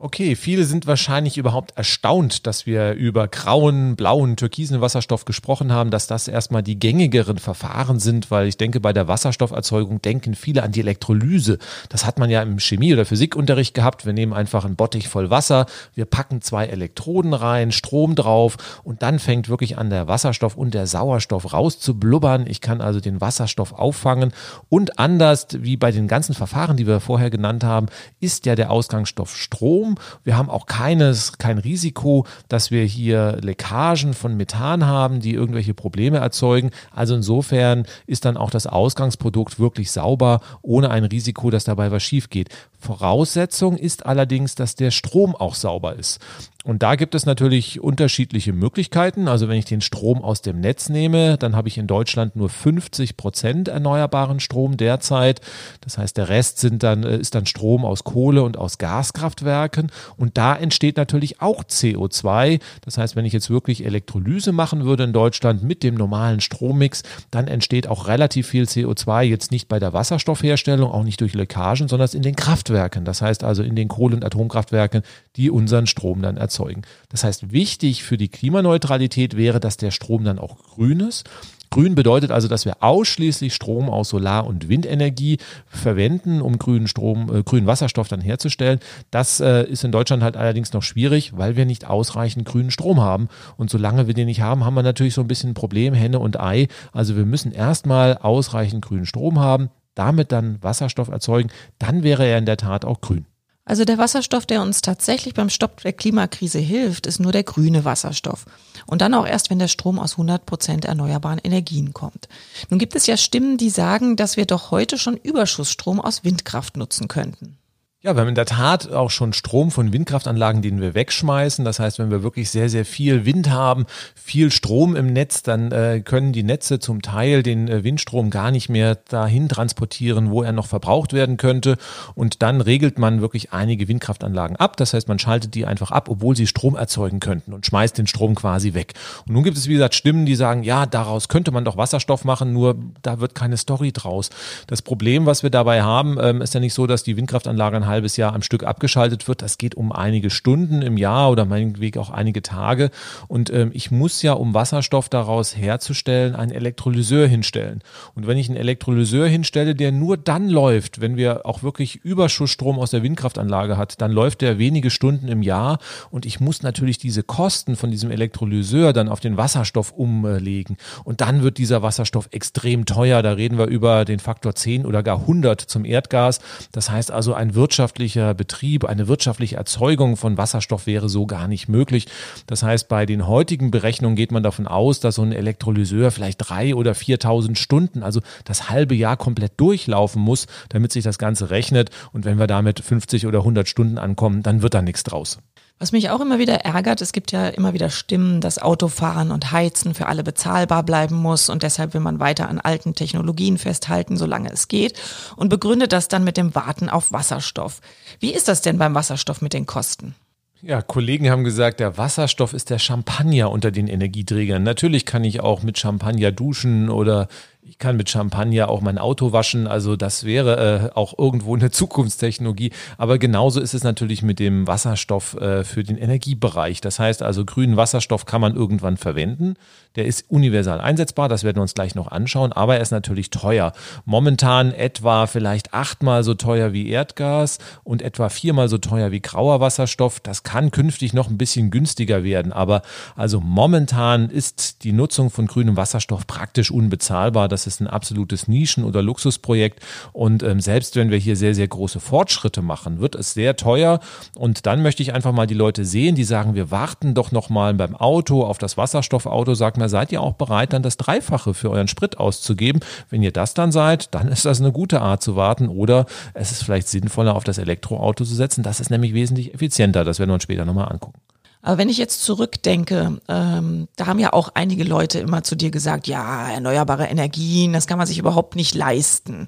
Okay, 0.05 0.35
viele 0.35 0.65
sind 0.65 0.85
wahrscheinlich 0.85 1.37
überhaupt 1.37 1.77
erstaunt, 1.77 2.45
dass 2.45 2.65
wir 2.65 2.91
über 2.91 3.29
grauen, 3.29 3.95
blauen, 3.95 4.35
türkisen 4.35 4.81
Wasserstoff 4.81 5.23
gesprochen 5.23 5.71
haben, 5.71 5.91
dass 5.91 6.07
das 6.07 6.27
erstmal 6.27 6.61
die 6.61 6.77
gängigeren 6.77 7.37
Verfahren 7.37 8.01
sind, 8.01 8.29
weil 8.29 8.49
ich 8.49 8.57
denke, 8.57 8.81
bei 8.81 8.91
der 8.91 9.07
Wasserstofferzeugung 9.07 10.01
denken 10.01 10.35
viele 10.35 10.63
an 10.63 10.73
die 10.73 10.81
Elektrolyse. 10.81 11.57
Das 11.87 12.05
hat 12.05 12.19
man 12.19 12.29
ja 12.29 12.41
im 12.41 12.59
Chemie- 12.59 12.91
oder 12.91 13.05
Physikunterricht 13.05 13.73
gehabt. 13.73 14.05
Wir 14.05 14.11
nehmen 14.11 14.33
einfach 14.33 14.65
einen 14.65 14.75
Bottich 14.75 15.07
voll 15.07 15.29
Wasser, 15.29 15.67
wir 15.95 16.03
packen 16.03 16.41
zwei 16.41 16.65
Elektroden 16.65 17.33
rein, 17.33 17.71
Strom 17.71 18.15
drauf 18.15 18.81
und 18.83 19.03
dann 19.03 19.19
fängt 19.19 19.47
wirklich 19.47 19.77
an, 19.77 19.89
der 19.89 20.09
Wasserstoff 20.09 20.57
und 20.57 20.73
der 20.73 20.85
Sauerstoff 20.85 21.53
rauszublubbern. 21.53 22.45
Ich 22.45 22.59
kann 22.59 22.81
also 22.81 22.99
den 22.99 23.21
Wasserstoff 23.21 23.71
auffangen 23.71 24.33
und 24.67 24.99
anders 24.99 25.47
wie 25.53 25.77
bei 25.77 25.93
den 25.93 26.09
ganzen 26.09 26.35
Verfahren, 26.35 26.75
die 26.75 26.87
wir 26.87 26.99
vorher 26.99 27.29
genannt 27.29 27.63
haben, 27.63 27.85
ist 28.19 28.45
ja 28.45 28.55
der 28.55 28.69
Ausgangsstoff 28.69 29.37
Strom 29.37 29.92
wir 30.23 30.37
haben 30.37 30.49
auch 30.49 30.65
keines, 30.65 31.37
kein 31.37 31.57
Risiko, 31.57 32.25
dass 32.47 32.71
wir 32.71 32.83
hier 32.83 33.37
Leckagen 33.41 34.13
von 34.13 34.35
Methan 34.35 34.85
haben, 34.85 35.19
die 35.19 35.33
irgendwelche 35.33 35.73
Probleme 35.73 36.17
erzeugen. 36.17 36.71
Also 36.91 37.15
insofern 37.15 37.85
ist 38.07 38.25
dann 38.25 38.37
auch 38.37 38.49
das 38.49 38.67
Ausgangsprodukt 38.67 39.59
wirklich 39.59 39.91
sauber, 39.91 40.41
ohne 40.61 40.89
ein 40.89 41.03
Risiko, 41.05 41.49
dass 41.49 41.63
dabei 41.63 41.91
was 41.91 42.03
schief 42.03 42.29
geht. 42.29 42.49
Voraussetzung 42.83 43.77
ist 43.77 44.05
allerdings, 44.05 44.55
dass 44.55 44.75
der 44.75 44.91
Strom 44.91 45.35
auch 45.35 45.55
sauber 45.55 45.95
ist. 45.95 46.19
Und 46.65 46.81
da 46.81 46.95
gibt 46.95 47.13
es 47.13 47.25
natürlich 47.25 47.81
unterschiedliche 47.81 48.53
Möglichkeiten. 48.53 49.27
Also 49.27 49.49
wenn 49.49 49.57
ich 49.57 49.65
den 49.65 49.81
Strom 49.81 50.21
aus 50.21 50.41
dem 50.41 50.61
Netz 50.61 50.87
nehme, 50.87 51.37
dann 51.37 51.57
habe 51.57 51.67
ich 51.67 51.77
in 51.77 51.87
Deutschland 51.87 52.37
nur 52.37 52.47
50 52.47 53.17
Prozent 53.17 53.67
erneuerbaren 53.67 54.39
Strom 54.39 54.77
derzeit. 54.77 55.41
Das 55.81 55.97
heißt, 55.97 56.15
der 56.15 56.29
Rest 56.29 56.59
sind 56.59 56.81
dann, 56.81 57.03
äh, 57.03 57.17
ist 57.17 57.35
dann 57.35 57.45
Strom 57.45 57.83
aus 57.83 58.05
Kohle 58.05 58.43
und 58.43 58.57
aus 58.57 58.77
Gaskraftwerken. 58.77 59.91
Und 60.15 60.37
da 60.37 60.55
entsteht 60.55 60.95
natürlich 60.95 61.41
auch 61.41 61.65
CO2. 61.65 62.61
Das 62.79 62.97
heißt, 62.97 63.17
wenn 63.17 63.25
ich 63.25 63.33
jetzt 63.33 63.49
wirklich 63.49 63.85
Elektrolyse 63.85 64.53
machen 64.53 64.85
würde 64.85 65.03
in 65.03 65.11
Deutschland 65.11 65.63
mit 65.63 65.83
dem 65.83 65.95
normalen 65.95 66.39
Strommix, 66.39 67.03
dann 67.29 67.49
entsteht 67.49 67.87
auch 67.87 68.07
relativ 68.07 68.47
viel 68.47 68.63
CO2. 68.63 69.23
Jetzt 69.23 69.51
nicht 69.51 69.67
bei 69.67 69.79
der 69.79 69.91
Wasserstoffherstellung, 69.91 70.89
auch 70.89 71.03
nicht 71.03 71.19
durch 71.19 71.33
Leckagen, 71.33 71.89
sondern 71.89 72.09
in 72.13 72.21
den 72.21 72.37
Kraftwerken. 72.37 72.72
Das 73.05 73.21
heißt 73.21 73.43
also 73.43 73.63
in 73.63 73.75
den 73.75 73.87
Kohle- 73.87 74.15
und 74.15 74.25
Atomkraftwerken, 74.25 75.03
die 75.35 75.49
unseren 75.49 75.87
Strom 75.87 76.21
dann 76.21 76.37
erzeugen 76.37 76.53
erzeugen. 76.53 76.83
Das 77.09 77.23
heißt, 77.23 77.51
wichtig 77.51 78.03
für 78.03 78.17
die 78.17 78.29
Klimaneutralität 78.29 79.35
wäre, 79.35 79.59
dass 79.59 79.77
der 79.77 79.91
Strom 79.91 80.23
dann 80.23 80.39
auch 80.39 80.57
grün 80.57 80.99
ist. 80.99 81.29
Grün 81.69 81.95
bedeutet 81.95 82.29
also, 82.29 82.47
dass 82.47 82.65
wir 82.65 82.83
ausschließlich 82.83 83.55
Strom 83.55 83.89
aus 83.89 84.09
Solar- 84.09 84.45
und 84.45 84.69
Windenergie 84.69 85.39
verwenden, 85.65 86.39
um 86.39 86.59
grünen 86.59 86.87
Strom, 86.87 87.33
äh, 87.33 87.41
grünen 87.41 87.65
Wasserstoff 87.65 88.07
dann 88.07 88.21
herzustellen. 88.21 88.79
Das 89.09 89.39
äh, 89.39 89.63
ist 89.63 89.83
in 89.83 89.91
Deutschland 89.91 90.21
halt 90.21 90.37
allerdings 90.37 90.73
noch 90.73 90.83
schwierig, 90.83 91.35
weil 91.35 91.55
wir 91.55 91.65
nicht 91.65 91.89
ausreichend 91.89 92.45
grünen 92.45 92.69
Strom 92.69 93.01
haben. 93.01 93.27
Und 93.57 93.71
solange 93.71 94.05
wir 94.05 94.13
den 94.13 94.27
nicht 94.27 94.41
haben, 94.41 94.63
haben 94.63 94.75
wir 94.75 94.83
natürlich 94.83 95.15
so 95.15 95.21
ein 95.21 95.27
bisschen 95.27 95.51
ein 95.51 95.55
Problem, 95.55 95.95
Henne 95.95 96.19
und 96.19 96.39
Ei. 96.39 96.67
Also 96.91 97.15
wir 97.15 97.25
müssen 97.25 97.51
erstmal 97.51 98.19
ausreichend 98.19 98.85
grünen 98.85 99.07
Strom 99.07 99.39
haben, 99.39 99.69
damit 99.95 100.31
dann 100.31 100.61
Wasserstoff 100.61 101.09
erzeugen. 101.09 101.49
Dann 101.79 102.03
wäre 102.03 102.25
er 102.25 102.37
in 102.37 102.45
der 102.45 102.57
Tat 102.57 102.85
auch 102.85 103.01
grün. 103.01 103.25
Also 103.65 103.85
der 103.85 103.97
Wasserstoff, 103.97 104.45
der 104.45 104.61
uns 104.61 104.81
tatsächlich 104.81 105.33
beim 105.33 105.49
Stopp 105.49 105.81
der 105.81 105.93
Klimakrise 105.93 106.59
hilft, 106.59 107.07
ist 107.07 107.19
nur 107.19 107.31
der 107.31 107.43
grüne 107.43 107.85
Wasserstoff. 107.85 108.45
Und 108.85 109.01
dann 109.01 109.13
auch 109.13 109.25
erst, 109.25 109.49
wenn 109.49 109.59
der 109.59 109.69
Strom 109.69 109.99
aus 109.99 110.13
100 110.13 110.45
Prozent 110.45 110.83
erneuerbaren 110.83 111.39
Energien 111.41 111.93
kommt. 111.93 112.27
Nun 112.69 112.79
gibt 112.79 112.95
es 112.95 113.07
ja 113.07 113.15
Stimmen, 113.15 113.57
die 113.57 113.69
sagen, 113.69 114.17
dass 114.17 114.35
wir 114.35 114.45
doch 114.45 114.71
heute 114.71 114.97
schon 114.97 115.15
Überschussstrom 115.15 116.01
aus 116.01 116.25
Windkraft 116.25 116.75
nutzen 116.75 117.07
könnten. 117.07 117.57
Ja, 118.05 118.17
wir 118.17 118.19
haben 118.19 118.27
in 118.27 118.35
der 118.35 118.45
Tat 118.45 118.91
auch 118.91 119.09
schon 119.11 119.31
Strom 119.31 119.71
von 119.71 119.93
Windkraftanlagen, 119.93 120.61
den 120.61 120.81
wir 120.81 120.93
wegschmeißen. 120.93 121.63
Das 121.63 121.79
heißt, 121.79 121.99
wenn 121.99 122.11
wir 122.11 122.21
wirklich 122.21 122.49
sehr, 122.49 122.67
sehr 122.67 122.83
viel 122.83 123.23
Wind 123.23 123.49
haben, 123.49 123.85
viel 124.13 124.51
Strom 124.51 124.97
im 124.97 125.13
Netz, 125.13 125.41
dann 125.41 125.71
äh, 125.71 126.01
können 126.03 126.33
die 126.33 126.43
Netze 126.43 126.79
zum 126.79 127.01
Teil 127.01 127.43
den 127.43 127.69
äh, 127.69 127.85
Windstrom 127.85 128.29
gar 128.29 128.51
nicht 128.51 128.67
mehr 128.67 128.95
dahin 128.95 129.47
transportieren, 129.47 130.31
wo 130.31 130.43
er 130.43 130.51
noch 130.51 130.65
verbraucht 130.65 131.13
werden 131.13 131.37
könnte. 131.37 131.77
Und 132.13 132.41
dann 132.41 132.59
regelt 132.59 132.99
man 132.99 133.21
wirklich 133.21 133.53
einige 133.53 133.87
Windkraftanlagen 133.87 134.57
ab. 134.57 134.75
Das 134.75 134.93
heißt, 134.93 135.07
man 135.07 135.17
schaltet 135.17 135.55
die 135.55 135.65
einfach 135.65 135.91
ab, 135.91 136.09
obwohl 136.09 136.35
sie 136.35 136.45
Strom 136.45 136.75
erzeugen 136.75 137.21
könnten 137.21 137.53
und 137.53 137.65
schmeißt 137.65 137.97
den 137.97 138.07
Strom 138.07 138.35
quasi 138.35 138.73
weg. 138.73 138.95
Und 139.25 139.33
nun 139.33 139.45
gibt 139.45 139.55
es, 139.55 139.69
wie 139.69 139.75
gesagt, 139.75 139.95
Stimmen, 139.95 140.25
die 140.25 140.35
sagen, 140.35 140.63
ja, 140.63 140.85
daraus 140.85 141.29
könnte 141.29 141.51
man 141.51 141.63
doch 141.63 141.77
Wasserstoff 141.77 142.25
machen, 142.25 142.51
nur 142.51 142.75
da 143.01 143.21
wird 143.21 143.33
keine 143.33 143.55
Story 143.55 143.93
draus. 143.93 144.29
Das 144.67 144.81
Problem, 144.81 145.25
was 145.25 145.41
wir 145.41 145.51
dabei 145.51 145.83
haben, 145.83 146.17
ähm, 146.19 146.41
ist 146.41 146.53
ja 146.53 146.59
nicht 146.59 146.73
so, 146.73 146.85
dass 146.85 147.03
die 147.03 147.15
Windkraftanlagen 147.15 147.92
halbes 147.93 148.17
Jahr 148.17 148.33
am 148.33 148.41
Stück 148.41 148.63
abgeschaltet 148.63 149.27
wird. 149.27 149.41
Das 149.41 149.57
geht 149.57 149.75
um 149.75 149.91
einige 149.91 150.29
Stunden 150.29 150.81
im 150.81 150.97
Jahr 150.97 151.29
oder 151.29 151.45
meinetwegen 151.45 151.99
auch 151.99 152.09
einige 152.09 152.41
Tage. 152.41 152.89
Und 153.27 153.51
ähm, 153.51 153.69
ich 153.73 153.91
muss 153.91 154.21
ja, 154.23 154.33
um 154.33 154.53
Wasserstoff 154.53 155.09
daraus 155.09 155.55
herzustellen, 155.55 156.35
einen 156.35 156.51
Elektrolyseur 156.51 157.27
hinstellen. 157.27 157.81
Und 158.15 158.25
wenn 158.25 158.37
ich 158.37 158.49
einen 158.49 158.57
Elektrolyseur 158.57 159.27
hinstelle, 159.27 159.75
der 159.75 159.91
nur 159.91 160.17
dann 160.17 160.49
läuft, 160.49 161.01
wenn 161.01 161.17
wir 161.17 161.45
auch 161.45 161.61
wirklich 161.61 161.97
Überschussstrom 161.97 162.79
aus 162.79 162.91
der 162.91 163.03
Windkraftanlage 163.03 163.77
hat, 163.77 164.01
dann 164.01 164.11
läuft 164.11 164.41
der 164.41 164.57
wenige 164.57 164.89
Stunden 164.89 165.27
im 165.27 165.43
Jahr. 165.43 165.77
Und 166.09 166.25
ich 166.25 166.39
muss 166.39 166.63
natürlich 166.63 166.97
diese 166.97 167.21
Kosten 167.21 167.75
von 167.75 167.91
diesem 167.91 168.09
Elektrolyseur 168.09 168.93
dann 168.93 169.09
auf 169.09 169.19
den 169.19 169.37
Wasserstoff 169.37 169.91
umlegen. 169.91 170.77
Und 171.03 171.21
dann 171.21 171.43
wird 171.43 171.59
dieser 171.59 171.83
Wasserstoff 171.83 172.29
extrem 172.31 172.85
teuer. 172.85 173.21
Da 173.21 173.33
reden 173.33 173.57
wir 173.57 173.67
über 173.67 174.05
den 174.05 174.19
Faktor 174.19 174.55
10 174.55 174.85
oder 174.85 175.03
gar 175.03 175.19
100 175.19 175.61
zum 175.61 175.85
Erdgas. 175.85 176.39
Das 176.71 176.89
heißt 176.89 177.11
also, 177.11 177.33
ein 177.33 177.55
Wirtschaft 177.55 177.82
wirtschaftlicher 177.83 178.33
Betrieb, 178.33 178.85
eine 178.85 179.09
wirtschaftliche 179.09 179.57
Erzeugung 179.57 180.15
von 180.15 180.37
Wasserstoff 180.37 180.87
wäre 180.87 181.09
so 181.09 181.25
gar 181.25 181.49
nicht 181.49 181.67
möglich. 181.67 182.07
Das 182.47 182.63
heißt, 182.63 182.87
bei 182.87 183.05
den 183.05 183.27
heutigen 183.27 183.71
Berechnungen 183.71 184.15
geht 184.15 184.31
man 184.31 184.41
davon 184.41 184.67
aus, 184.67 185.01
dass 185.01 185.15
so 185.15 185.21
ein 185.21 185.33
Elektrolyseur 185.33 186.09
vielleicht 186.11 186.37
drei 186.37 186.75
oder 186.75 186.93
4.000 186.93 187.57
Stunden, 187.57 188.01
also 188.01 188.21
das 188.45 188.69
halbe 188.69 188.95
Jahr 188.95 189.17
komplett 189.17 189.59
durchlaufen 189.59 190.21
muss, 190.21 190.47
damit 190.69 190.93
sich 190.93 191.03
das 191.03 191.17
Ganze 191.17 191.49
rechnet. 191.49 191.89
Und 192.13 192.23
wenn 192.23 192.39
wir 192.39 192.47
damit 192.47 192.79
50 192.79 193.27
oder 193.27 193.39
100 193.39 193.67
Stunden 193.67 193.97
ankommen, 193.97 194.43
dann 194.43 194.61
wird 194.61 194.73
da 194.73 194.81
nichts 194.81 195.03
draus. 195.03 195.39
Was 195.83 195.91
mich 195.91 196.09
auch 196.09 196.21
immer 196.21 196.39
wieder 196.39 196.61
ärgert, 196.63 197.01
es 197.01 197.11
gibt 197.11 197.33
ja 197.33 197.49
immer 197.49 197.73
wieder 197.73 197.89
Stimmen, 197.89 198.39
dass 198.39 198.57
Autofahren 198.57 199.31
und 199.31 199.51
Heizen 199.51 199.93
für 199.93 200.05
alle 200.05 200.23
bezahlbar 200.23 200.81
bleiben 200.83 201.17
muss 201.17 201.49
und 201.49 201.61
deshalb 201.61 201.93
will 201.93 201.99
man 201.99 202.21
weiter 202.21 202.47
an 202.47 202.61
alten 202.61 202.95
Technologien 202.95 203.57
festhalten, 203.57 204.15
solange 204.15 204.49
es 204.49 204.69
geht 204.69 204.97
und 205.35 205.49
begründet 205.49 205.91
das 205.91 206.07
dann 206.07 206.23
mit 206.23 206.37
dem 206.37 206.55
Warten 206.55 206.87
auf 206.87 207.11
Wasserstoff. 207.11 207.81
Wie 208.21 208.33
ist 208.33 208.47
das 208.47 208.61
denn 208.61 208.77
beim 208.77 208.95
Wasserstoff 208.95 209.41
mit 209.41 209.51
den 209.51 209.65
Kosten? 209.65 210.15
Ja, 210.61 210.81
Kollegen 210.81 211.29
haben 211.29 211.43
gesagt, 211.43 211.81
der 211.81 211.97
Wasserstoff 211.97 212.53
ist 212.53 212.69
der 212.69 212.79
Champagner 212.79 213.51
unter 213.51 213.69
den 213.69 213.89
Energieträgern. 213.89 214.63
Natürlich 214.63 215.05
kann 215.05 215.25
ich 215.25 215.41
auch 215.41 215.63
mit 215.63 215.77
Champagner 215.77 216.31
duschen 216.31 216.89
oder 216.89 217.27
ich 217.65 217.77
kann 217.77 217.95
mit 217.95 218.09
Champagner 218.09 218.69
auch 218.69 218.81
mein 218.81 218.97
Auto 218.97 219.31
waschen, 219.31 219.67
also 219.67 219.95
das 219.95 220.25
wäre 220.25 220.91
äh, 220.93 220.97
auch 220.97 221.17
irgendwo 221.17 221.55
eine 221.55 221.71
Zukunftstechnologie. 221.71 222.71
Aber 222.97 223.17
genauso 223.17 223.61
ist 223.61 223.73
es 223.73 223.83
natürlich 223.83 224.21
mit 224.21 224.39
dem 224.39 224.67
Wasserstoff 224.67 225.35
äh, 225.35 225.63
für 225.63 225.83
den 225.83 225.97
Energiebereich. 225.97 226.81
Das 226.81 226.99
heißt 226.99 227.23
also, 227.23 227.45
grünen 227.45 227.77
Wasserstoff 227.77 228.25
kann 228.25 228.41
man 228.41 228.55
irgendwann 228.55 228.97
verwenden. 228.97 229.55
Der 229.95 230.05
ist 230.05 230.25
universal 230.29 230.81
einsetzbar, 230.81 231.29
das 231.29 231.43
werden 231.43 231.57
wir 231.57 231.61
uns 231.61 231.75
gleich 231.75 231.93
noch 231.93 232.07
anschauen, 232.07 232.51
aber 232.51 232.75
er 232.75 232.81
ist 232.81 232.91
natürlich 232.91 233.29
teuer. 233.29 233.73
Momentan 234.05 234.71
etwa 234.73 235.27
vielleicht 235.27 235.73
achtmal 235.73 236.23
so 236.23 236.33
teuer 236.33 236.73
wie 236.73 236.89
Erdgas 236.89 237.59
und 237.83 238.01
etwa 238.01 238.29
viermal 238.29 238.69
so 238.69 238.79
teuer 238.79 239.11
wie 239.11 239.21
grauer 239.21 239.59
Wasserstoff. 239.59 240.19
Das 240.19 240.43
kann 240.43 240.71
künftig 240.71 241.13
noch 241.13 241.29
ein 241.29 241.37
bisschen 241.37 241.69
günstiger 241.69 242.23
werden, 242.23 242.51
aber 242.51 242.81
also 243.15 243.39
momentan 243.39 244.29
ist 244.29 244.83
die 244.83 244.93
Nutzung 244.93 245.29
von 245.29 245.45
grünem 245.45 245.77
Wasserstoff 245.77 246.25
praktisch 246.25 246.71
unbezahlbar 246.71 247.47
das 247.53 247.67
ist 247.67 247.79
ein 247.79 247.87
absolutes 247.87 248.47
Nischen- 248.47 248.83
oder 248.83 249.01
Luxusprojekt. 249.01 249.79
Und 250.11 250.43
ähm, 250.43 250.59
selbst 250.59 250.95
wenn 250.95 251.09
wir 251.09 251.17
hier 251.17 251.35
sehr, 251.35 251.55
sehr 251.55 251.67
große 251.67 251.99
Fortschritte 251.99 252.61
machen, 252.61 252.99
wird 252.99 253.15
es 253.15 253.33
sehr 253.33 253.55
teuer. 253.55 253.99
Und 254.35 254.65
dann 254.65 254.81
möchte 254.81 255.01
ich 255.01 255.13
einfach 255.13 255.31
mal 255.31 255.47
die 255.47 255.53
Leute 255.53 255.85
sehen, 255.85 256.15
die 256.15 256.23
sagen, 256.23 256.55
wir 256.55 256.71
warten 256.71 257.13
doch 257.13 257.31
noch 257.31 257.49
mal 257.49 257.73
beim 257.73 257.95
Auto 257.95 258.43
auf 258.43 258.57
das 258.57 258.75
Wasserstoffauto. 258.75 259.53
Sagt 259.53 259.77
mal, 259.77 259.89
seid 259.89 260.11
ihr 260.11 260.21
auch 260.21 260.33
bereit, 260.33 260.73
dann 260.73 260.83
das 260.83 260.97
Dreifache 260.97 261.53
für 261.53 261.69
euren 261.69 261.87
Sprit 261.87 262.17
auszugeben? 262.17 262.81
Wenn 263.09 263.23
ihr 263.23 263.31
das 263.31 263.53
dann 263.53 263.71
seid, 263.71 264.13
dann 264.13 264.27
ist 264.27 264.45
das 264.45 264.59
eine 264.59 264.71
gute 264.71 265.01
Art 265.01 265.21
zu 265.21 265.35
warten. 265.35 265.69
Oder 265.69 266.05
es 266.33 266.51
ist 266.51 266.63
vielleicht 266.63 266.87
sinnvoller, 266.87 267.35
auf 267.35 267.43
das 267.43 267.59
Elektroauto 267.59 268.25
zu 268.25 268.35
setzen. 268.35 268.63
Das 268.63 268.79
ist 268.79 268.89
nämlich 268.89 269.13
wesentlich 269.13 269.53
effizienter. 269.53 270.03
Das 270.03 270.19
werden 270.19 270.31
wir 270.31 270.35
uns 270.35 270.43
später 270.43 270.65
nochmal 270.65 270.91
angucken. 270.91 271.19
Aber 271.63 271.77
wenn 271.77 271.87
ich 271.87 271.97
jetzt 271.97 272.23
zurückdenke, 272.23 273.21
ähm, 273.29 273.87
da 273.95 274.05
haben 274.05 274.19
ja 274.19 274.33
auch 274.33 274.49
einige 274.53 274.83
Leute 274.83 275.19
immer 275.19 275.43
zu 275.43 275.55
dir 275.55 275.71
gesagt, 275.71 276.07
ja, 276.07 276.51
erneuerbare 276.51 277.05
Energien, 277.05 277.71
das 277.71 277.87
kann 277.87 277.97
man 277.97 278.05
sich 278.05 278.19
überhaupt 278.19 278.57
nicht 278.57 278.75
leisten. 278.75 279.47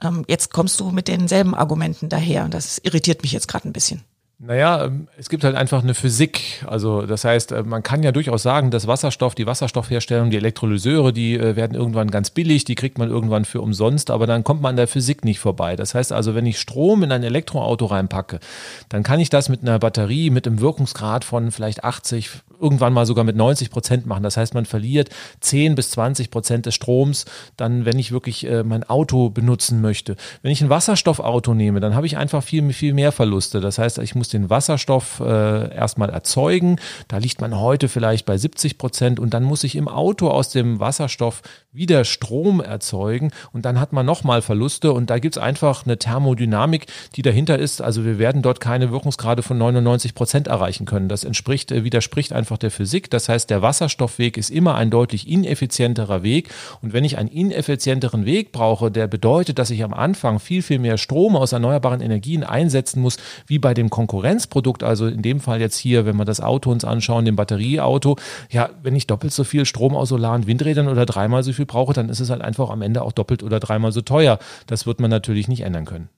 Ähm, 0.00 0.24
jetzt 0.28 0.52
kommst 0.52 0.78
du 0.78 0.92
mit 0.92 1.08
denselben 1.08 1.56
Argumenten 1.56 2.08
daher. 2.08 2.48
Das 2.48 2.78
irritiert 2.78 3.22
mich 3.22 3.32
jetzt 3.32 3.48
gerade 3.48 3.68
ein 3.68 3.72
bisschen. 3.72 4.04
Naja, 4.42 4.86
ähm, 4.86 5.06
es 5.18 5.28
gibt 5.28 5.44
halt 5.44 5.54
einfach 5.54 5.82
eine 5.82 5.92
Physik. 5.92 6.64
Also 6.66 7.02
das 7.02 7.26
heißt, 7.26 7.52
äh, 7.52 7.62
man 7.62 7.82
kann 7.82 8.02
ja 8.02 8.10
durchaus 8.10 8.42
sagen, 8.42 8.70
dass 8.70 8.86
Wasserstoff, 8.86 9.34
die 9.34 9.44
Wasserstoffherstellung, 9.44 10.30
die 10.30 10.38
Elektrolyseure, 10.38 11.12
die 11.12 11.34
äh, 11.34 11.56
werden 11.56 11.74
irgendwann 11.74 12.10
ganz 12.10 12.30
billig, 12.30 12.64
die 12.64 12.74
kriegt 12.74 12.96
man 12.96 13.10
irgendwann 13.10 13.44
für 13.44 13.60
umsonst, 13.60 14.10
aber 14.10 14.26
dann 14.26 14.42
kommt 14.42 14.62
man 14.62 14.70
an 14.70 14.76
der 14.76 14.88
Physik 14.88 15.26
nicht 15.26 15.40
vorbei. 15.40 15.76
Das 15.76 15.94
heißt 15.94 16.10
also, 16.10 16.34
wenn 16.34 16.46
ich 16.46 16.58
Strom 16.58 17.02
in 17.02 17.12
ein 17.12 17.22
Elektroauto 17.22 17.84
reinpacke, 17.84 18.40
dann 18.88 19.02
kann 19.02 19.20
ich 19.20 19.28
das 19.28 19.50
mit 19.50 19.60
einer 19.60 19.78
Batterie 19.78 20.30
mit 20.30 20.46
einem 20.46 20.60
Wirkungsgrad 20.60 21.22
von 21.24 21.50
vielleicht 21.50 21.84
80, 21.84 22.30
irgendwann 22.58 22.94
mal 22.94 23.04
sogar 23.04 23.24
mit 23.24 23.36
90 23.36 23.70
Prozent 23.70 24.06
machen. 24.06 24.22
Das 24.22 24.38
heißt, 24.38 24.54
man 24.54 24.64
verliert 24.64 25.10
10 25.40 25.74
bis 25.74 25.90
20 25.90 26.30
Prozent 26.30 26.64
des 26.64 26.74
Stroms, 26.74 27.26
dann, 27.58 27.84
wenn 27.84 27.98
ich 27.98 28.10
wirklich 28.10 28.46
äh, 28.46 28.62
mein 28.62 28.84
Auto 28.84 29.28
benutzen 29.28 29.82
möchte. 29.82 30.16
Wenn 30.40 30.50
ich 30.50 30.62
ein 30.62 30.70
Wasserstoffauto 30.70 31.52
nehme, 31.52 31.80
dann 31.80 31.94
habe 31.94 32.06
ich 32.06 32.16
einfach 32.16 32.42
viel, 32.42 32.72
viel 32.72 32.94
mehr 32.94 33.12
Verluste. 33.12 33.60
Das 33.60 33.76
heißt, 33.76 33.98
ich 33.98 34.14
muss 34.14 34.29
den 34.30 34.50
Wasserstoff 34.50 35.20
äh, 35.20 35.74
erstmal 35.74 36.10
erzeugen. 36.10 36.76
Da 37.08 37.18
liegt 37.18 37.40
man 37.40 37.58
heute 37.58 37.88
vielleicht 37.88 38.26
bei 38.26 38.36
70 38.36 38.78
Prozent 38.78 39.20
und 39.20 39.34
dann 39.34 39.42
muss 39.42 39.64
ich 39.64 39.76
im 39.76 39.88
Auto 39.88 40.28
aus 40.28 40.50
dem 40.50 40.80
Wasserstoff 40.80 41.42
wieder 41.72 42.04
Strom 42.04 42.60
erzeugen 42.60 43.30
und 43.52 43.64
dann 43.64 43.78
hat 43.78 43.92
man 43.92 44.04
nochmal 44.04 44.42
Verluste 44.42 44.92
und 44.92 45.08
da 45.08 45.18
gibt 45.18 45.36
es 45.36 45.42
einfach 45.42 45.84
eine 45.84 45.98
Thermodynamik, 45.98 46.86
die 47.14 47.22
dahinter 47.22 47.58
ist. 47.58 47.80
Also 47.80 48.04
wir 48.04 48.18
werden 48.18 48.42
dort 48.42 48.60
keine 48.60 48.90
Wirkungsgrade 48.90 49.42
von 49.42 49.58
99 49.58 50.14
Prozent 50.14 50.48
erreichen 50.48 50.84
können. 50.84 51.08
Das 51.08 51.22
entspricht, 51.22 51.70
äh, 51.70 51.84
widerspricht 51.84 52.32
einfach 52.32 52.58
der 52.58 52.70
Physik. 52.70 53.10
Das 53.10 53.28
heißt, 53.28 53.50
der 53.50 53.62
Wasserstoffweg 53.62 54.36
ist 54.36 54.50
immer 54.50 54.74
ein 54.74 54.90
deutlich 54.90 55.28
ineffizienterer 55.28 56.22
Weg 56.22 56.48
und 56.82 56.92
wenn 56.92 57.04
ich 57.04 57.18
einen 57.18 57.28
ineffizienteren 57.28 58.24
Weg 58.24 58.52
brauche, 58.52 58.90
der 58.90 59.06
bedeutet, 59.06 59.58
dass 59.58 59.70
ich 59.70 59.84
am 59.84 59.94
Anfang 59.94 60.40
viel, 60.40 60.62
viel 60.62 60.78
mehr 60.78 60.98
Strom 60.98 61.36
aus 61.36 61.52
erneuerbaren 61.52 62.00
Energien 62.00 62.42
einsetzen 62.42 63.00
muss, 63.00 63.16
wie 63.46 63.58
bei 63.58 63.74
dem 63.74 63.90
Konkurrenten 63.90 64.19
Konkurrenzprodukt, 64.20 64.82
also 64.82 65.06
in 65.06 65.22
dem 65.22 65.40
Fall 65.40 65.60
jetzt 65.60 65.78
hier, 65.78 66.04
wenn 66.04 66.16
wir 66.16 66.26
das 66.26 66.40
Auto 66.40 66.70
uns 66.70 66.84
anschauen, 66.84 67.24
dem 67.24 67.36
Batterieauto, 67.36 68.16
ja, 68.50 68.68
wenn 68.82 68.94
ich 68.94 69.06
doppelt 69.06 69.32
so 69.32 69.44
viel 69.44 69.64
Strom 69.64 69.96
aus 69.96 70.10
Solar- 70.10 70.34
und 70.34 70.46
Windrädern 70.46 70.88
oder 70.88 71.06
dreimal 71.06 71.42
so 71.42 71.52
viel 71.54 71.64
brauche, 71.64 71.94
dann 71.94 72.10
ist 72.10 72.20
es 72.20 72.28
halt 72.28 72.42
einfach 72.42 72.68
am 72.68 72.82
Ende 72.82 73.02
auch 73.02 73.12
doppelt 73.12 73.42
oder 73.42 73.60
dreimal 73.60 73.92
so 73.92 74.02
teuer. 74.02 74.38
Das 74.66 74.86
wird 74.86 75.00
man 75.00 75.10
natürlich 75.10 75.48
nicht 75.48 75.62
ändern 75.62 75.86
können. 75.86 76.10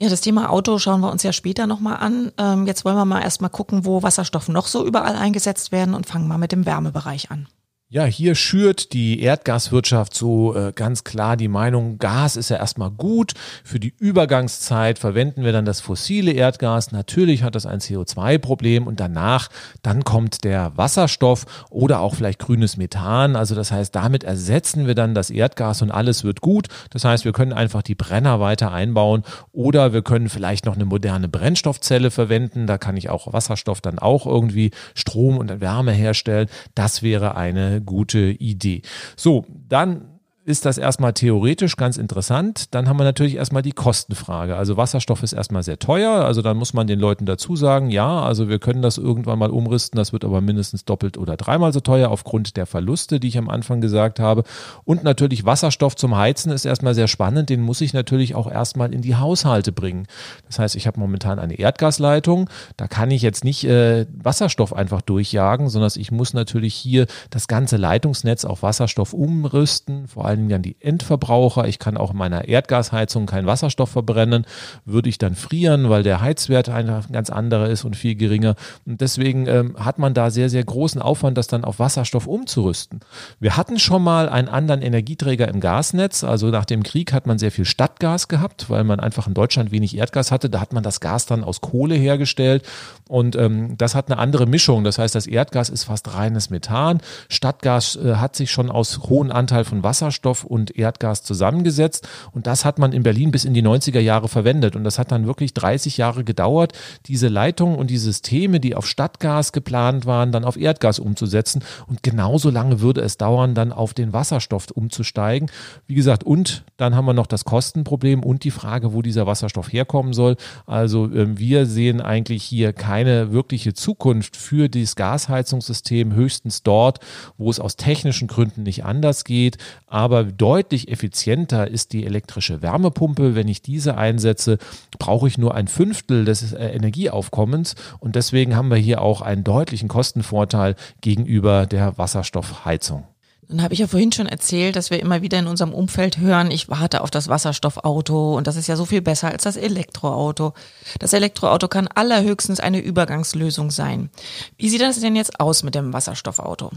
Ja, 0.00 0.08
das 0.08 0.22
Thema 0.22 0.50
Auto 0.50 0.78
schauen 0.78 1.00
wir 1.00 1.12
uns 1.12 1.22
ja 1.22 1.32
später 1.32 1.66
nochmal 1.66 1.98
an. 1.98 2.32
Ähm, 2.38 2.66
jetzt 2.66 2.84
wollen 2.84 2.96
wir 2.96 3.04
mal 3.04 3.20
erstmal 3.20 3.50
gucken, 3.50 3.84
wo 3.84 4.02
Wasserstoff 4.02 4.48
noch 4.48 4.66
so 4.66 4.86
überall 4.86 5.14
eingesetzt 5.14 5.70
werden 5.70 5.94
und 5.94 6.06
fangen 6.06 6.26
mal 6.26 6.38
mit 6.38 6.52
dem 6.52 6.64
Wärmebereich 6.64 7.30
an. 7.30 7.46
Ja, 7.92 8.06
hier 8.06 8.34
schürt 8.34 8.94
die 8.94 9.20
Erdgaswirtschaft 9.20 10.14
so 10.14 10.56
äh, 10.56 10.72
ganz 10.74 11.04
klar 11.04 11.36
die 11.36 11.48
Meinung, 11.48 11.98
Gas 11.98 12.36
ist 12.36 12.48
ja 12.48 12.56
erstmal 12.56 12.90
gut. 12.90 13.34
Für 13.64 13.78
die 13.78 13.92
Übergangszeit 13.98 14.98
verwenden 14.98 15.44
wir 15.44 15.52
dann 15.52 15.66
das 15.66 15.82
fossile 15.82 16.32
Erdgas. 16.32 16.90
Natürlich 16.92 17.42
hat 17.42 17.54
das 17.54 17.66
ein 17.66 17.80
CO2-Problem 17.80 18.86
und 18.86 18.98
danach, 18.98 19.50
dann 19.82 20.04
kommt 20.04 20.42
der 20.44 20.72
Wasserstoff 20.74 21.44
oder 21.68 22.00
auch 22.00 22.14
vielleicht 22.14 22.38
grünes 22.38 22.78
Methan. 22.78 23.36
Also 23.36 23.54
das 23.54 23.70
heißt, 23.70 23.94
damit 23.94 24.24
ersetzen 24.24 24.86
wir 24.86 24.94
dann 24.94 25.14
das 25.14 25.28
Erdgas 25.28 25.82
und 25.82 25.90
alles 25.90 26.24
wird 26.24 26.40
gut. 26.40 26.68
Das 26.88 27.04
heißt, 27.04 27.26
wir 27.26 27.32
können 27.32 27.52
einfach 27.52 27.82
die 27.82 27.94
Brenner 27.94 28.40
weiter 28.40 28.72
einbauen 28.72 29.22
oder 29.52 29.92
wir 29.92 30.00
können 30.00 30.30
vielleicht 30.30 30.64
noch 30.64 30.76
eine 30.76 30.86
moderne 30.86 31.28
Brennstoffzelle 31.28 32.10
verwenden. 32.10 32.66
Da 32.66 32.78
kann 32.78 32.96
ich 32.96 33.10
auch 33.10 33.34
Wasserstoff 33.34 33.82
dann 33.82 33.98
auch 33.98 34.24
irgendwie 34.24 34.70
Strom 34.94 35.36
und 35.36 35.60
Wärme 35.60 35.92
herstellen. 35.92 36.48
Das 36.74 37.02
wäre 37.02 37.36
eine 37.36 37.81
gute 37.82 38.18
Idee. 38.18 38.82
So, 39.16 39.44
dann 39.68 40.11
ist 40.44 40.66
das 40.66 40.76
erstmal 40.76 41.12
theoretisch 41.12 41.76
ganz 41.76 41.96
interessant. 41.96 42.74
Dann 42.74 42.88
haben 42.88 42.96
wir 42.98 43.04
natürlich 43.04 43.36
erstmal 43.36 43.62
die 43.62 43.72
Kostenfrage. 43.72 44.56
Also 44.56 44.76
Wasserstoff 44.76 45.22
ist 45.22 45.32
erstmal 45.32 45.62
sehr 45.62 45.78
teuer. 45.78 46.24
Also 46.24 46.42
dann 46.42 46.56
muss 46.56 46.74
man 46.74 46.88
den 46.88 46.98
Leuten 46.98 47.26
dazu 47.26 47.54
sagen, 47.54 47.90
ja, 47.90 48.22
also 48.22 48.48
wir 48.48 48.58
können 48.58 48.82
das 48.82 48.98
irgendwann 48.98 49.38
mal 49.38 49.50
umrüsten. 49.50 49.96
Das 49.96 50.12
wird 50.12 50.24
aber 50.24 50.40
mindestens 50.40 50.84
doppelt 50.84 51.16
oder 51.16 51.36
dreimal 51.36 51.72
so 51.72 51.78
teuer 51.78 52.10
aufgrund 52.10 52.56
der 52.56 52.66
Verluste, 52.66 53.20
die 53.20 53.28
ich 53.28 53.38
am 53.38 53.48
Anfang 53.48 53.80
gesagt 53.80 54.18
habe. 54.18 54.42
Und 54.84 55.04
natürlich 55.04 55.44
Wasserstoff 55.44 55.94
zum 55.94 56.16
Heizen 56.16 56.50
ist 56.50 56.64
erstmal 56.64 56.94
sehr 56.94 57.08
spannend. 57.08 57.48
Den 57.48 57.60
muss 57.60 57.80
ich 57.80 57.92
natürlich 57.92 58.34
auch 58.34 58.50
erstmal 58.50 58.92
in 58.92 59.02
die 59.02 59.14
Haushalte 59.14 59.70
bringen. 59.70 60.06
Das 60.48 60.58
heißt, 60.58 60.74
ich 60.74 60.88
habe 60.88 60.98
momentan 60.98 61.38
eine 61.38 61.54
Erdgasleitung. 61.54 62.50
Da 62.76 62.88
kann 62.88 63.12
ich 63.12 63.22
jetzt 63.22 63.44
nicht 63.44 63.62
äh, 63.64 64.06
Wasserstoff 64.12 64.72
einfach 64.72 65.02
durchjagen, 65.02 65.68
sondern 65.68 65.92
ich 65.94 66.10
muss 66.10 66.34
natürlich 66.34 66.74
hier 66.74 67.06
das 67.30 67.46
ganze 67.46 67.76
Leitungsnetz 67.76 68.44
auf 68.44 68.64
Wasserstoff 68.64 69.12
umrüsten. 69.12 70.08
Vor 70.08 70.24
allem 70.24 70.31
allen 70.32 70.40
Dingen 70.40 70.50
dann 70.50 70.62
die 70.62 70.76
Endverbraucher. 70.80 71.66
Ich 71.68 71.78
kann 71.78 71.96
auch 71.96 72.12
in 72.12 72.16
meiner 72.16 72.48
Erdgasheizung 72.48 73.26
keinen 73.26 73.46
Wasserstoff 73.46 73.90
verbrennen, 73.90 74.46
würde 74.84 75.08
ich 75.08 75.18
dann 75.18 75.34
frieren, 75.34 75.88
weil 75.90 76.02
der 76.02 76.20
Heizwert 76.20 76.68
ein 76.68 77.04
ganz 77.12 77.30
anderer 77.30 77.68
ist 77.68 77.84
und 77.84 77.96
viel 77.96 78.14
geringer. 78.14 78.54
Und 78.86 79.00
deswegen 79.00 79.46
ähm, 79.46 79.76
hat 79.78 79.98
man 79.98 80.14
da 80.14 80.30
sehr, 80.30 80.48
sehr 80.48 80.64
großen 80.64 81.00
Aufwand, 81.00 81.38
das 81.38 81.46
dann 81.46 81.64
auf 81.64 81.78
Wasserstoff 81.78 82.26
umzurüsten. 82.26 83.00
Wir 83.40 83.56
hatten 83.56 83.78
schon 83.78 84.02
mal 84.02 84.28
einen 84.28 84.48
anderen 84.48 84.82
Energieträger 84.82 85.48
im 85.48 85.60
Gasnetz. 85.60 86.24
Also 86.24 86.48
nach 86.48 86.64
dem 86.64 86.82
Krieg 86.82 87.12
hat 87.12 87.26
man 87.26 87.38
sehr 87.38 87.52
viel 87.52 87.64
Stadtgas 87.64 88.28
gehabt, 88.28 88.70
weil 88.70 88.84
man 88.84 89.00
einfach 89.00 89.26
in 89.26 89.34
Deutschland 89.34 89.70
wenig 89.70 89.96
Erdgas 89.96 90.32
hatte. 90.32 90.48
Da 90.48 90.60
hat 90.60 90.72
man 90.72 90.82
das 90.82 91.00
Gas 91.00 91.26
dann 91.26 91.44
aus 91.44 91.60
Kohle 91.60 91.94
hergestellt 91.94 92.66
und 93.08 93.36
ähm, 93.36 93.76
das 93.76 93.94
hat 93.94 94.10
eine 94.10 94.18
andere 94.18 94.46
Mischung. 94.46 94.84
Das 94.84 94.98
heißt, 94.98 95.14
das 95.14 95.26
Erdgas 95.26 95.68
ist 95.68 95.84
fast 95.84 96.14
reines 96.14 96.48
Methan. 96.48 97.00
Stadtgas 97.28 97.96
äh, 97.96 98.14
hat 98.14 98.36
sich 98.36 98.50
schon 98.50 98.70
aus 98.70 99.00
hohem 99.08 99.30
Anteil 99.30 99.64
von 99.64 99.82
Wasserstoff 99.82 100.21
Wasserstoff 100.22 100.44
und 100.44 100.76
Erdgas 100.76 101.22
zusammengesetzt. 101.22 102.08
Und 102.32 102.46
das 102.46 102.64
hat 102.64 102.78
man 102.78 102.92
in 102.92 103.02
Berlin 103.02 103.30
bis 103.30 103.44
in 103.44 103.54
die 103.54 103.62
90er 103.62 104.00
Jahre 104.00 104.28
verwendet. 104.28 104.76
Und 104.76 104.84
das 104.84 104.98
hat 104.98 105.12
dann 105.12 105.26
wirklich 105.26 105.54
30 105.54 105.96
Jahre 105.96 106.24
gedauert, 106.24 106.72
diese 107.06 107.28
Leitungen 107.28 107.76
und 107.76 107.90
die 107.90 107.98
Systeme, 107.98 108.60
die 108.60 108.74
auf 108.74 108.86
Stadtgas 108.86 109.52
geplant 109.52 110.06
waren, 110.06 110.32
dann 110.32 110.44
auf 110.44 110.56
Erdgas 110.56 110.98
umzusetzen. 110.98 111.64
Und 111.86 112.02
genauso 112.02 112.50
lange 112.50 112.80
würde 112.80 113.00
es 113.00 113.16
dauern, 113.16 113.54
dann 113.54 113.72
auf 113.72 113.94
den 113.94 114.12
Wasserstoff 114.12 114.70
umzusteigen. 114.70 115.50
Wie 115.86 115.94
gesagt, 115.94 116.24
und 116.24 116.64
dann 116.76 116.94
haben 116.94 117.06
wir 117.06 117.14
noch 117.14 117.26
das 117.26 117.44
Kostenproblem 117.44 118.22
und 118.22 118.44
die 118.44 118.50
Frage, 118.50 118.92
wo 118.92 119.02
dieser 119.02 119.26
Wasserstoff 119.26 119.72
herkommen 119.72 120.12
soll. 120.12 120.36
Also 120.66 121.10
ähm, 121.12 121.38
wir 121.38 121.66
sehen 121.66 122.00
eigentlich 122.00 122.44
hier 122.44 122.72
keine 122.72 123.32
wirkliche 123.32 123.74
Zukunft 123.74 124.36
für 124.36 124.68
dieses 124.68 124.94
Gasheizungssystem, 124.96 126.14
höchstens 126.14 126.62
dort, 126.62 127.00
wo 127.38 127.50
es 127.50 127.58
aus 127.58 127.76
technischen 127.76 128.28
Gründen 128.28 128.62
nicht 128.62 128.84
anders 128.84 129.24
geht. 129.24 129.58
Aber 129.86 130.11
aber 130.12 130.24
deutlich 130.24 130.88
effizienter 130.88 131.68
ist 131.68 131.92
die 131.92 132.04
elektrische 132.04 132.60
Wärmepumpe. 132.60 133.34
Wenn 133.34 133.48
ich 133.48 133.62
diese 133.62 133.96
einsetze, 133.96 134.58
brauche 134.98 135.26
ich 135.26 135.38
nur 135.38 135.54
ein 135.54 135.68
Fünftel 135.68 136.24
des 136.24 136.52
äh, 136.52 136.66
Energieaufkommens 136.66 137.74
und 137.98 138.14
deswegen 138.14 138.54
haben 138.56 138.68
wir 138.68 138.76
hier 138.76 139.00
auch 139.00 139.22
einen 139.22 139.44
deutlichen 139.44 139.88
Kostenvorteil 139.88 140.76
gegenüber 141.00 141.66
der 141.66 141.96
Wasserstoffheizung. 141.96 143.04
Dann 143.48 143.62
habe 143.62 143.74
ich 143.74 143.80
ja 143.80 143.86
vorhin 143.86 144.12
schon 144.12 144.26
erzählt, 144.26 144.76
dass 144.76 144.90
wir 144.90 145.00
immer 145.00 145.20
wieder 145.20 145.38
in 145.38 145.46
unserem 145.46 145.74
Umfeld 145.74 146.18
hören, 146.18 146.50
ich 146.50 146.68
warte 146.68 147.02
auf 147.02 147.10
das 147.10 147.28
Wasserstoffauto 147.28 148.36
und 148.36 148.46
das 148.46 148.56
ist 148.56 148.66
ja 148.66 148.76
so 148.76 148.84
viel 148.84 149.02
besser 149.02 149.30
als 149.30 149.42
das 149.42 149.56
Elektroauto. 149.56 150.54
Das 150.98 151.12
Elektroauto 151.12 151.68
kann 151.68 151.88
allerhöchstens 151.88 152.60
eine 152.60 152.80
Übergangslösung 152.80 153.70
sein. 153.70 154.10
Wie 154.56 154.68
sieht 154.68 154.80
das 154.80 155.00
denn 155.00 155.16
jetzt 155.16 155.40
aus 155.40 155.64
mit 155.64 155.74
dem 155.74 155.92
Wasserstoffauto? 155.92 156.70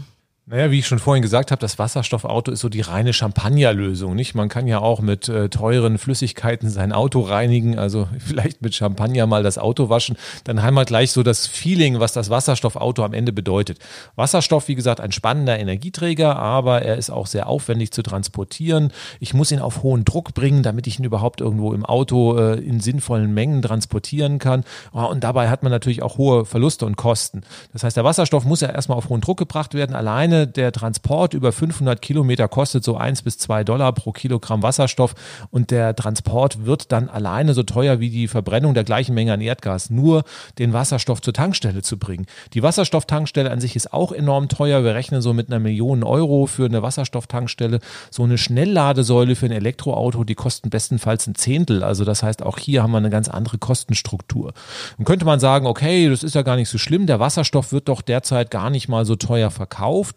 Naja, 0.48 0.70
wie 0.70 0.78
ich 0.78 0.86
schon 0.86 1.00
vorhin 1.00 1.22
gesagt 1.22 1.50
habe, 1.50 1.58
das 1.58 1.76
Wasserstoffauto 1.76 2.52
ist 2.52 2.60
so 2.60 2.68
die 2.68 2.80
reine 2.80 3.12
Champagnerlösung, 3.12 4.14
nicht? 4.14 4.36
Man 4.36 4.48
kann 4.48 4.68
ja 4.68 4.78
auch 4.78 5.00
mit 5.00 5.28
äh, 5.28 5.48
teuren 5.48 5.98
Flüssigkeiten 5.98 6.70
sein 6.70 6.92
Auto 6.92 7.22
reinigen, 7.22 7.80
also 7.80 8.06
vielleicht 8.20 8.62
mit 8.62 8.72
Champagner 8.72 9.26
mal 9.26 9.42
das 9.42 9.58
Auto 9.58 9.88
waschen. 9.88 10.16
Dann 10.44 10.62
haben 10.62 10.74
wir 10.74 10.84
gleich 10.84 11.10
so 11.10 11.24
das 11.24 11.48
Feeling, 11.48 11.98
was 11.98 12.12
das 12.12 12.30
Wasserstoffauto 12.30 13.02
am 13.02 13.12
Ende 13.12 13.32
bedeutet. 13.32 13.80
Wasserstoff, 14.14 14.68
wie 14.68 14.76
gesagt, 14.76 15.00
ein 15.00 15.10
spannender 15.10 15.58
Energieträger, 15.58 16.36
aber 16.36 16.82
er 16.82 16.96
ist 16.96 17.10
auch 17.10 17.26
sehr 17.26 17.48
aufwendig 17.48 17.90
zu 17.90 18.04
transportieren. 18.04 18.92
Ich 19.18 19.34
muss 19.34 19.50
ihn 19.50 19.58
auf 19.58 19.82
hohen 19.82 20.04
Druck 20.04 20.32
bringen, 20.32 20.62
damit 20.62 20.86
ich 20.86 21.00
ihn 21.00 21.04
überhaupt 21.04 21.40
irgendwo 21.40 21.72
im 21.72 21.84
Auto 21.84 22.38
äh, 22.38 22.60
in 22.60 22.78
sinnvollen 22.78 23.34
Mengen 23.34 23.62
transportieren 23.62 24.38
kann. 24.38 24.62
Oh, 24.92 25.06
und 25.06 25.24
dabei 25.24 25.48
hat 25.48 25.64
man 25.64 25.72
natürlich 25.72 26.04
auch 26.04 26.18
hohe 26.18 26.44
Verluste 26.44 26.86
und 26.86 26.96
Kosten. 26.96 27.42
Das 27.72 27.82
heißt, 27.82 27.96
der 27.96 28.04
Wasserstoff 28.04 28.44
muss 28.44 28.60
ja 28.60 28.68
erstmal 28.68 28.96
auf 28.96 29.08
hohen 29.08 29.20
Druck 29.20 29.38
gebracht 29.38 29.74
werden. 29.74 29.96
Alleine 29.96 30.35
alleine 30.36 30.46
der 30.46 30.72
Transport 30.72 31.34
über 31.34 31.52
500 31.52 32.00
Kilometer 32.02 32.48
kostet 32.48 32.84
so 32.84 32.96
eins 32.96 33.22
bis 33.22 33.38
zwei 33.38 33.64
Dollar 33.64 33.92
pro 33.92 34.12
Kilogramm 34.12 34.62
Wasserstoff 34.62 35.14
und 35.50 35.70
der 35.70 35.94
Transport 35.94 36.66
wird 36.66 36.92
dann 36.92 37.08
alleine 37.08 37.54
so 37.54 37.62
teuer 37.62 38.00
wie 38.00 38.10
die 38.10 38.28
Verbrennung 38.28 38.74
der 38.74 38.84
gleichen 38.84 39.14
Menge 39.14 39.32
an 39.32 39.40
Erdgas, 39.40 39.90
nur 39.90 40.24
den 40.58 40.72
Wasserstoff 40.72 41.22
zur 41.22 41.32
Tankstelle 41.32 41.82
zu 41.82 41.98
bringen. 41.98 42.26
Die 42.54 42.62
Wasserstofftankstelle 42.62 43.50
an 43.50 43.60
sich 43.60 43.76
ist 43.76 43.92
auch 43.92 44.12
enorm 44.12 44.48
teuer. 44.48 44.84
Wir 44.84 44.94
rechnen 44.94 45.22
so 45.22 45.32
mit 45.32 45.48
einer 45.48 45.58
Million 45.58 46.04
Euro 46.04 46.46
für 46.46 46.66
eine 46.66 46.82
Wasserstofftankstelle. 46.82 47.80
So 48.10 48.24
eine 48.24 48.38
Schnellladesäule 48.38 49.36
für 49.36 49.46
ein 49.46 49.52
Elektroauto, 49.52 50.24
die 50.24 50.34
kosten 50.34 50.70
bestenfalls 50.70 51.26
ein 51.26 51.34
Zehntel. 51.34 51.82
Also 51.82 52.04
das 52.04 52.22
heißt, 52.22 52.42
auch 52.42 52.58
hier 52.58 52.82
haben 52.82 52.92
wir 52.92 52.98
eine 52.98 53.10
ganz 53.10 53.28
andere 53.28 53.58
Kostenstruktur. 53.58 54.52
Dann 54.96 55.06
könnte 55.06 55.24
man 55.24 55.40
sagen, 55.40 55.66
okay, 55.66 56.08
das 56.08 56.22
ist 56.22 56.34
ja 56.34 56.42
gar 56.42 56.56
nicht 56.56 56.68
so 56.68 56.78
schlimm. 56.78 57.06
Der 57.06 57.20
Wasserstoff 57.20 57.72
wird 57.72 57.88
doch 57.88 58.02
derzeit 58.02 58.50
gar 58.50 58.70
nicht 58.70 58.88
mal 58.88 59.04
so 59.04 59.16
teuer 59.16 59.50
verkauft. 59.50 60.16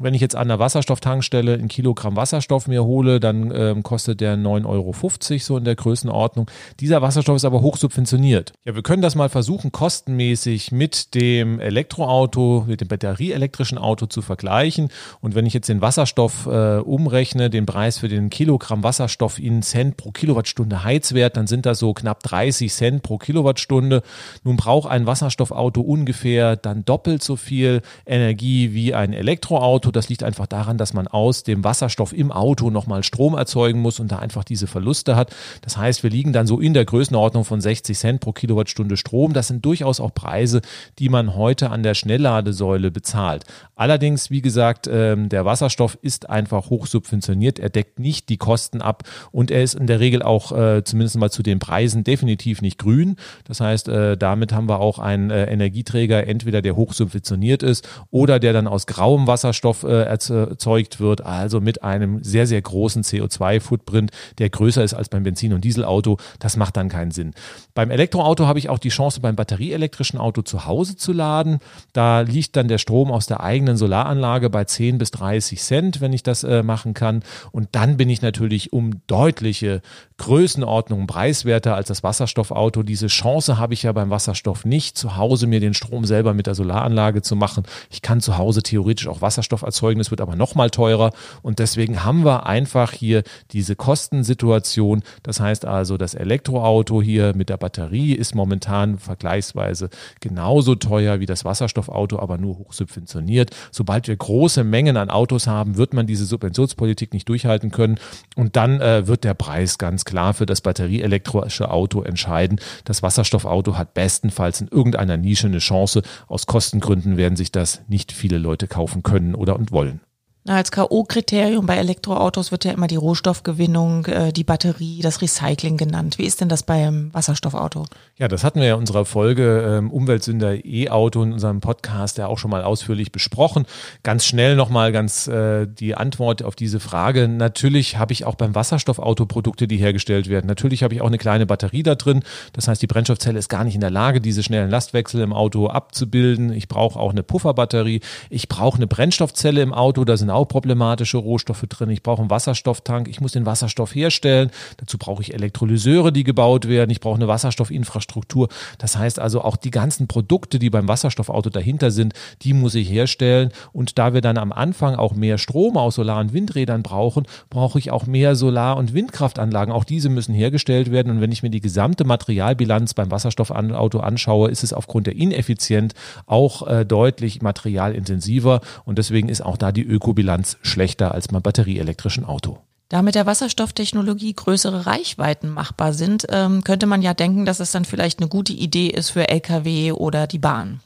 Wenn 0.00 0.14
ich 0.14 0.22
jetzt 0.22 0.34
an 0.34 0.48
der 0.48 0.58
Wasserstofftankstelle 0.58 1.54
ein 1.54 1.68
Kilogramm 1.68 2.16
Wasserstoff 2.16 2.68
mir 2.68 2.84
hole, 2.84 3.20
dann 3.20 3.52
ähm, 3.54 3.82
kostet 3.82 4.22
der 4.22 4.36
9,50 4.36 4.64
Euro 4.66 4.94
so 5.38 5.56
in 5.58 5.64
der 5.64 5.74
Größenordnung. 5.74 6.50
Dieser 6.80 7.02
Wasserstoff 7.02 7.36
ist 7.36 7.44
aber 7.44 7.60
hoch 7.60 7.76
subventioniert. 7.76 8.52
Ja, 8.64 8.74
wir 8.74 8.82
können 8.82 9.02
das 9.02 9.14
mal 9.14 9.28
versuchen, 9.28 9.72
kostenmäßig 9.72 10.72
mit 10.72 11.14
dem 11.14 11.60
Elektroauto, 11.60 12.64
mit 12.66 12.80
dem 12.80 12.88
batterieelektrischen 12.88 13.76
Auto 13.76 14.06
zu 14.06 14.22
vergleichen. 14.22 14.88
Und 15.20 15.34
wenn 15.34 15.44
ich 15.44 15.52
jetzt 15.52 15.68
den 15.68 15.82
Wasserstoff 15.82 16.46
äh, 16.46 16.78
umrechne, 16.78 17.50
den 17.50 17.66
Preis 17.66 17.98
für 17.98 18.08
den 18.08 18.30
Kilogramm 18.30 18.82
Wasserstoff 18.82 19.38
in 19.38 19.62
Cent 19.62 19.98
pro 19.98 20.12
Kilowattstunde 20.12 20.82
Heizwert, 20.82 21.36
dann 21.36 21.46
sind 21.46 21.66
das 21.66 21.78
so 21.78 21.92
knapp 21.92 22.22
30 22.22 22.72
Cent 22.72 23.02
pro 23.02 23.18
Kilowattstunde. 23.18 24.02
Nun 24.44 24.56
braucht 24.56 24.90
ein 24.90 25.04
Wasserstoffauto 25.04 25.82
ungefähr 25.82 26.56
dann 26.56 26.84
doppelt 26.86 27.22
so 27.22 27.36
viel 27.36 27.82
Energie 28.06 28.72
wie 28.72 28.94
ein 28.94 29.12
Elektroauto. 29.12 29.89
Das 29.90 30.08
liegt 30.08 30.22
einfach 30.22 30.46
daran, 30.46 30.78
dass 30.78 30.94
man 30.94 31.08
aus 31.08 31.42
dem 31.42 31.64
Wasserstoff 31.64 32.12
im 32.12 32.32
Auto 32.32 32.70
nochmal 32.70 33.02
Strom 33.02 33.34
erzeugen 33.34 33.80
muss 33.80 34.00
und 34.00 34.12
da 34.12 34.18
einfach 34.18 34.44
diese 34.44 34.66
Verluste 34.66 35.16
hat. 35.16 35.34
Das 35.62 35.76
heißt, 35.76 36.02
wir 36.02 36.10
liegen 36.10 36.32
dann 36.32 36.46
so 36.46 36.60
in 36.60 36.74
der 36.74 36.84
Größenordnung 36.84 37.44
von 37.44 37.60
60 37.60 37.98
Cent 37.98 38.20
pro 38.20 38.32
Kilowattstunde 38.32 38.96
Strom. 38.96 39.32
Das 39.32 39.48
sind 39.48 39.64
durchaus 39.64 40.00
auch 40.00 40.14
Preise, 40.14 40.60
die 40.98 41.08
man 41.08 41.34
heute 41.34 41.70
an 41.70 41.82
der 41.82 41.94
Schnellladesäule 41.94 42.90
bezahlt. 42.90 43.44
Allerdings, 43.76 44.30
wie 44.30 44.42
gesagt, 44.42 44.88
ähm, 44.92 45.28
der 45.28 45.44
Wasserstoff 45.44 45.98
ist 46.02 46.28
einfach 46.28 46.70
hoch 46.70 46.86
subventioniert. 46.86 47.58
Er 47.58 47.70
deckt 47.70 47.98
nicht 47.98 48.28
die 48.28 48.36
Kosten 48.36 48.82
ab 48.82 49.04
und 49.32 49.50
er 49.50 49.62
ist 49.62 49.74
in 49.74 49.86
der 49.86 50.00
Regel 50.00 50.22
auch 50.22 50.52
äh, 50.52 50.84
zumindest 50.84 51.16
mal 51.16 51.30
zu 51.30 51.42
den 51.42 51.58
Preisen 51.58 52.04
definitiv 52.04 52.62
nicht 52.62 52.78
grün. 52.78 53.16
Das 53.44 53.60
heißt, 53.60 53.88
äh, 53.88 54.16
damit 54.16 54.52
haben 54.52 54.68
wir 54.68 54.80
auch 54.80 54.98
einen 54.98 55.30
äh, 55.30 55.44
Energieträger, 55.44 56.26
entweder 56.26 56.62
der 56.62 56.76
hoch 56.76 56.92
subventioniert 56.92 57.62
ist 57.62 57.88
oder 58.10 58.38
der 58.38 58.52
dann 58.52 58.66
aus 58.66 58.86
grauem 58.86 59.26
Wasserstoff 59.26 59.79
Äh, 59.84 60.04
erzeugt 60.04 61.00
wird, 61.00 61.24
also 61.24 61.60
mit 61.60 61.82
einem 61.82 62.22
sehr, 62.22 62.46
sehr 62.46 62.60
großen 62.60 63.02
CO2-Footprint, 63.02 64.10
der 64.38 64.50
größer 64.50 64.82
ist 64.82 64.94
als 64.94 65.08
beim 65.08 65.22
Benzin- 65.22 65.52
und 65.52 65.64
Dieselauto. 65.64 66.18
Das 66.38 66.56
macht 66.56 66.76
dann 66.76 66.88
keinen 66.88 67.10
Sinn. 67.10 67.32
Beim 67.74 67.90
Elektroauto 67.90 68.46
habe 68.46 68.58
ich 68.58 68.68
auch 68.68 68.78
die 68.78 68.88
Chance, 68.88 69.20
beim 69.20 69.36
batterieelektrischen 69.36 70.18
Auto 70.18 70.42
zu 70.42 70.66
Hause 70.66 70.96
zu 70.96 71.12
laden. 71.12 71.58
Da 71.92 72.20
liegt 72.20 72.56
dann 72.56 72.68
der 72.68 72.78
Strom 72.78 73.10
aus 73.10 73.26
der 73.26 73.40
eigenen 73.40 73.76
Solaranlage 73.76 74.50
bei 74.50 74.64
10 74.64 74.98
bis 74.98 75.10
30 75.12 75.60
Cent, 75.60 76.00
wenn 76.00 76.12
ich 76.12 76.22
das 76.22 76.44
äh, 76.44 76.62
machen 76.62 76.94
kann. 76.94 77.22
Und 77.52 77.68
dann 77.72 77.96
bin 77.96 78.08
ich 78.10 78.22
natürlich 78.22 78.72
um 78.72 79.00
deutliche 79.06 79.82
Größenordnungen 80.20 81.06
preiswerter 81.06 81.74
als 81.76 81.88
das 81.88 82.02
Wasserstoffauto. 82.02 82.82
Diese 82.82 83.06
Chance 83.06 83.56
habe 83.56 83.72
ich 83.72 83.84
ja 83.84 83.92
beim 83.92 84.10
Wasserstoff 84.10 84.66
nicht, 84.66 84.98
zu 84.98 85.16
Hause 85.16 85.46
mir 85.46 85.60
den 85.60 85.72
Strom 85.72 86.04
selber 86.04 86.34
mit 86.34 86.46
der 86.46 86.54
Solaranlage 86.54 87.22
zu 87.22 87.36
machen. 87.36 87.64
Ich 87.88 88.02
kann 88.02 88.20
zu 88.20 88.36
Hause 88.36 88.62
theoretisch 88.62 89.08
auch 89.08 89.22
Wasserstoff 89.22 89.62
erzeugen, 89.62 89.98
es 89.98 90.10
wird 90.10 90.20
aber 90.20 90.36
noch 90.36 90.54
mal 90.54 90.68
teurer 90.68 91.12
und 91.40 91.58
deswegen 91.58 92.04
haben 92.04 92.26
wir 92.26 92.44
einfach 92.44 92.92
hier 92.92 93.22
diese 93.52 93.76
Kostensituation. 93.76 95.02
Das 95.22 95.40
heißt 95.40 95.64
also, 95.64 95.96
das 95.96 96.12
Elektroauto 96.12 97.00
hier 97.00 97.34
mit 97.34 97.48
der 97.48 97.56
Batterie 97.56 98.12
ist 98.12 98.34
momentan 98.34 98.98
vergleichsweise 98.98 99.88
genauso 100.20 100.74
teuer 100.74 101.20
wie 101.20 101.26
das 101.26 101.46
Wasserstoffauto, 101.46 102.18
aber 102.18 102.36
nur 102.36 102.58
hoch 102.58 102.74
subventioniert. 102.74 103.52
Sobald 103.70 104.06
wir 104.06 104.16
große 104.16 104.64
Mengen 104.64 104.98
an 104.98 105.08
Autos 105.08 105.46
haben, 105.46 105.78
wird 105.78 105.94
man 105.94 106.06
diese 106.06 106.26
Subventionspolitik 106.26 107.14
nicht 107.14 107.26
durchhalten 107.26 107.70
können 107.70 107.98
und 108.36 108.56
dann 108.56 108.82
äh, 108.82 109.06
wird 109.06 109.24
der 109.24 109.32
Preis 109.32 109.78
ganz 109.78 110.04
klar 110.10 110.34
für 110.34 110.44
das 110.44 110.60
batterieelektrische 110.60 111.70
Auto 111.70 112.02
entscheiden. 112.02 112.60
Das 112.84 113.02
Wasserstoffauto 113.02 113.78
hat 113.78 113.94
bestenfalls 113.94 114.60
in 114.60 114.66
irgendeiner 114.66 115.16
Nische 115.16 115.46
eine 115.46 115.58
Chance. 115.58 116.02
Aus 116.26 116.46
Kostengründen 116.46 117.16
werden 117.16 117.36
sich 117.36 117.52
das 117.52 117.82
nicht 117.86 118.10
viele 118.10 118.38
Leute 118.38 118.66
kaufen 118.66 119.04
können 119.04 119.36
oder 119.36 119.56
und 119.56 119.70
wollen. 119.70 120.00
Als 120.48 120.72
K.O.-Kriterium 120.72 121.66
bei 121.66 121.76
Elektroautos 121.76 122.50
wird 122.50 122.64
ja 122.64 122.72
immer 122.72 122.86
die 122.86 122.96
Rohstoffgewinnung, 122.96 124.06
äh, 124.06 124.32
die 124.32 124.42
Batterie, 124.42 125.02
das 125.02 125.20
Recycling 125.20 125.76
genannt. 125.76 126.16
Wie 126.16 126.24
ist 126.24 126.40
denn 126.40 126.48
das 126.48 126.62
beim 126.62 127.12
Wasserstoffauto? 127.12 127.84
Ja, 128.16 128.26
das 128.26 128.42
hatten 128.42 128.58
wir 128.58 128.68
ja 128.68 128.72
in 128.72 128.80
unserer 128.80 129.04
Folge 129.04 129.62
ähm, 129.68 129.90
Umweltsünder 129.90 130.64
E-Auto 130.64 131.22
in 131.22 131.34
unserem 131.34 131.60
Podcast 131.60 132.16
ja 132.16 132.26
auch 132.26 132.38
schon 132.38 132.50
mal 132.50 132.62
ausführlich 132.62 133.12
besprochen. 133.12 133.66
Ganz 134.02 134.24
schnell 134.24 134.56
nochmal 134.56 134.92
ganz 134.92 135.28
äh, 135.28 135.66
die 135.66 135.94
Antwort 135.94 136.42
auf 136.42 136.56
diese 136.56 136.80
Frage. 136.80 137.28
Natürlich 137.28 137.98
habe 137.98 138.14
ich 138.14 138.24
auch 138.24 138.34
beim 138.34 138.54
Wasserstoffauto 138.54 139.26
Produkte, 139.26 139.68
die 139.68 139.76
hergestellt 139.76 140.30
werden. 140.30 140.46
Natürlich 140.46 140.82
habe 140.82 140.94
ich 140.94 141.02
auch 141.02 141.08
eine 141.08 141.18
kleine 141.18 141.44
Batterie 141.44 141.82
da 141.82 141.96
drin. 141.96 142.22
Das 142.54 142.66
heißt, 142.66 142.80
die 142.80 142.86
Brennstoffzelle 142.86 143.38
ist 143.38 143.50
gar 143.50 143.64
nicht 143.64 143.74
in 143.74 143.82
der 143.82 143.90
Lage, 143.90 144.22
diese 144.22 144.42
schnellen 144.42 144.70
Lastwechsel 144.70 145.20
im 145.20 145.34
Auto 145.34 145.66
abzubilden. 145.66 146.50
Ich 146.50 146.66
brauche 146.66 146.98
auch 146.98 147.10
eine 147.10 147.22
Pufferbatterie. 147.22 148.00
Ich 148.30 148.48
brauche 148.48 148.76
eine 148.76 148.86
Brennstoffzelle 148.86 149.60
im 149.60 149.74
Auto. 149.74 150.06
Da 150.06 150.16
sind 150.16 150.29
auch 150.30 150.46
problematische 150.46 151.18
Rohstoffe 151.18 151.64
drin. 151.68 151.90
Ich 151.90 152.02
brauche 152.02 152.20
einen 152.20 152.30
Wasserstofftank. 152.30 153.08
Ich 153.08 153.20
muss 153.20 153.32
den 153.32 153.46
Wasserstoff 153.46 153.94
herstellen. 153.94 154.50
Dazu 154.78 154.98
brauche 154.98 155.22
ich 155.22 155.34
Elektrolyseure, 155.34 156.12
die 156.12 156.24
gebaut 156.24 156.68
werden. 156.68 156.90
Ich 156.90 157.00
brauche 157.00 157.16
eine 157.16 157.28
Wasserstoffinfrastruktur. 157.28 158.48
Das 158.78 158.96
heißt 158.96 159.18
also 159.18 159.42
auch 159.42 159.56
die 159.56 159.70
ganzen 159.70 160.06
Produkte, 160.06 160.58
die 160.58 160.70
beim 160.70 160.88
Wasserstoffauto 160.88 161.50
dahinter 161.50 161.90
sind, 161.90 162.14
die 162.42 162.52
muss 162.52 162.74
ich 162.74 162.90
herstellen. 162.90 163.50
Und 163.72 163.98
da 163.98 164.14
wir 164.14 164.20
dann 164.20 164.38
am 164.38 164.52
Anfang 164.52 164.94
auch 164.94 165.14
mehr 165.14 165.38
Strom 165.38 165.76
aus 165.76 165.96
Solar- 165.96 166.20
und 166.20 166.32
Windrädern 166.32 166.82
brauchen, 166.82 167.26
brauche 167.50 167.78
ich 167.78 167.90
auch 167.90 168.06
mehr 168.06 168.36
Solar- 168.36 168.76
und 168.76 168.94
Windkraftanlagen. 168.94 169.72
Auch 169.72 169.84
diese 169.84 170.08
müssen 170.08 170.34
hergestellt 170.34 170.90
werden. 170.90 171.12
Und 171.12 171.20
wenn 171.20 171.32
ich 171.32 171.42
mir 171.42 171.50
die 171.50 171.60
gesamte 171.60 172.04
Materialbilanz 172.04 172.94
beim 172.94 173.10
Wasserstoffauto 173.10 174.00
anschaue, 174.00 174.50
ist 174.50 174.64
es 174.64 174.72
aufgrund 174.72 175.06
der 175.06 175.16
Ineffizienz 175.16 175.94
auch 176.26 176.66
äh, 176.66 176.84
deutlich 176.84 177.42
materialintensiver. 177.42 178.60
Und 178.84 178.98
deswegen 178.98 179.28
ist 179.28 179.44
auch 179.44 179.56
da 179.56 179.72
die 179.72 179.82
Ökobilanz 179.82 180.19
Ökobilanz 180.20 180.58
schlechter 180.62 181.14
als 181.14 181.28
beim 181.28 181.40
batterieelektrischen 181.40 182.26
Auto. 182.26 182.58
Da 182.90 183.02
mit 183.02 183.14
der 183.14 183.24
Wasserstofftechnologie 183.24 184.34
größere 184.34 184.84
Reichweiten 184.84 185.48
machbar 185.48 185.94
sind, 185.94 186.26
ähm, 186.28 186.62
könnte 186.62 186.86
man 186.86 187.02
ja 187.02 187.14
denken, 187.14 187.46
dass 187.46 187.60
es 187.60 187.72
dann 187.72 187.84
vielleicht 187.84 188.18
eine 188.18 188.28
gute 188.28 188.52
Idee 188.52 188.88
ist 188.88 189.10
für 189.10 189.28
Lkw 189.28 189.92
oder 189.92 190.26
die 190.26 190.38
Bahn. 190.38 190.80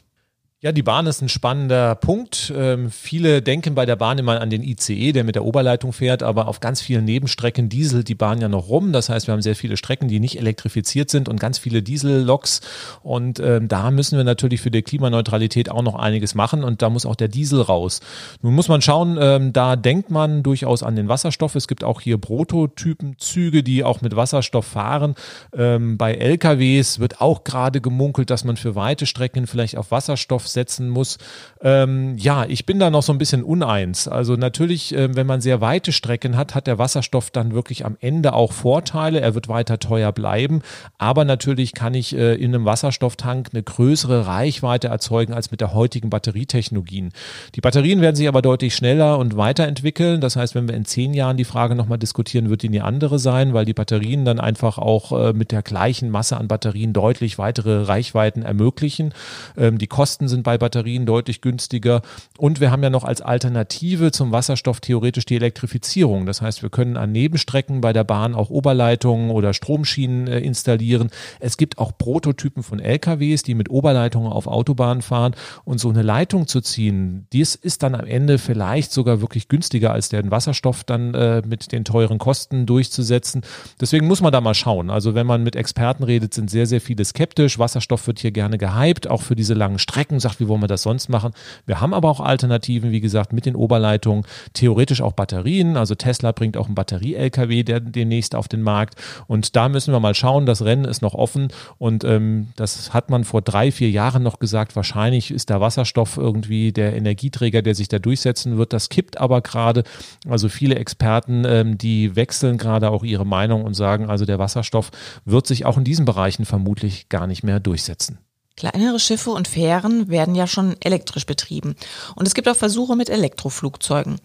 Ja, 0.64 0.72
die 0.72 0.82
Bahn 0.82 1.06
ist 1.06 1.20
ein 1.20 1.28
spannender 1.28 1.94
Punkt. 1.94 2.50
Ähm, 2.56 2.90
viele 2.90 3.42
denken 3.42 3.74
bei 3.74 3.84
der 3.84 3.96
Bahn 3.96 4.16
immer 4.16 4.40
an 4.40 4.48
den 4.48 4.62
ICE, 4.62 5.12
der 5.12 5.22
mit 5.22 5.34
der 5.34 5.44
Oberleitung 5.44 5.92
fährt, 5.92 6.22
aber 6.22 6.48
auf 6.48 6.60
ganz 6.60 6.80
vielen 6.80 7.04
Nebenstrecken 7.04 7.68
dieselt 7.68 8.08
die 8.08 8.14
Bahn 8.14 8.40
ja 8.40 8.48
noch 8.48 8.70
rum. 8.70 8.90
Das 8.90 9.10
heißt, 9.10 9.26
wir 9.26 9.32
haben 9.32 9.42
sehr 9.42 9.56
viele 9.56 9.76
Strecken, 9.76 10.08
die 10.08 10.20
nicht 10.20 10.38
elektrifiziert 10.38 11.10
sind 11.10 11.28
und 11.28 11.38
ganz 11.38 11.58
viele 11.58 11.82
Dieselloks. 11.82 12.62
Und 13.02 13.40
ähm, 13.40 13.68
da 13.68 13.90
müssen 13.90 14.16
wir 14.16 14.24
natürlich 14.24 14.62
für 14.62 14.70
die 14.70 14.80
Klimaneutralität 14.80 15.70
auch 15.70 15.82
noch 15.82 15.96
einiges 15.96 16.34
machen 16.34 16.64
und 16.64 16.80
da 16.80 16.88
muss 16.88 17.04
auch 17.04 17.16
der 17.16 17.28
Diesel 17.28 17.60
raus. 17.60 18.00
Nun 18.40 18.54
muss 18.54 18.68
man 18.68 18.80
schauen, 18.80 19.18
ähm, 19.20 19.52
da 19.52 19.76
denkt 19.76 20.10
man 20.10 20.42
durchaus 20.42 20.82
an 20.82 20.96
den 20.96 21.10
Wasserstoff. 21.10 21.56
Es 21.56 21.68
gibt 21.68 21.84
auch 21.84 22.00
hier 22.00 22.16
Prototypenzüge, 22.16 23.62
die 23.62 23.84
auch 23.84 24.00
mit 24.00 24.16
Wasserstoff 24.16 24.64
fahren. 24.64 25.14
Ähm, 25.54 25.98
bei 25.98 26.14
LKWs 26.14 27.00
wird 27.00 27.20
auch 27.20 27.44
gerade 27.44 27.82
gemunkelt, 27.82 28.30
dass 28.30 28.44
man 28.44 28.56
für 28.56 28.74
weite 28.74 29.04
Strecken 29.04 29.46
vielleicht 29.46 29.76
auf 29.76 29.90
Wasserstoff 29.90 30.53
setzen 30.54 30.88
muss. 30.88 31.18
Ähm, 31.60 32.16
ja, 32.18 32.44
ich 32.46 32.66
bin 32.66 32.78
da 32.78 32.90
noch 32.90 33.02
so 33.02 33.12
ein 33.12 33.18
bisschen 33.18 33.42
uneins. 33.42 34.08
Also 34.08 34.36
natürlich, 34.36 34.94
äh, 34.94 35.14
wenn 35.14 35.26
man 35.26 35.40
sehr 35.40 35.60
weite 35.60 35.92
Strecken 35.92 36.36
hat, 36.36 36.54
hat 36.54 36.66
der 36.66 36.78
Wasserstoff 36.78 37.30
dann 37.30 37.52
wirklich 37.52 37.84
am 37.84 37.96
Ende 38.00 38.32
auch 38.32 38.52
Vorteile. 38.52 39.20
Er 39.20 39.34
wird 39.34 39.48
weiter 39.48 39.78
teuer 39.78 40.12
bleiben. 40.12 40.62
Aber 40.98 41.24
natürlich 41.24 41.72
kann 41.72 41.94
ich 41.94 42.16
äh, 42.16 42.34
in 42.34 42.54
einem 42.54 42.64
Wasserstofftank 42.64 43.50
eine 43.52 43.62
größere 43.62 44.26
Reichweite 44.26 44.88
erzeugen 44.88 45.34
als 45.34 45.50
mit 45.50 45.60
der 45.60 45.74
heutigen 45.74 46.10
Batterietechnologien. 46.10 47.12
Die 47.54 47.60
Batterien 47.60 48.00
werden 48.00 48.16
sich 48.16 48.28
aber 48.28 48.42
deutlich 48.42 48.74
schneller 48.74 49.18
und 49.18 49.36
weiterentwickeln. 49.36 50.20
Das 50.20 50.36
heißt, 50.36 50.54
wenn 50.54 50.68
wir 50.68 50.74
in 50.74 50.84
zehn 50.84 51.14
Jahren 51.14 51.36
die 51.36 51.44
Frage 51.44 51.74
nochmal 51.74 51.98
diskutieren, 51.98 52.50
wird 52.50 52.62
die 52.62 52.68
eine 52.68 52.84
andere 52.84 53.18
sein, 53.18 53.54
weil 53.54 53.64
die 53.64 53.74
Batterien 53.74 54.24
dann 54.24 54.40
einfach 54.40 54.78
auch 54.78 55.12
äh, 55.12 55.32
mit 55.32 55.50
der 55.50 55.62
gleichen 55.62 56.10
Masse 56.10 56.36
an 56.36 56.48
Batterien 56.48 56.92
deutlich 56.92 57.38
weitere 57.38 57.82
Reichweiten 57.82 58.42
ermöglichen. 58.42 59.12
Ähm, 59.56 59.78
die 59.78 59.86
Kosten 59.86 60.28
sind 60.28 60.43
bei 60.44 60.56
Batterien 60.56 61.06
deutlich 61.06 61.40
günstiger. 61.40 62.02
Und 62.38 62.60
wir 62.60 62.70
haben 62.70 62.84
ja 62.84 62.90
noch 62.90 63.02
als 63.02 63.20
Alternative 63.20 64.12
zum 64.12 64.30
Wasserstoff 64.30 64.80
theoretisch 64.80 65.24
die 65.24 65.34
Elektrifizierung. 65.34 66.26
Das 66.26 66.40
heißt, 66.40 66.62
wir 66.62 66.70
können 66.70 66.96
an 66.96 67.10
Nebenstrecken 67.10 67.80
bei 67.80 67.92
der 67.92 68.04
Bahn 68.04 68.36
auch 68.36 68.50
Oberleitungen 68.50 69.30
oder 69.30 69.52
Stromschienen 69.52 70.28
äh, 70.28 70.38
installieren. 70.38 71.10
Es 71.40 71.56
gibt 71.56 71.78
auch 71.78 71.98
Prototypen 71.98 72.62
von 72.62 72.78
LKWs, 72.78 73.42
die 73.42 73.54
mit 73.54 73.68
Oberleitungen 73.70 74.30
auf 74.30 74.46
Autobahnen 74.46 75.02
fahren. 75.02 75.34
Und 75.64 75.78
so 75.78 75.88
eine 75.88 76.02
Leitung 76.02 76.46
zu 76.46 76.60
ziehen, 76.60 77.26
dies 77.32 77.56
ist 77.56 77.82
dann 77.82 77.96
am 77.96 78.06
Ende 78.06 78.38
vielleicht 78.38 78.92
sogar 78.92 79.20
wirklich 79.20 79.48
günstiger 79.48 79.92
als 79.92 80.10
den 80.10 80.30
Wasserstoff 80.30 80.84
dann 80.84 81.14
äh, 81.14 81.42
mit 81.46 81.72
den 81.72 81.84
teuren 81.84 82.18
Kosten 82.18 82.66
durchzusetzen. 82.66 83.42
Deswegen 83.80 84.06
muss 84.06 84.20
man 84.20 84.32
da 84.32 84.40
mal 84.40 84.54
schauen. 84.54 84.90
Also 84.90 85.14
wenn 85.14 85.26
man 85.26 85.42
mit 85.42 85.56
Experten 85.56 86.04
redet, 86.04 86.34
sind 86.34 86.50
sehr, 86.50 86.66
sehr 86.66 86.80
viele 86.80 87.04
skeptisch. 87.04 87.58
Wasserstoff 87.58 88.06
wird 88.06 88.18
hier 88.18 88.30
gerne 88.30 88.58
gehypt, 88.58 89.08
auch 89.08 89.22
für 89.22 89.34
diese 89.34 89.54
langen 89.54 89.78
Strecken, 89.78 90.20
sagt, 90.20 90.33
wie 90.40 90.48
wollen 90.48 90.62
wir 90.62 90.68
das 90.68 90.82
sonst 90.82 91.08
machen? 91.08 91.32
Wir 91.66 91.80
haben 91.80 91.94
aber 91.94 92.10
auch 92.10 92.20
Alternativen, 92.20 92.90
wie 92.90 93.00
gesagt, 93.00 93.32
mit 93.32 93.46
den 93.46 93.56
Oberleitungen, 93.56 94.24
theoretisch 94.52 95.00
auch 95.00 95.12
Batterien. 95.12 95.76
Also 95.76 95.94
Tesla 95.94 96.32
bringt 96.32 96.56
auch 96.56 96.66
einen 96.66 96.74
Batterie-LKW 96.74 97.62
demnächst 97.62 98.34
auf 98.34 98.48
den 98.48 98.62
Markt. 98.62 98.94
Und 99.26 99.56
da 99.56 99.68
müssen 99.68 99.92
wir 99.92 100.00
mal 100.00 100.14
schauen. 100.14 100.46
Das 100.46 100.62
Rennen 100.62 100.84
ist 100.84 101.02
noch 101.02 101.14
offen 101.14 101.48
und 101.78 102.04
ähm, 102.04 102.48
das 102.56 102.92
hat 102.94 103.10
man 103.10 103.24
vor 103.24 103.42
drei, 103.42 103.70
vier 103.72 103.90
Jahren 103.90 104.22
noch 104.22 104.38
gesagt. 104.38 104.76
Wahrscheinlich 104.76 105.30
ist 105.30 105.50
der 105.50 105.60
Wasserstoff 105.60 106.16
irgendwie 106.16 106.72
der 106.72 106.96
Energieträger, 106.96 107.62
der 107.62 107.74
sich 107.74 107.88
da 107.88 107.98
durchsetzen 107.98 108.58
wird. 108.58 108.72
Das 108.72 108.88
kippt 108.88 109.18
aber 109.18 109.40
gerade. 109.40 109.84
Also 110.28 110.48
viele 110.48 110.76
Experten, 110.76 111.44
ähm, 111.46 111.78
die 111.78 112.16
wechseln 112.16 112.58
gerade 112.58 112.90
auch 112.90 113.04
ihre 113.04 113.26
Meinung 113.26 113.64
und 113.64 113.74
sagen, 113.74 114.08
also 114.10 114.24
der 114.24 114.38
Wasserstoff 114.38 114.90
wird 115.24 115.46
sich 115.46 115.64
auch 115.64 115.78
in 115.78 115.84
diesen 115.84 116.04
Bereichen 116.04 116.44
vermutlich 116.44 117.08
gar 117.08 117.26
nicht 117.26 117.42
mehr 117.42 117.60
durchsetzen. 117.60 118.18
Kleinere 118.56 119.00
Schiffe 119.00 119.30
und 119.30 119.48
Fähren 119.48 120.08
werden 120.08 120.36
ja 120.36 120.46
schon 120.46 120.76
elektrisch 120.80 121.26
betrieben. 121.26 121.74
Und 122.14 122.28
es 122.28 122.34
gibt 122.34 122.48
auch 122.48 122.54
Versuche 122.54 122.94
mit 122.94 123.10
Elektroflugzeugen. 123.10 124.20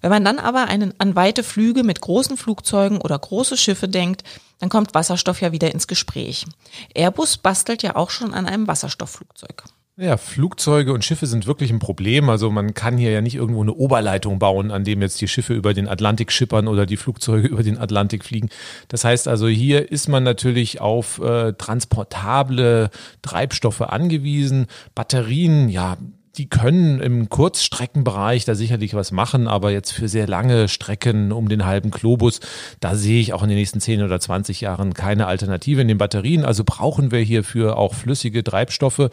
Wenn 0.00 0.10
man 0.10 0.24
dann 0.24 0.38
aber 0.38 0.64
einen, 0.64 0.98
an 0.98 1.14
weite 1.14 1.42
Flüge 1.42 1.82
mit 1.82 2.00
großen 2.00 2.38
Flugzeugen 2.38 2.98
oder 2.98 3.18
große 3.18 3.58
Schiffe 3.58 3.86
denkt, 3.86 4.24
dann 4.58 4.70
kommt 4.70 4.94
Wasserstoff 4.94 5.42
ja 5.42 5.52
wieder 5.52 5.70
ins 5.70 5.86
Gespräch. 5.86 6.46
Airbus 6.94 7.36
bastelt 7.36 7.82
ja 7.82 7.96
auch 7.96 8.08
schon 8.08 8.32
an 8.32 8.46
einem 8.46 8.66
Wasserstoffflugzeug. 8.66 9.64
Ja, 9.96 10.16
Flugzeuge 10.16 10.92
und 10.92 11.04
Schiffe 11.04 11.26
sind 11.26 11.46
wirklich 11.46 11.70
ein 11.70 11.78
Problem. 11.78 12.28
Also 12.28 12.50
man 12.50 12.74
kann 12.74 12.98
hier 12.98 13.12
ja 13.12 13.20
nicht 13.20 13.36
irgendwo 13.36 13.62
eine 13.62 13.74
Oberleitung 13.74 14.40
bauen, 14.40 14.72
an 14.72 14.82
dem 14.82 15.00
jetzt 15.02 15.20
die 15.20 15.28
Schiffe 15.28 15.54
über 15.54 15.72
den 15.72 15.86
Atlantik 15.86 16.32
schippern 16.32 16.66
oder 16.66 16.84
die 16.84 16.96
Flugzeuge 16.96 17.46
über 17.48 17.62
den 17.62 17.78
Atlantik 17.78 18.24
fliegen. 18.24 18.48
Das 18.88 19.04
heißt 19.04 19.28
also, 19.28 19.46
hier 19.46 19.92
ist 19.92 20.08
man 20.08 20.24
natürlich 20.24 20.80
auf 20.80 21.20
äh, 21.20 21.52
transportable 21.52 22.90
Treibstoffe 23.22 23.82
angewiesen. 23.82 24.66
Batterien, 24.96 25.68
ja, 25.68 25.96
die 26.36 26.48
können 26.48 27.00
im 27.00 27.28
Kurzstreckenbereich 27.28 28.44
da 28.44 28.54
sicherlich 28.54 28.94
was 28.94 29.12
machen, 29.12 29.46
aber 29.46 29.70
jetzt 29.70 29.92
für 29.92 30.08
sehr 30.08 30.26
lange 30.26 30.68
Strecken 30.68 31.32
um 31.32 31.48
den 31.48 31.64
halben 31.64 31.90
Globus, 31.90 32.40
da 32.80 32.96
sehe 32.96 33.20
ich 33.20 33.32
auch 33.32 33.42
in 33.42 33.48
den 33.48 33.58
nächsten 33.58 33.80
10 33.80 34.02
oder 34.02 34.18
20 34.18 34.60
Jahren 34.60 34.94
keine 34.94 35.26
Alternative 35.26 35.80
in 35.80 35.88
den 35.88 35.98
Batterien. 35.98 36.44
Also 36.44 36.64
brauchen 36.64 37.12
wir 37.12 37.20
hierfür 37.20 37.76
auch 37.76 37.94
flüssige 37.94 38.42
Treibstoffe. 38.42 39.10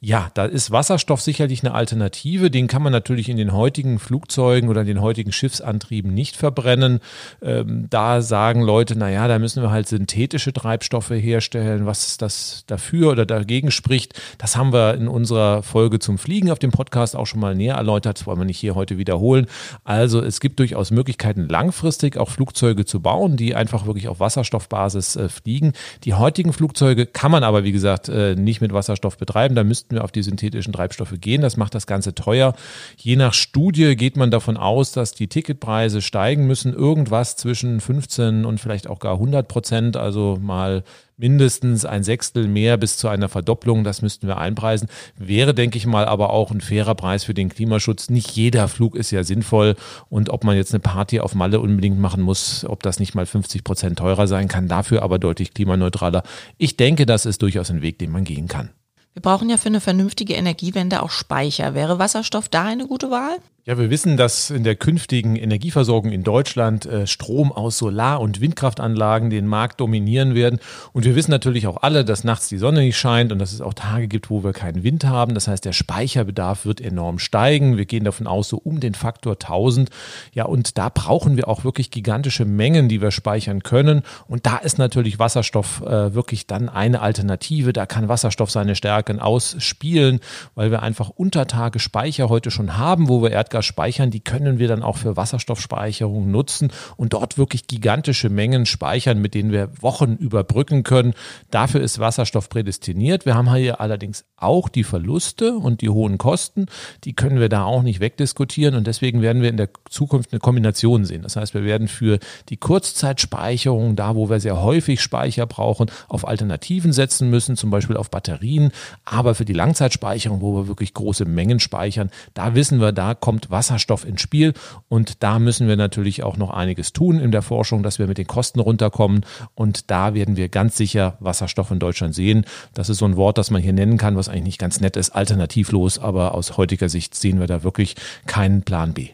Ja, 0.00 0.30
da 0.34 0.44
ist 0.44 0.70
Wasserstoff 0.70 1.20
sicherlich 1.20 1.64
eine 1.64 1.74
Alternative. 1.74 2.52
Den 2.52 2.68
kann 2.68 2.82
man 2.82 2.92
natürlich 2.92 3.28
in 3.28 3.36
den 3.36 3.52
heutigen 3.52 3.98
Flugzeugen 3.98 4.68
oder 4.68 4.82
in 4.82 4.86
den 4.86 5.00
heutigen 5.00 5.32
Schiffsantrieben 5.32 6.14
nicht 6.14 6.36
verbrennen. 6.36 7.00
Ähm, 7.42 7.88
da 7.90 8.22
sagen 8.22 8.62
Leute, 8.62 8.96
na 8.96 9.10
ja, 9.10 9.26
da 9.26 9.40
müssen 9.40 9.60
wir 9.60 9.72
halt 9.72 9.88
synthetische 9.88 10.52
Treibstoffe 10.52 11.10
herstellen. 11.10 11.84
Was 11.84 12.16
das 12.16 12.62
dafür 12.68 13.10
oder 13.10 13.26
dagegen 13.26 13.72
spricht, 13.72 14.14
das 14.38 14.56
haben 14.56 14.72
wir 14.72 14.94
in 14.94 15.08
unserer 15.08 15.64
Folge 15.64 15.98
zum 15.98 16.16
Fliegen 16.16 16.52
auf 16.52 16.60
dem 16.60 16.70
Podcast 16.70 17.16
auch 17.16 17.26
schon 17.26 17.40
mal 17.40 17.56
näher 17.56 17.74
erläutert. 17.74 18.20
Das 18.20 18.26
wollen 18.28 18.38
wir 18.38 18.44
nicht 18.44 18.60
hier 18.60 18.76
heute 18.76 18.98
wiederholen. 18.98 19.46
Also 19.82 20.22
es 20.22 20.38
gibt 20.38 20.60
durchaus 20.60 20.92
Möglichkeiten, 20.92 21.48
langfristig 21.48 22.18
auch 22.18 22.30
Flugzeuge 22.30 22.84
zu 22.84 23.00
bauen, 23.00 23.36
die 23.36 23.56
einfach 23.56 23.84
wirklich 23.84 24.06
auf 24.06 24.20
Wasserstoffbasis 24.20 25.16
äh, 25.16 25.28
fliegen. 25.28 25.72
Die 26.04 26.14
heutigen 26.14 26.52
Flugzeuge 26.52 27.04
kann 27.04 27.32
man 27.32 27.42
aber, 27.42 27.64
wie 27.64 27.72
gesagt, 27.72 28.08
äh, 28.08 28.36
nicht 28.36 28.60
mit 28.60 28.72
Wasserstoff 28.72 29.18
betreiben. 29.18 29.56
Da 29.56 29.64
müssten 29.64 29.87
wir 29.96 30.04
auf 30.04 30.12
die 30.12 30.22
synthetischen 30.22 30.72
Treibstoffe 30.72 31.14
gehen. 31.20 31.40
Das 31.40 31.56
macht 31.56 31.74
das 31.74 31.86
Ganze 31.86 32.14
teuer. 32.14 32.54
Je 32.96 33.16
nach 33.16 33.34
Studie 33.34 33.96
geht 33.96 34.16
man 34.16 34.30
davon 34.30 34.56
aus, 34.56 34.92
dass 34.92 35.12
die 35.12 35.28
Ticketpreise 35.28 36.02
steigen 36.02 36.46
müssen. 36.46 36.74
Irgendwas 36.74 37.36
zwischen 37.36 37.80
15 37.80 38.44
und 38.44 38.60
vielleicht 38.60 38.88
auch 38.88 38.98
gar 38.98 39.14
100 39.14 39.48
Prozent. 39.48 39.96
Also 39.96 40.38
mal 40.40 40.82
mindestens 41.18 41.84
ein 41.84 42.04
Sechstel 42.04 42.48
mehr 42.48 42.76
bis 42.76 42.96
zu 42.96 43.08
einer 43.08 43.28
Verdopplung. 43.28 43.84
Das 43.84 44.00
müssten 44.00 44.26
wir 44.26 44.38
einpreisen. 44.38 44.88
Wäre, 45.16 45.52
denke 45.52 45.76
ich 45.76 45.86
mal, 45.86 46.06
aber 46.06 46.30
auch 46.30 46.50
ein 46.50 46.60
fairer 46.60 46.94
Preis 46.94 47.24
für 47.24 47.34
den 47.34 47.50
Klimaschutz. 47.50 48.08
Nicht 48.08 48.30
jeder 48.30 48.68
Flug 48.68 48.96
ist 48.96 49.10
ja 49.10 49.24
sinnvoll. 49.24 49.74
Und 50.08 50.30
ob 50.30 50.44
man 50.44 50.56
jetzt 50.56 50.72
eine 50.72 50.80
Party 50.80 51.20
auf 51.20 51.34
Malle 51.34 51.60
unbedingt 51.60 51.98
machen 51.98 52.22
muss, 52.22 52.64
ob 52.64 52.82
das 52.82 53.00
nicht 53.00 53.14
mal 53.14 53.26
50 53.26 53.64
Prozent 53.64 53.98
teurer 53.98 54.26
sein 54.26 54.48
kann, 54.48 54.68
dafür 54.68 55.02
aber 55.02 55.18
deutlich 55.18 55.52
klimaneutraler. 55.52 56.22
Ich 56.56 56.76
denke, 56.76 57.04
das 57.04 57.26
ist 57.26 57.42
durchaus 57.42 57.70
ein 57.70 57.82
Weg, 57.82 57.98
den 57.98 58.12
man 58.12 58.24
gehen 58.24 58.48
kann. 58.48 58.70
Wir 59.18 59.22
brauchen 59.22 59.50
ja 59.50 59.56
für 59.56 59.66
eine 59.66 59.80
vernünftige 59.80 60.34
Energiewende 60.34 61.02
auch 61.02 61.10
Speicher. 61.10 61.74
Wäre 61.74 61.98
Wasserstoff 61.98 62.48
da 62.48 62.66
eine 62.66 62.86
gute 62.86 63.10
Wahl? 63.10 63.36
Ja, 63.68 63.76
wir 63.76 63.90
wissen, 63.90 64.16
dass 64.16 64.48
in 64.48 64.64
der 64.64 64.76
künftigen 64.76 65.36
Energieversorgung 65.36 66.10
in 66.10 66.22
Deutschland 66.22 66.86
äh, 66.86 67.06
Strom 67.06 67.52
aus 67.52 67.76
Solar- 67.76 68.22
und 68.22 68.40
Windkraftanlagen 68.40 69.28
den 69.28 69.46
Markt 69.46 69.78
dominieren 69.78 70.34
werden. 70.34 70.58
Und 70.94 71.04
wir 71.04 71.14
wissen 71.14 71.30
natürlich 71.30 71.66
auch 71.66 71.82
alle, 71.82 72.02
dass 72.02 72.24
nachts 72.24 72.48
die 72.48 72.56
Sonne 72.56 72.80
nicht 72.80 72.96
scheint 72.96 73.30
und 73.30 73.38
dass 73.38 73.52
es 73.52 73.60
auch 73.60 73.74
Tage 73.74 74.08
gibt, 74.08 74.30
wo 74.30 74.42
wir 74.42 74.54
keinen 74.54 74.84
Wind 74.84 75.04
haben. 75.04 75.34
Das 75.34 75.48
heißt, 75.48 75.66
der 75.66 75.74
Speicherbedarf 75.74 76.64
wird 76.64 76.80
enorm 76.80 77.18
steigen. 77.18 77.76
Wir 77.76 77.84
gehen 77.84 78.04
davon 78.04 78.26
aus, 78.26 78.48
so 78.48 78.56
um 78.56 78.80
den 78.80 78.94
Faktor 78.94 79.34
1000. 79.34 79.90
Ja, 80.32 80.46
und 80.46 80.78
da 80.78 80.88
brauchen 80.88 81.36
wir 81.36 81.46
auch 81.46 81.62
wirklich 81.62 81.90
gigantische 81.90 82.46
Mengen, 82.46 82.88
die 82.88 83.02
wir 83.02 83.10
speichern 83.10 83.62
können. 83.62 84.00
Und 84.28 84.46
da 84.46 84.56
ist 84.56 84.78
natürlich 84.78 85.18
Wasserstoff 85.18 85.82
äh, 85.82 86.14
wirklich 86.14 86.46
dann 86.46 86.70
eine 86.70 87.02
Alternative. 87.02 87.74
Da 87.74 87.84
kann 87.84 88.08
Wasserstoff 88.08 88.50
seine 88.50 88.74
Stärken 88.76 89.20
ausspielen, 89.20 90.20
weil 90.54 90.70
wir 90.70 90.82
einfach 90.82 91.10
Untertage 91.10 91.80
Speicher 91.80 92.30
heute 92.30 92.50
schon 92.50 92.78
haben, 92.78 93.10
wo 93.10 93.22
wir 93.22 93.30
Erdgas 93.30 93.57
Erdgas 93.58 93.66
speichern, 93.66 94.10
die 94.10 94.20
können 94.20 94.58
wir 94.58 94.68
dann 94.68 94.82
auch 94.82 94.96
für 94.96 95.16
Wasserstoffspeicherung 95.16 96.30
nutzen 96.30 96.70
und 96.96 97.12
dort 97.12 97.38
wirklich 97.38 97.66
gigantische 97.66 98.28
Mengen 98.28 98.66
speichern, 98.66 99.20
mit 99.20 99.34
denen 99.34 99.52
wir 99.52 99.70
Wochen 99.82 100.14
überbrücken 100.14 100.84
können. 100.84 101.14
Dafür 101.50 101.80
ist 101.80 101.98
Wasserstoff 101.98 102.48
prädestiniert. 102.48 103.26
Wir 103.26 103.34
haben 103.34 103.52
hier 103.54 103.80
allerdings 103.80 104.24
auch 104.36 104.68
die 104.68 104.84
Verluste 104.84 105.54
und 105.54 105.80
die 105.80 105.88
hohen 105.88 106.18
Kosten. 106.18 106.66
Die 107.04 107.14
können 107.14 107.40
wir 107.40 107.48
da 107.48 107.64
auch 107.64 107.82
nicht 107.82 108.00
wegdiskutieren 108.00 108.74
und 108.74 108.86
deswegen 108.86 109.22
werden 109.22 109.42
wir 109.42 109.48
in 109.48 109.56
der 109.56 109.70
Zukunft 109.90 110.32
eine 110.32 110.40
Kombination 110.40 111.04
sehen. 111.04 111.22
Das 111.22 111.36
heißt, 111.36 111.54
wir 111.54 111.64
werden 111.64 111.88
für 111.88 112.18
die 112.48 112.56
Kurzzeitspeicherung, 112.56 113.96
da 113.96 114.14
wo 114.14 114.30
wir 114.30 114.40
sehr 114.40 114.62
häufig 114.62 115.00
Speicher 115.00 115.46
brauchen, 115.46 115.90
auf 116.08 116.26
Alternativen 116.26 116.92
setzen 116.92 117.28
müssen, 117.30 117.56
zum 117.56 117.70
Beispiel 117.70 117.96
auf 117.96 118.10
Batterien. 118.10 118.70
Aber 119.04 119.34
für 119.34 119.44
die 119.44 119.52
Langzeitspeicherung, 119.52 120.40
wo 120.40 120.54
wir 120.54 120.68
wirklich 120.68 120.94
große 120.94 121.24
Mengen 121.24 121.58
speichern, 121.60 122.10
da 122.34 122.54
wissen 122.54 122.80
wir, 122.80 122.92
da 122.92 123.14
kommt 123.14 123.47
Wasserstoff 123.48 124.04
ins 124.04 124.20
Spiel 124.20 124.54
und 124.88 125.22
da 125.22 125.38
müssen 125.38 125.68
wir 125.68 125.76
natürlich 125.76 126.22
auch 126.22 126.36
noch 126.36 126.50
einiges 126.50 126.92
tun 126.92 127.18
in 127.18 127.30
der 127.30 127.42
Forschung, 127.42 127.82
dass 127.82 127.98
wir 127.98 128.06
mit 128.06 128.18
den 128.18 128.26
Kosten 128.26 128.60
runterkommen 128.60 129.24
und 129.54 129.90
da 129.90 130.14
werden 130.14 130.36
wir 130.36 130.48
ganz 130.48 130.76
sicher 130.76 131.16
Wasserstoff 131.20 131.70
in 131.70 131.78
Deutschland 131.78 132.14
sehen. 132.14 132.44
Das 132.74 132.88
ist 132.88 132.98
so 132.98 133.04
ein 133.04 133.16
Wort, 133.16 133.38
das 133.38 133.50
man 133.50 133.62
hier 133.62 133.72
nennen 133.72 133.98
kann, 133.98 134.16
was 134.16 134.28
eigentlich 134.28 134.44
nicht 134.44 134.58
ganz 134.58 134.80
nett 134.80 134.96
ist, 134.96 135.10
alternativlos, 135.10 135.98
aber 135.98 136.34
aus 136.34 136.56
heutiger 136.56 136.88
Sicht 136.88 137.14
sehen 137.14 137.40
wir 137.40 137.46
da 137.46 137.62
wirklich 137.62 137.96
keinen 138.26 138.62
Plan 138.62 138.94
B. 138.94 139.10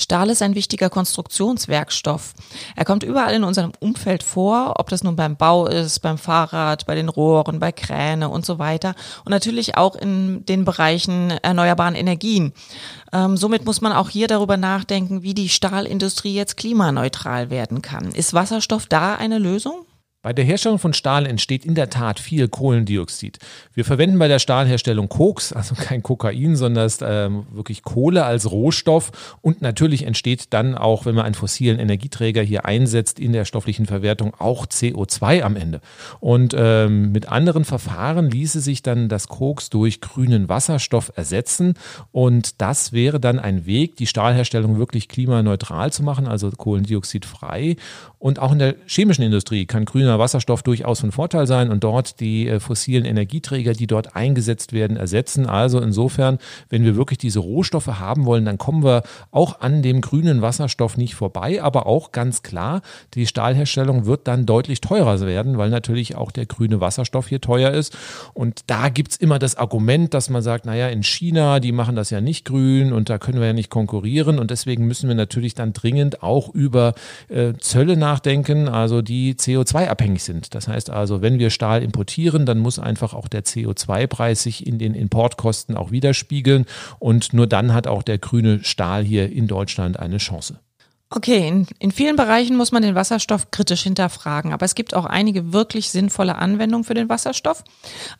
Stahl 0.00 0.30
ist 0.30 0.42
ein 0.42 0.54
wichtiger 0.54 0.90
Konstruktionswerkstoff. 0.90 2.34
Er 2.76 2.84
kommt 2.84 3.02
überall 3.02 3.34
in 3.34 3.42
unserem 3.42 3.72
Umfeld 3.80 4.22
vor, 4.22 4.74
ob 4.78 4.88
das 4.90 5.02
nun 5.02 5.16
beim 5.16 5.36
Bau 5.36 5.66
ist, 5.66 5.98
beim 5.98 6.18
Fahrrad, 6.18 6.86
bei 6.86 6.94
den 6.94 7.08
Rohren, 7.08 7.58
bei 7.58 7.72
Kräne 7.72 8.28
und 8.28 8.46
so 8.46 8.60
weiter. 8.60 8.94
Und 9.24 9.30
natürlich 9.30 9.76
auch 9.76 9.96
in 9.96 10.46
den 10.46 10.64
Bereichen 10.64 11.32
erneuerbaren 11.42 11.96
Energien. 11.96 12.52
Ähm, 13.12 13.36
somit 13.36 13.64
muss 13.64 13.80
man 13.80 13.92
auch 13.92 14.08
hier 14.08 14.28
darüber 14.28 14.56
nachdenken, 14.56 15.24
wie 15.24 15.34
die 15.34 15.48
Stahlindustrie 15.48 16.32
jetzt 16.32 16.56
klimaneutral 16.56 17.50
werden 17.50 17.82
kann. 17.82 18.12
Ist 18.12 18.34
Wasserstoff 18.34 18.86
da 18.86 19.16
eine 19.16 19.38
Lösung? 19.38 19.87
Bei 20.28 20.34
der 20.34 20.44
Herstellung 20.44 20.78
von 20.78 20.92
Stahl 20.92 21.24
entsteht 21.24 21.64
in 21.64 21.74
der 21.74 21.88
Tat 21.88 22.20
viel 22.20 22.48
Kohlendioxid. 22.48 23.38
Wir 23.72 23.86
verwenden 23.86 24.18
bei 24.18 24.28
der 24.28 24.38
Stahlherstellung 24.38 25.08
Koks, 25.08 25.54
also 25.54 25.74
kein 25.74 26.02
Kokain, 26.02 26.54
sondern 26.54 26.84
ist, 26.84 27.02
ähm, 27.02 27.46
wirklich 27.50 27.82
Kohle 27.82 28.26
als 28.26 28.50
Rohstoff. 28.50 29.38
Und 29.40 29.62
natürlich 29.62 30.02
entsteht 30.02 30.52
dann 30.52 30.74
auch, 30.74 31.06
wenn 31.06 31.14
man 31.14 31.24
einen 31.24 31.34
fossilen 31.34 31.78
Energieträger 31.78 32.42
hier 32.42 32.66
einsetzt, 32.66 33.18
in 33.18 33.32
der 33.32 33.46
stofflichen 33.46 33.86
Verwertung 33.86 34.34
auch 34.38 34.66
CO2 34.66 35.40
am 35.40 35.56
Ende. 35.56 35.80
Und 36.20 36.54
ähm, 36.54 37.10
mit 37.10 37.30
anderen 37.30 37.64
Verfahren 37.64 38.30
ließe 38.30 38.60
sich 38.60 38.82
dann 38.82 39.08
das 39.08 39.28
Koks 39.28 39.70
durch 39.70 40.02
grünen 40.02 40.50
Wasserstoff 40.50 41.10
ersetzen. 41.16 41.72
Und 42.12 42.60
das 42.60 42.92
wäre 42.92 43.18
dann 43.18 43.38
ein 43.38 43.64
Weg, 43.64 43.96
die 43.96 44.06
Stahlherstellung 44.06 44.76
wirklich 44.76 45.08
klimaneutral 45.08 45.90
zu 45.90 46.02
machen, 46.02 46.28
also 46.28 46.50
kohlendioxidfrei. 46.50 47.76
Und 48.18 48.40
auch 48.40 48.52
in 48.52 48.58
der 48.58 48.74
chemischen 48.86 49.24
Industrie 49.24 49.64
kann 49.64 49.86
grüner 49.86 50.17
Wasserstoff 50.18 50.62
durchaus 50.62 51.00
von 51.00 51.12
Vorteil 51.12 51.46
sein 51.46 51.70
und 51.70 51.82
dort 51.82 52.20
die 52.20 52.46
äh, 52.46 52.60
fossilen 52.60 53.04
Energieträger, 53.04 53.72
die 53.72 53.86
dort 53.86 54.14
eingesetzt 54.14 54.72
werden, 54.72 54.96
ersetzen. 54.96 55.46
Also 55.46 55.80
insofern, 55.80 56.38
wenn 56.68 56.84
wir 56.84 56.96
wirklich 56.96 57.18
diese 57.18 57.40
Rohstoffe 57.40 57.86
haben 57.86 58.26
wollen, 58.26 58.44
dann 58.44 58.58
kommen 58.58 58.84
wir 58.84 59.02
auch 59.30 59.60
an 59.60 59.82
dem 59.82 60.00
grünen 60.00 60.42
Wasserstoff 60.42 60.96
nicht 60.96 61.14
vorbei. 61.14 61.62
Aber 61.62 61.86
auch 61.86 62.12
ganz 62.12 62.42
klar, 62.42 62.82
die 63.14 63.26
Stahlherstellung 63.26 64.04
wird 64.04 64.28
dann 64.28 64.44
deutlich 64.44 64.80
teurer 64.80 65.20
werden, 65.20 65.56
weil 65.56 65.70
natürlich 65.70 66.16
auch 66.16 66.30
der 66.30 66.44
grüne 66.44 66.80
Wasserstoff 66.80 67.28
hier 67.28 67.40
teuer 67.40 67.70
ist. 67.70 67.96
Und 68.34 68.62
da 68.66 68.90
gibt's 68.90 69.16
immer 69.16 69.38
das 69.38 69.56
Argument, 69.56 70.12
dass 70.12 70.28
man 70.28 70.42
sagt, 70.42 70.66
naja, 70.66 70.88
in 70.88 71.02
China, 71.02 71.60
die 71.60 71.72
machen 71.72 71.96
das 71.96 72.10
ja 72.10 72.20
nicht 72.20 72.44
grün 72.44 72.92
und 72.92 73.08
da 73.08 73.16
können 73.16 73.40
wir 73.40 73.46
ja 73.46 73.52
nicht 73.54 73.70
konkurrieren. 73.70 74.38
Und 74.38 74.50
deswegen 74.50 74.86
müssen 74.86 75.08
wir 75.08 75.14
natürlich 75.16 75.54
dann 75.54 75.72
dringend 75.72 76.22
auch 76.22 76.52
über 76.52 76.92
äh, 77.28 77.54
Zölle 77.58 77.96
nach 77.96 78.18
nachdenken, 78.18 78.68
also 78.68 79.00
die 79.00 79.36
CO2-abhängig 79.98 80.22
sind. 80.22 80.54
Das 80.54 80.68
heißt 80.68 80.90
also, 80.90 81.22
wenn 81.22 81.38
wir 81.38 81.50
Stahl 81.50 81.82
importieren, 81.82 82.46
dann 82.46 82.58
muss 82.58 82.78
einfach 82.78 83.14
auch 83.14 83.28
der 83.28 83.44
CO2-Preis 83.44 84.42
sich 84.42 84.66
in 84.66 84.78
den 84.78 84.94
Importkosten 84.94 85.76
auch 85.76 85.90
widerspiegeln 85.90 86.66
und 86.98 87.32
nur 87.32 87.46
dann 87.46 87.74
hat 87.74 87.86
auch 87.86 88.02
der 88.02 88.18
grüne 88.18 88.62
Stahl 88.64 89.04
hier 89.04 89.30
in 89.30 89.46
Deutschland 89.46 89.98
eine 89.98 90.18
Chance. 90.18 90.58
Okay, 91.10 91.48
in, 91.48 91.66
in 91.78 91.90
vielen 91.90 92.16
Bereichen 92.16 92.54
muss 92.58 92.70
man 92.70 92.82
den 92.82 92.94
Wasserstoff 92.94 93.50
kritisch 93.50 93.82
hinterfragen, 93.82 94.52
aber 94.52 94.66
es 94.66 94.74
gibt 94.74 94.94
auch 94.94 95.06
einige 95.06 95.54
wirklich 95.54 95.88
sinnvolle 95.88 96.36
Anwendungen 96.36 96.84
für 96.84 96.92
den 96.92 97.08
Wasserstoff. 97.08 97.64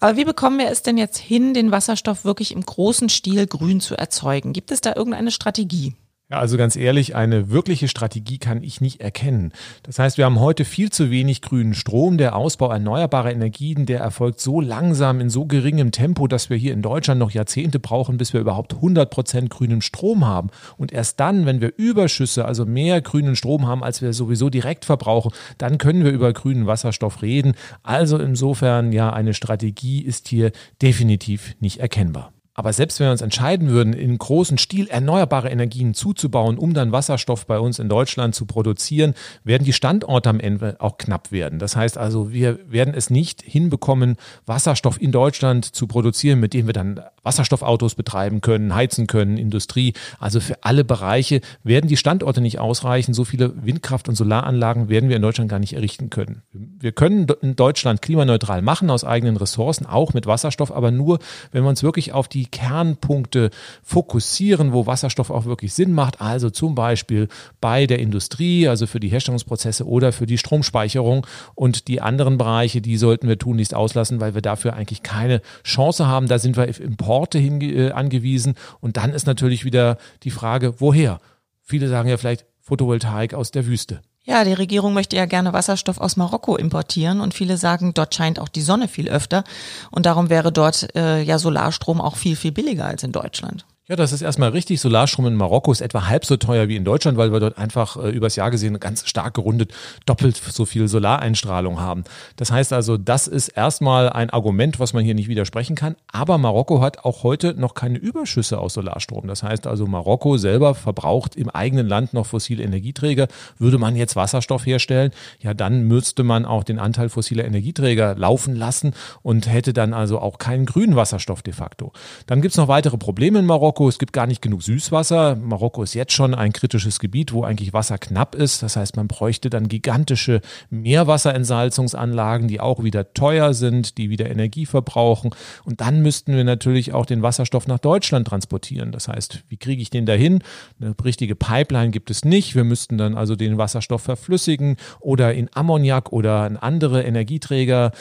Aber 0.00 0.16
wie 0.16 0.24
bekommen 0.24 0.58
wir 0.58 0.70
es 0.70 0.82
denn 0.82 0.96
jetzt 0.96 1.18
hin, 1.18 1.52
den 1.52 1.70
Wasserstoff 1.70 2.24
wirklich 2.24 2.52
im 2.52 2.62
großen 2.62 3.10
Stil 3.10 3.46
grün 3.46 3.80
zu 3.80 3.94
erzeugen? 3.94 4.54
Gibt 4.54 4.70
es 4.70 4.80
da 4.80 4.94
irgendeine 4.96 5.30
Strategie? 5.30 5.96
Ja, 6.30 6.40
also 6.40 6.58
ganz 6.58 6.76
ehrlich, 6.76 7.16
eine 7.16 7.48
wirkliche 7.48 7.88
Strategie 7.88 8.36
kann 8.36 8.62
ich 8.62 8.82
nicht 8.82 9.00
erkennen. 9.00 9.50
Das 9.82 9.98
heißt, 9.98 10.18
wir 10.18 10.26
haben 10.26 10.40
heute 10.40 10.66
viel 10.66 10.90
zu 10.90 11.10
wenig 11.10 11.40
grünen 11.40 11.72
Strom. 11.72 12.18
Der 12.18 12.36
Ausbau 12.36 12.70
erneuerbarer 12.70 13.32
Energien, 13.32 13.86
der 13.86 14.00
erfolgt 14.00 14.38
so 14.38 14.60
langsam 14.60 15.20
in 15.20 15.30
so 15.30 15.46
geringem 15.46 15.90
Tempo, 15.90 16.26
dass 16.26 16.50
wir 16.50 16.58
hier 16.58 16.74
in 16.74 16.82
Deutschland 16.82 17.18
noch 17.18 17.30
Jahrzehnte 17.30 17.78
brauchen, 17.78 18.18
bis 18.18 18.34
wir 18.34 18.42
überhaupt 18.42 18.74
100 18.74 19.08
Prozent 19.08 19.48
grünen 19.48 19.80
Strom 19.80 20.26
haben. 20.26 20.50
Und 20.76 20.92
erst 20.92 21.18
dann, 21.18 21.46
wenn 21.46 21.62
wir 21.62 21.72
Überschüsse, 21.78 22.44
also 22.44 22.66
mehr 22.66 23.00
grünen 23.00 23.34
Strom 23.34 23.66
haben, 23.66 23.82
als 23.82 24.02
wir 24.02 24.12
sowieso 24.12 24.50
direkt 24.50 24.84
verbrauchen, 24.84 25.32
dann 25.56 25.78
können 25.78 26.04
wir 26.04 26.12
über 26.12 26.34
grünen 26.34 26.66
Wasserstoff 26.66 27.22
reden. 27.22 27.54
Also 27.82 28.18
insofern, 28.18 28.92
ja, 28.92 29.10
eine 29.14 29.32
Strategie 29.32 30.02
ist 30.02 30.28
hier 30.28 30.52
definitiv 30.82 31.56
nicht 31.58 31.80
erkennbar. 31.80 32.34
Aber 32.58 32.72
selbst 32.72 32.98
wenn 32.98 33.06
wir 33.06 33.12
uns 33.12 33.22
entscheiden 33.22 33.68
würden, 33.68 33.92
in 33.92 34.18
großen 34.18 34.58
Stil 34.58 34.88
erneuerbare 34.88 35.48
Energien 35.48 35.94
zuzubauen, 35.94 36.58
um 36.58 36.74
dann 36.74 36.90
Wasserstoff 36.90 37.46
bei 37.46 37.60
uns 37.60 37.78
in 37.78 37.88
Deutschland 37.88 38.34
zu 38.34 38.46
produzieren, 38.46 39.14
werden 39.44 39.62
die 39.62 39.72
Standorte 39.72 40.28
am 40.28 40.40
Ende 40.40 40.74
auch 40.80 40.98
knapp 40.98 41.30
werden. 41.30 41.60
Das 41.60 41.76
heißt 41.76 41.96
also, 41.96 42.32
wir 42.32 42.58
werden 42.68 42.94
es 42.94 43.10
nicht 43.10 43.42
hinbekommen, 43.42 44.16
Wasserstoff 44.44 45.00
in 45.00 45.12
Deutschland 45.12 45.66
zu 45.66 45.86
produzieren, 45.86 46.40
mit 46.40 46.52
dem 46.52 46.66
wir 46.66 46.72
dann 46.72 47.00
Wasserstoffautos 47.28 47.94
betreiben 47.94 48.40
können, 48.40 48.74
heizen 48.74 49.06
können, 49.06 49.36
Industrie. 49.36 49.92
Also 50.18 50.40
für 50.40 50.56
alle 50.62 50.82
Bereiche 50.82 51.42
werden 51.62 51.86
die 51.86 51.98
Standorte 51.98 52.40
nicht 52.40 52.58
ausreichen. 52.58 53.12
So 53.12 53.26
viele 53.26 53.52
Windkraft- 53.66 54.08
und 54.08 54.14
Solaranlagen 54.14 54.88
werden 54.88 55.10
wir 55.10 55.16
in 55.16 55.22
Deutschland 55.22 55.50
gar 55.50 55.58
nicht 55.58 55.74
errichten 55.74 56.08
können. 56.08 56.40
Wir 56.52 56.92
können 56.92 57.26
in 57.42 57.54
Deutschland 57.54 58.00
klimaneutral 58.00 58.62
machen 58.62 58.88
aus 58.88 59.04
eigenen 59.04 59.36
Ressourcen, 59.36 59.84
auch 59.84 60.14
mit 60.14 60.26
Wasserstoff, 60.26 60.72
aber 60.72 60.90
nur, 60.90 61.18
wenn 61.52 61.64
wir 61.64 61.68
uns 61.68 61.82
wirklich 61.82 62.14
auf 62.14 62.28
die 62.28 62.46
Kernpunkte 62.46 63.50
fokussieren, 63.82 64.72
wo 64.72 64.86
Wasserstoff 64.86 65.28
auch 65.28 65.44
wirklich 65.44 65.74
Sinn 65.74 65.92
macht. 65.92 66.22
Also 66.22 66.48
zum 66.48 66.74
Beispiel 66.74 67.28
bei 67.60 67.86
der 67.86 67.98
Industrie, 67.98 68.68
also 68.68 68.86
für 68.86 69.00
die 69.00 69.08
Herstellungsprozesse 69.08 69.86
oder 69.86 70.12
für 70.12 70.24
die 70.24 70.38
Stromspeicherung. 70.38 71.26
Und 71.54 71.88
die 71.88 72.00
anderen 72.00 72.38
Bereiche, 72.38 72.80
die 72.80 72.96
sollten 72.96 73.28
wir 73.28 73.38
tunlichst 73.38 73.74
auslassen, 73.74 74.18
weil 74.18 74.34
wir 74.34 74.40
dafür 74.40 74.72
eigentlich 74.72 75.02
keine 75.02 75.42
Chance 75.62 76.06
haben. 76.06 76.26
Da 76.26 76.38
sind 76.38 76.56
wir 76.56 76.68
Import 76.80 77.17
Orte 77.18 77.38
hin, 77.38 77.60
äh, 77.60 77.90
angewiesen. 77.90 78.54
Und 78.80 78.96
dann 78.96 79.12
ist 79.12 79.26
natürlich 79.26 79.64
wieder 79.64 79.98
die 80.22 80.30
Frage, 80.30 80.80
woher? 80.80 81.20
Viele 81.62 81.88
sagen 81.88 82.08
ja 82.08 82.16
vielleicht 82.16 82.46
Photovoltaik 82.60 83.34
aus 83.34 83.50
der 83.50 83.66
Wüste. 83.66 84.00
Ja, 84.24 84.44
die 84.44 84.52
Regierung 84.52 84.92
möchte 84.92 85.16
ja 85.16 85.24
gerne 85.24 85.54
Wasserstoff 85.54 85.98
aus 85.98 86.18
Marokko 86.18 86.56
importieren 86.56 87.22
und 87.22 87.32
viele 87.32 87.56
sagen, 87.56 87.94
dort 87.94 88.14
scheint 88.14 88.38
auch 88.38 88.48
die 88.48 88.60
Sonne 88.60 88.86
viel 88.86 89.08
öfter 89.08 89.42
und 89.90 90.04
darum 90.04 90.28
wäre 90.28 90.52
dort 90.52 90.94
äh, 90.94 91.22
ja 91.22 91.38
Solarstrom 91.38 92.02
auch 92.02 92.16
viel, 92.16 92.36
viel 92.36 92.52
billiger 92.52 92.84
als 92.84 93.02
in 93.02 93.12
Deutschland. 93.12 93.64
Ja, 93.90 93.96
das 93.96 94.12
ist 94.12 94.20
erstmal 94.20 94.50
richtig. 94.50 94.82
Solarstrom 94.82 95.26
in 95.28 95.34
Marokko 95.34 95.72
ist 95.72 95.80
etwa 95.80 96.08
halb 96.08 96.26
so 96.26 96.36
teuer 96.36 96.68
wie 96.68 96.76
in 96.76 96.84
Deutschland, 96.84 97.16
weil 97.16 97.32
wir 97.32 97.40
dort 97.40 97.56
einfach 97.56 97.96
äh, 97.96 98.10
übers 98.10 98.36
Jahr 98.36 98.50
gesehen 98.50 98.78
ganz 98.78 99.08
stark 99.08 99.32
gerundet 99.32 99.72
doppelt 100.04 100.36
so 100.36 100.66
viel 100.66 100.88
Solareinstrahlung 100.88 101.80
haben. 101.80 102.04
Das 102.36 102.52
heißt 102.52 102.74
also, 102.74 102.98
das 102.98 103.26
ist 103.28 103.48
erstmal 103.48 104.10
ein 104.10 104.28
Argument, 104.28 104.78
was 104.78 104.92
man 104.92 105.06
hier 105.06 105.14
nicht 105.14 105.28
widersprechen 105.28 105.74
kann. 105.74 105.96
Aber 106.12 106.36
Marokko 106.36 106.82
hat 106.82 107.06
auch 107.06 107.22
heute 107.22 107.54
noch 107.54 107.72
keine 107.72 107.96
Überschüsse 107.96 108.58
aus 108.58 108.74
Solarstrom. 108.74 109.26
Das 109.26 109.42
heißt 109.42 109.66
also, 109.66 109.86
Marokko 109.86 110.36
selber 110.36 110.74
verbraucht 110.74 111.34
im 111.34 111.48
eigenen 111.48 111.88
Land 111.88 112.12
noch 112.12 112.26
fossile 112.26 112.64
Energieträger. 112.64 113.26
Würde 113.58 113.78
man 113.78 113.96
jetzt 113.96 114.16
Wasserstoff 114.16 114.66
herstellen, 114.66 115.12
ja, 115.40 115.54
dann 115.54 115.84
müsste 115.84 116.24
man 116.24 116.44
auch 116.44 116.62
den 116.62 116.78
Anteil 116.78 117.08
fossiler 117.08 117.46
Energieträger 117.46 118.16
laufen 118.16 118.54
lassen 118.54 118.92
und 119.22 119.50
hätte 119.50 119.72
dann 119.72 119.94
also 119.94 120.18
auch 120.18 120.36
keinen 120.36 120.66
grünen 120.66 120.94
Wasserstoff 120.94 121.40
de 121.40 121.54
facto. 121.54 121.92
Dann 122.26 122.42
gibt's 122.42 122.58
noch 122.58 122.68
weitere 122.68 122.98
Probleme 122.98 123.38
in 123.38 123.46
Marokko. 123.46 123.77
Marokko, 123.78 123.90
es 123.90 124.00
gibt 124.00 124.12
gar 124.12 124.26
nicht 124.26 124.42
genug 124.42 124.64
Süßwasser. 124.64 125.36
Marokko 125.36 125.84
ist 125.84 125.94
jetzt 125.94 126.12
schon 126.12 126.34
ein 126.34 126.52
kritisches 126.52 126.98
Gebiet, 126.98 127.32
wo 127.32 127.44
eigentlich 127.44 127.72
Wasser 127.72 127.96
knapp 127.96 128.34
ist. 128.34 128.60
Das 128.60 128.74
heißt, 128.74 128.96
man 128.96 129.06
bräuchte 129.06 129.50
dann 129.50 129.68
gigantische 129.68 130.40
Meerwasserentsalzungsanlagen, 130.70 132.48
die 132.48 132.58
auch 132.58 132.82
wieder 132.82 133.12
teuer 133.12 133.54
sind, 133.54 133.96
die 133.96 134.10
wieder 134.10 134.28
Energie 134.28 134.66
verbrauchen. 134.66 135.30
Und 135.64 135.80
dann 135.80 136.02
müssten 136.02 136.34
wir 136.34 136.42
natürlich 136.42 136.92
auch 136.92 137.06
den 137.06 137.22
Wasserstoff 137.22 137.68
nach 137.68 137.78
Deutschland 137.78 138.26
transportieren. 138.26 138.90
Das 138.90 139.06
heißt, 139.06 139.44
wie 139.48 139.58
kriege 139.58 139.80
ich 139.80 139.90
den 139.90 140.06
dahin? 140.06 140.40
Eine 140.80 140.96
richtige 141.04 141.36
Pipeline 141.36 141.92
gibt 141.92 142.10
es 142.10 142.24
nicht. 142.24 142.56
Wir 142.56 142.64
müssten 142.64 142.98
dann 142.98 143.14
also 143.14 143.36
den 143.36 143.58
Wasserstoff 143.58 144.02
verflüssigen 144.02 144.76
oder 144.98 145.34
in 145.34 145.50
Ammoniak 145.54 146.12
oder 146.12 146.48
in 146.48 146.56
andere 146.56 147.04
Energieträger 147.04 147.92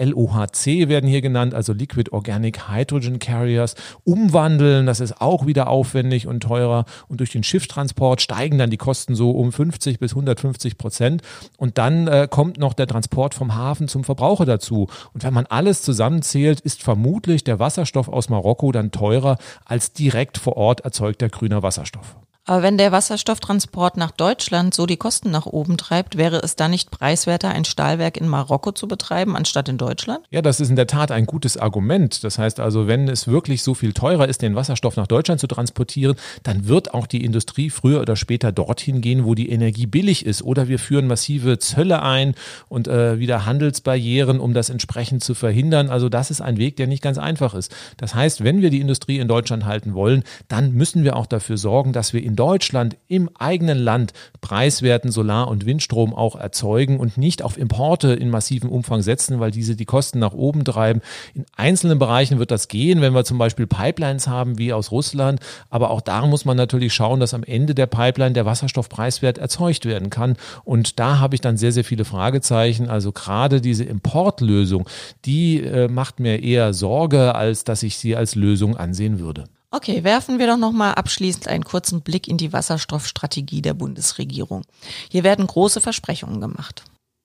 LOHC 0.00 0.88
werden 0.88 1.08
hier 1.08 1.20
genannt, 1.20 1.54
also 1.54 1.72
Liquid 1.72 2.10
Organic 2.12 2.68
Hydrogen 2.68 3.18
Carriers, 3.18 3.74
umwandeln. 4.04 4.86
Das 4.86 5.00
ist 5.00 5.20
auch 5.20 5.46
wieder 5.46 5.68
aufwendig 5.68 6.26
und 6.26 6.40
teurer. 6.40 6.84
Und 7.08 7.20
durch 7.20 7.30
den 7.30 7.42
Schifftransport 7.42 8.20
steigen 8.20 8.58
dann 8.58 8.70
die 8.70 8.76
Kosten 8.76 9.14
so 9.14 9.30
um 9.30 9.52
50 9.52 9.98
bis 9.98 10.12
150 10.12 10.78
Prozent. 10.78 11.22
Und 11.58 11.78
dann 11.78 12.08
äh, 12.08 12.28
kommt 12.30 12.58
noch 12.58 12.72
der 12.72 12.86
Transport 12.86 13.34
vom 13.34 13.54
Hafen 13.54 13.88
zum 13.88 14.04
Verbraucher 14.04 14.46
dazu. 14.46 14.88
Und 15.12 15.22
wenn 15.22 15.34
man 15.34 15.46
alles 15.46 15.82
zusammenzählt, 15.82 16.60
ist 16.60 16.82
vermutlich 16.82 17.44
der 17.44 17.58
Wasserstoff 17.58 18.08
aus 18.08 18.28
Marokko 18.28 18.72
dann 18.72 18.90
teurer 18.90 19.38
als 19.64 19.92
direkt 19.92 20.38
vor 20.38 20.56
Ort 20.56 20.80
erzeugter 20.80 21.28
grüner 21.28 21.62
Wasserstoff. 21.62 22.16
Aber 22.50 22.64
wenn 22.64 22.78
der 22.78 22.90
Wasserstofftransport 22.90 23.96
nach 23.96 24.10
Deutschland 24.10 24.74
so 24.74 24.84
die 24.84 24.96
Kosten 24.96 25.30
nach 25.30 25.46
oben 25.46 25.76
treibt, 25.76 26.18
wäre 26.18 26.38
es 26.38 26.56
dann 26.56 26.72
nicht 26.72 26.90
preiswerter, 26.90 27.50
ein 27.50 27.64
Stahlwerk 27.64 28.16
in 28.16 28.26
Marokko 28.26 28.72
zu 28.72 28.88
betreiben, 28.88 29.36
anstatt 29.36 29.68
in 29.68 29.78
Deutschland? 29.78 30.26
Ja, 30.30 30.42
das 30.42 30.58
ist 30.58 30.68
in 30.68 30.74
der 30.74 30.88
Tat 30.88 31.12
ein 31.12 31.26
gutes 31.26 31.56
Argument. 31.56 32.24
Das 32.24 32.40
heißt 32.40 32.58
also, 32.58 32.88
wenn 32.88 33.08
es 33.08 33.28
wirklich 33.28 33.62
so 33.62 33.74
viel 33.74 33.92
teurer 33.92 34.26
ist, 34.26 34.42
den 34.42 34.56
Wasserstoff 34.56 34.96
nach 34.96 35.06
Deutschland 35.06 35.40
zu 35.40 35.46
transportieren, 35.46 36.16
dann 36.42 36.66
wird 36.66 36.92
auch 36.92 37.06
die 37.06 37.24
Industrie 37.24 37.70
früher 37.70 38.00
oder 38.00 38.16
später 38.16 38.50
dorthin 38.50 39.00
gehen, 39.00 39.24
wo 39.24 39.36
die 39.36 39.50
Energie 39.50 39.86
billig 39.86 40.26
ist. 40.26 40.42
Oder 40.42 40.66
wir 40.66 40.80
führen 40.80 41.06
massive 41.06 41.60
Zölle 41.60 42.02
ein 42.02 42.34
und 42.68 42.88
äh, 42.88 43.20
wieder 43.20 43.46
Handelsbarrieren, 43.46 44.40
um 44.40 44.54
das 44.54 44.70
entsprechend 44.70 45.22
zu 45.22 45.34
verhindern. 45.34 45.88
Also 45.88 46.08
das 46.08 46.32
ist 46.32 46.40
ein 46.40 46.56
Weg, 46.56 46.74
der 46.78 46.88
nicht 46.88 47.00
ganz 47.04 47.16
einfach 47.16 47.54
ist. 47.54 47.72
Das 47.96 48.16
heißt, 48.16 48.42
wenn 48.42 48.60
wir 48.60 48.70
die 48.70 48.80
Industrie 48.80 49.20
in 49.20 49.28
Deutschland 49.28 49.66
halten 49.66 49.94
wollen, 49.94 50.24
dann 50.48 50.72
müssen 50.72 51.04
wir 51.04 51.14
auch 51.14 51.26
dafür 51.26 51.56
sorgen, 51.56 51.92
dass 51.92 52.12
wir 52.12 52.24
in 52.24 52.39
Deutschland 52.40 52.96
im 53.06 53.28
eigenen 53.38 53.76
Land 53.76 54.14
preiswerten 54.40 55.12
Solar- 55.12 55.48
und 55.48 55.66
Windstrom 55.66 56.14
auch 56.14 56.36
erzeugen 56.36 56.98
und 56.98 57.18
nicht 57.18 57.42
auf 57.42 57.58
Importe 57.58 58.14
in 58.14 58.30
massivem 58.30 58.70
Umfang 58.70 59.02
setzen, 59.02 59.40
weil 59.40 59.50
diese 59.50 59.76
die 59.76 59.84
Kosten 59.84 60.20
nach 60.20 60.32
oben 60.32 60.64
treiben. 60.64 61.02
In 61.34 61.44
einzelnen 61.54 61.98
Bereichen 61.98 62.38
wird 62.38 62.50
das 62.50 62.68
gehen, 62.68 63.02
wenn 63.02 63.12
wir 63.12 63.24
zum 63.24 63.36
Beispiel 63.36 63.66
Pipelines 63.66 64.26
haben 64.26 64.56
wie 64.56 64.72
aus 64.72 64.90
Russland. 64.90 65.40
Aber 65.68 65.90
auch 65.90 66.00
da 66.00 66.26
muss 66.26 66.46
man 66.46 66.56
natürlich 66.56 66.94
schauen, 66.94 67.20
dass 67.20 67.34
am 67.34 67.42
Ende 67.42 67.74
der 67.74 67.86
Pipeline 67.86 68.32
der 68.32 68.46
Wasserstoff 68.46 68.88
preiswert 68.88 69.36
erzeugt 69.36 69.84
werden 69.84 70.08
kann. 70.08 70.38
Und 70.64 70.98
da 70.98 71.18
habe 71.18 71.34
ich 71.34 71.42
dann 71.42 71.58
sehr, 71.58 71.72
sehr 71.72 71.84
viele 71.84 72.06
Fragezeichen. 72.06 72.88
Also 72.88 73.12
gerade 73.12 73.60
diese 73.60 73.84
Importlösung, 73.84 74.88
die 75.26 75.62
äh, 75.62 75.88
macht 75.88 76.20
mir 76.20 76.42
eher 76.42 76.72
Sorge, 76.72 77.34
als 77.34 77.64
dass 77.64 77.82
ich 77.82 77.98
sie 77.98 78.16
als 78.16 78.34
Lösung 78.34 78.78
ansehen 78.78 79.18
würde. 79.18 79.44
Okay, 79.72 80.02
werfen 80.02 80.40
wir 80.40 80.48
doch 80.48 80.56
nochmal 80.56 80.94
abschließend 80.94 81.46
einen 81.46 81.64
kurzen 81.64 82.00
Blick 82.00 82.26
in 82.26 82.36
die 82.36 82.52
Wasserstoffstrategie 82.52 83.62
der 83.62 83.74
Bundesregierung. 83.74 84.64
Hier 85.08 85.22
werden 85.22 85.46
große 85.46 85.80
Versprechungen 85.80 86.40
gemacht. 86.40 86.82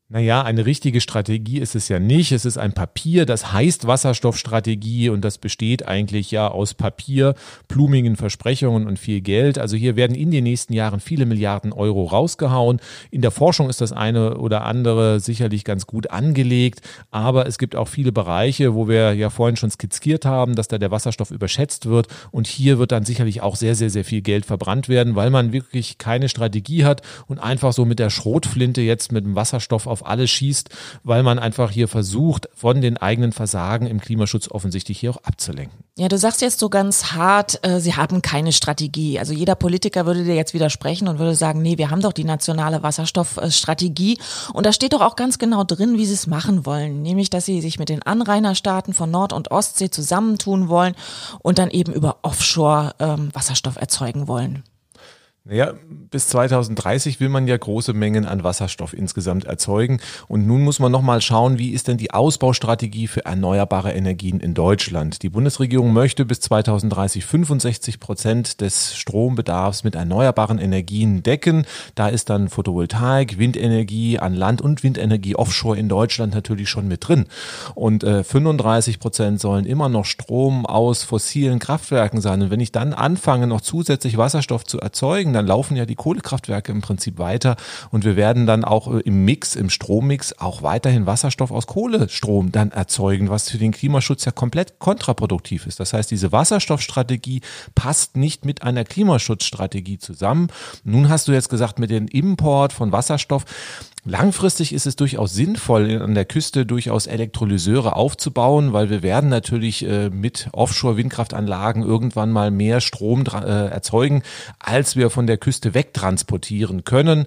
Naja, 0.07 0.43
eine 0.43 0.67
richtige 0.67 1.01
Strategie 1.01 1.57
ist 1.57 1.73
es 1.73 1.89
ja 1.89 1.99
nicht. 1.99 2.31
Es 2.31 2.45
ist 2.45 2.59
ein 2.59 2.73
Papier, 2.73 3.25
das 3.25 3.51
heißt 3.53 3.87
Wasserstoffstrategie 3.87 5.09
und 5.09 5.25
das 5.25 5.39
besteht 5.39 5.87
eigentlich 5.87 6.29
ja 6.29 6.47
aus 6.47 6.75
Papier, 6.75 7.33
blumigen 7.67 8.15
Versprechungen 8.15 8.85
und 8.85 8.99
viel 8.99 9.21
Geld. 9.21 9.57
Also 9.57 9.75
hier 9.75 9.95
werden 9.95 10.15
in 10.15 10.29
den 10.29 10.43
nächsten 10.43 10.73
Jahren 10.73 10.99
viele 10.99 11.25
Milliarden 11.25 11.73
Euro 11.73 12.03
rausgehauen. 12.03 12.81
In 13.09 13.23
der 13.23 13.31
Forschung 13.31 13.67
ist 13.67 13.81
das 13.81 13.93
eine 13.93 14.37
oder 14.37 14.63
andere 14.63 15.19
sicherlich 15.19 15.63
ganz 15.63 15.87
gut 15.87 16.11
angelegt, 16.11 16.81
aber 17.09 17.47
es 17.47 17.57
gibt 17.57 17.75
auch 17.75 17.87
viele 17.87 18.11
Bereiche, 18.11 18.75
wo 18.75 18.87
wir 18.87 19.13
ja 19.13 19.31
vorhin 19.31 19.55
schon 19.55 19.71
skizziert 19.71 20.23
haben, 20.23 20.55
dass 20.55 20.67
da 20.67 20.77
der 20.77 20.91
Wasserstoff 20.91 21.31
überschätzt 21.31 21.87
wird 21.87 22.09
und 22.29 22.45
hier 22.45 22.77
wird 22.77 22.91
dann 22.91 23.05
sicherlich 23.05 23.41
auch 23.41 23.55
sehr, 23.55 23.73
sehr, 23.73 23.89
sehr 23.89 24.05
viel 24.05 24.21
Geld 24.21 24.45
verbrannt 24.45 24.87
werden, 24.87 25.15
weil 25.15 25.31
man 25.31 25.51
wirklich 25.51 25.97
keine 25.97 26.29
Strategie 26.29 26.85
hat 26.85 27.01
und 27.25 27.39
einfach 27.39 27.73
so 27.73 27.85
mit 27.85 27.97
der 27.97 28.11
Schrotflinte 28.11 28.81
jetzt 28.81 29.11
mit 29.11 29.25
dem 29.25 29.33
Wasserstoff 29.33 29.87
auf 29.87 30.04
alles 30.07 30.29
schießt, 30.31 30.69
weil 31.03 31.23
man 31.23 31.39
einfach 31.39 31.71
hier 31.71 31.87
versucht, 31.87 32.49
von 32.53 32.81
den 32.81 32.97
eigenen 32.97 33.31
Versagen 33.31 33.87
im 33.87 33.99
Klimaschutz 33.99 34.49
offensichtlich 34.49 34.99
hier 34.99 35.11
auch 35.11 35.23
abzulenken. 35.23 35.85
Ja, 35.97 36.09
du 36.09 36.17
sagst 36.17 36.41
jetzt 36.41 36.59
so 36.59 36.69
ganz 36.69 37.13
hart, 37.13 37.65
äh, 37.65 37.79
sie 37.79 37.95
haben 37.95 38.21
keine 38.21 38.51
Strategie. 38.51 39.17
Also 39.17 39.33
jeder 39.33 39.55
Politiker 39.55 40.05
würde 40.05 40.25
dir 40.25 40.35
jetzt 40.35 40.53
widersprechen 40.53 41.07
und 41.07 41.19
würde 41.19 41.35
sagen, 41.35 41.61
nee, 41.61 41.77
wir 41.77 41.89
haben 41.89 42.01
doch 42.01 42.11
die 42.11 42.25
nationale 42.25 42.83
Wasserstoffstrategie. 42.83 44.17
Und 44.53 44.65
da 44.65 44.73
steht 44.73 44.91
doch 44.91 45.01
auch 45.01 45.15
ganz 45.15 45.39
genau 45.39 45.63
drin, 45.63 45.97
wie 45.97 46.05
sie 46.05 46.13
es 46.13 46.27
machen 46.27 46.65
wollen. 46.65 47.01
Nämlich, 47.01 47.29
dass 47.29 47.45
sie 47.45 47.61
sich 47.61 47.79
mit 47.79 47.87
den 47.87 48.01
Anrainerstaaten 48.01 48.93
von 48.93 49.09
Nord- 49.09 49.31
und 49.31 49.51
Ostsee 49.51 49.89
zusammentun 49.89 50.67
wollen 50.67 50.95
und 51.39 51.59
dann 51.59 51.69
eben 51.69 51.93
über 51.93 52.17
Offshore 52.23 52.95
ähm, 52.99 53.29
Wasserstoff 53.33 53.77
erzeugen 53.77 54.27
wollen. 54.27 54.63
Naja, 55.47 55.75
bis 56.09 56.29
2030 56.29 57.19
will 57.19 57.29
man 57.29 57.45
ja 57.45 57.55
große 57.55 57.93
Mengen 57.93 58.25
an 58.25 58.43
Wasserstoff 58.43 58.93
insgesamt 58.93 59.45
erzeugen. 59.45 59.99
Und 60.27 60.47
nun 60.47 60.63
muss 60.63 60.79
man 60.79 60.91
nochmal 60.91 61.21
schauen, 61.21 61.59
wie 61.59 61.69
ist 61.69 61.87
denn 61.87 61.97
die 61.97 62.09
Ausbaustrategie 62.09 63.05
für 63.05 63.25
erneuerbare 63.25 63.93
Energien 63.93 64.39
in 64.39 64.55
Deutschland? 64.55 65.21
Die 65.21 65.29
Bundesregierung 65.29 65.93
möchte 65.93 66.25
bis 66.25 66.39
2030 66.39 67.25
65 67.25 67.99
Prozent 67.99 68.61
des 68.61 68.95
Strombedarfs 68.95 69.83
mit 69.83 69.93
erneuerbaren 69.93 70.57
Energien 70.57 71.21
decken. 71.21 71.67
Da 71.93 72.07
ist 72.07 72.31
dann 72.31 72.49
Photovoltaik, 72.49 73.37
Windenergie 73.37 74.17
an 74.17 74.33
Land 74.33 74.61
und 74.61 74.81
Windenergie 74.81 75.35
offshore 75.35 75.77
in 75.77 75.89
Deutschland 75.89 76.33
natürlich 76.33 76.69
schon 76.69 76.87
mit 76.87 77.07
drin. 77.07 77.27
Und 77.75 78.03
äh, 78.03 78.23
35 78.23 78.99
Prozent 78.99 79.39
sollen 79.39 79.67
immer 79.67 79.89
noch 79.89 80.05
Strom 80.05 80.65
aus 80.65 81.03
fossilen 81.03 81.59
Kraftwerken 81.59 82.19
sein. 82.19 82.41
Und 82.41 82.49
wenn 82.49 82.61
ich 82.61 82.71
dann 82.71 82.95
anfange, 82.95 83.45
noch 83.45 83.61
zusätzlich 83.61 84.17
Wasserstoff 84.17 84.63
zu 84.63 84.79
erzeugen, 84.79 85.34
dann 85.35 85.47
laufen 85.47 85.75
ja 85.75 85.85
die 85.85 85.95
Kohlekraftwerke 85.95 86.71
im 86.71 86.81
Prinzip 86.81 87.19
weiter 87.19 87.55
und 87.91 88.05
wir 88.05 88.15
werden 88.15 88.45
dann 88.47 88.63
auch 88.63 88.91
äh, 88.91 88.99
im 89.01 89.25
Mix, 89.25 89.55
im 89.55 89.69
Strommix 89.69 90.33
auch 90.39 90.63
weiterhin 90.63 91.05
Wasserstoff 91.05 91.51
aus 91.51 91.67
Kohlestrom 91.67 92.51
dann 92.51 92.71
erzeugen, 92.71 93.29
was 93.29 93.49
für 93.49 93.57
den 93.57 93.71
Klimaschutz 93.71 94.25
ja 94.25 94.31
komplett 94.31 94.79
kontraproduktiv 94.79 95.67
ist. 95.67 95.79
Das 95.79 95.93
heißt, 95.93 96.09
diese 96.09 96.31
Wasserstoffstrategie 96.31 97.41
passt 97.75 98.17
nicht 98.17 98.45
mit 98.45 98.63
einer 98.63 98.83
Klimaschutzstrategie 98.83 99.99
zusammen. 99.99 100.47
Nun 100.83 101.09
hast 101.09 101.27
du 101.27 101.31
jetzt 101.31 101.49
gesagt, 101.49 101.79
mit 101.79 101.89
dem 101.89 102.07
Import 102.07 102.73
von 102.73 102.91
Wasserstoff, 102.91 103.45
Langfristig 104.07 104.71
ist 104.71 104.85
es 104.85 104.95
durchaus 104.95 105.33
sinnvoll, 105.33 105.99
an 105.99 106.13
der 106.13 106.25
Küste 106.25 106.67
durchaus 106.67 107.07
Elektrolyseure 107.07 107.95
aufzubauen, 107.95 108.71
weil 108.71 108.91
wir 108.91 109.01
werden 109.01 109.31
natürlich 109.31 109.83
äh, 109.83 110.11
mit 110.11 110.47
Offshore-Windkraftanlagen 110.51 111.81
irgendwann 111.81 112.31
mal 112.31 112.51
mehr 112.51 112.81
Strom 112.81 113.23
äh, 113.25 113.39
erzeugen, 113.39 114.21
als 114.59 114.95
wir 114.95 115.09
von 115.09 115.25
der 115.25 115.37
Küste 115.37 115.73
wegtransportieren 115.73 116.83
können. 116.83 117.25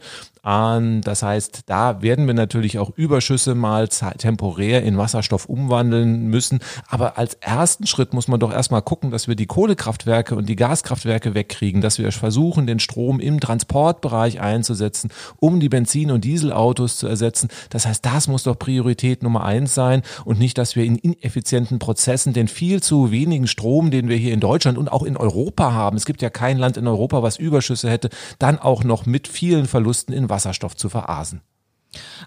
Das 0.48 1.22
heißt, 1.22 1.64
da 1.66 2.00
werden 2.00 2.26
wir 2.26 2.32
natürlich 2.32 2.78
auch 2.78 2.90
Überschüsse 2.96 3.54
mal 3.54 3.86
temporär 3.88 4.82
in 4.82 4.96
Wasserstoff 4.96 5.44
umwandeln 5.44 6.28
müssen. 6.28 6.60
Aber 6.88 7.18
als 7.18 7.34
ersten 7.34 7.86
Schritt 7.86 8.14
muss 8.14 8.28
man 8.28 8.40
doch 8.40 8.50
erstmal 8.50 8.80
gucken, 8.80 9.10
dass 9.10 9.28
wir 9.28 9.34
die 9.34 9.44
Kohlekraftwerke 9.44 10.34
und 10.34 10.48
die 10.48 10.56
Gaskraftwerke 10.56 11.34
wegkriegen, 11.34 11.82
dass 11.82 11.98
wir 11.98 12.10
versuchen, 12.12 12.66
den 12.66 12.78
Strom 12.80 13.20
im 13.20 13.40
Transportbereich 13.40 14.40
einzusetzen, 14.40 15.10
um 15.38 15.60
die 15.60 15.68
Benzin- 15.68 16.10
und 16.10 16.24
Dieselautos 16.24 16.96
zu 16.96 17.06
ersetzen. 17.06 17.50
Das 17.68 17.84
heißt, 17.84 18.06
das 18.06 18.26
muss 18.26 18.44
doch 18.44 18.58
Priorität 18.58 19.22
Nummer 19.22 19.44
eins 19.44 19.74
sein 19.74 20.00
und 20.24 20.38
nicht, 20.38 20.56
dass 20.56 20.76
wir 20.76 20.84
in 20.84 20.96
ineffizienten 20.96 21.78
Prozessen 21.78 22.32
den 22.32 22.48
viel 22.48 22.82
zu 22.82 23.10
wenigen 23.10 23.48
Strom, 23.48 23.90
den 23.90 24.08
wir 24.08 24.16
hier 24.16 24.32
in 24.32 24.40
Deutschland 24.40 24.78
und 24.78 24.90
auch 24.90 25.02
in 25.02 25.18
Europa 25.18 25.74
haben, 25.74 25.98
es 25.98 26.06
gibt 26.06 26.22
ja 26.22 26.30
kein 26.30 26.56
Land 26.56 26.78
in 26.78 26.86
Europa, 26.86 27.22
was 27.22 27.36
Überschüsse 27.36 27.90
hätte, 27.90 28.08
dann 28.38 28.58
auch 28.58 28.82
noch 28.82 29.04
mit 29.04 29.28
vielen 29.28 29.66
Verlusten 29.66 30.14
in 30.14 30.30
Wasserstoff 30.30 30.37
Wasserstoff 30.38 30.76
zu 30.76 30.88
verasen. 30.88 31.40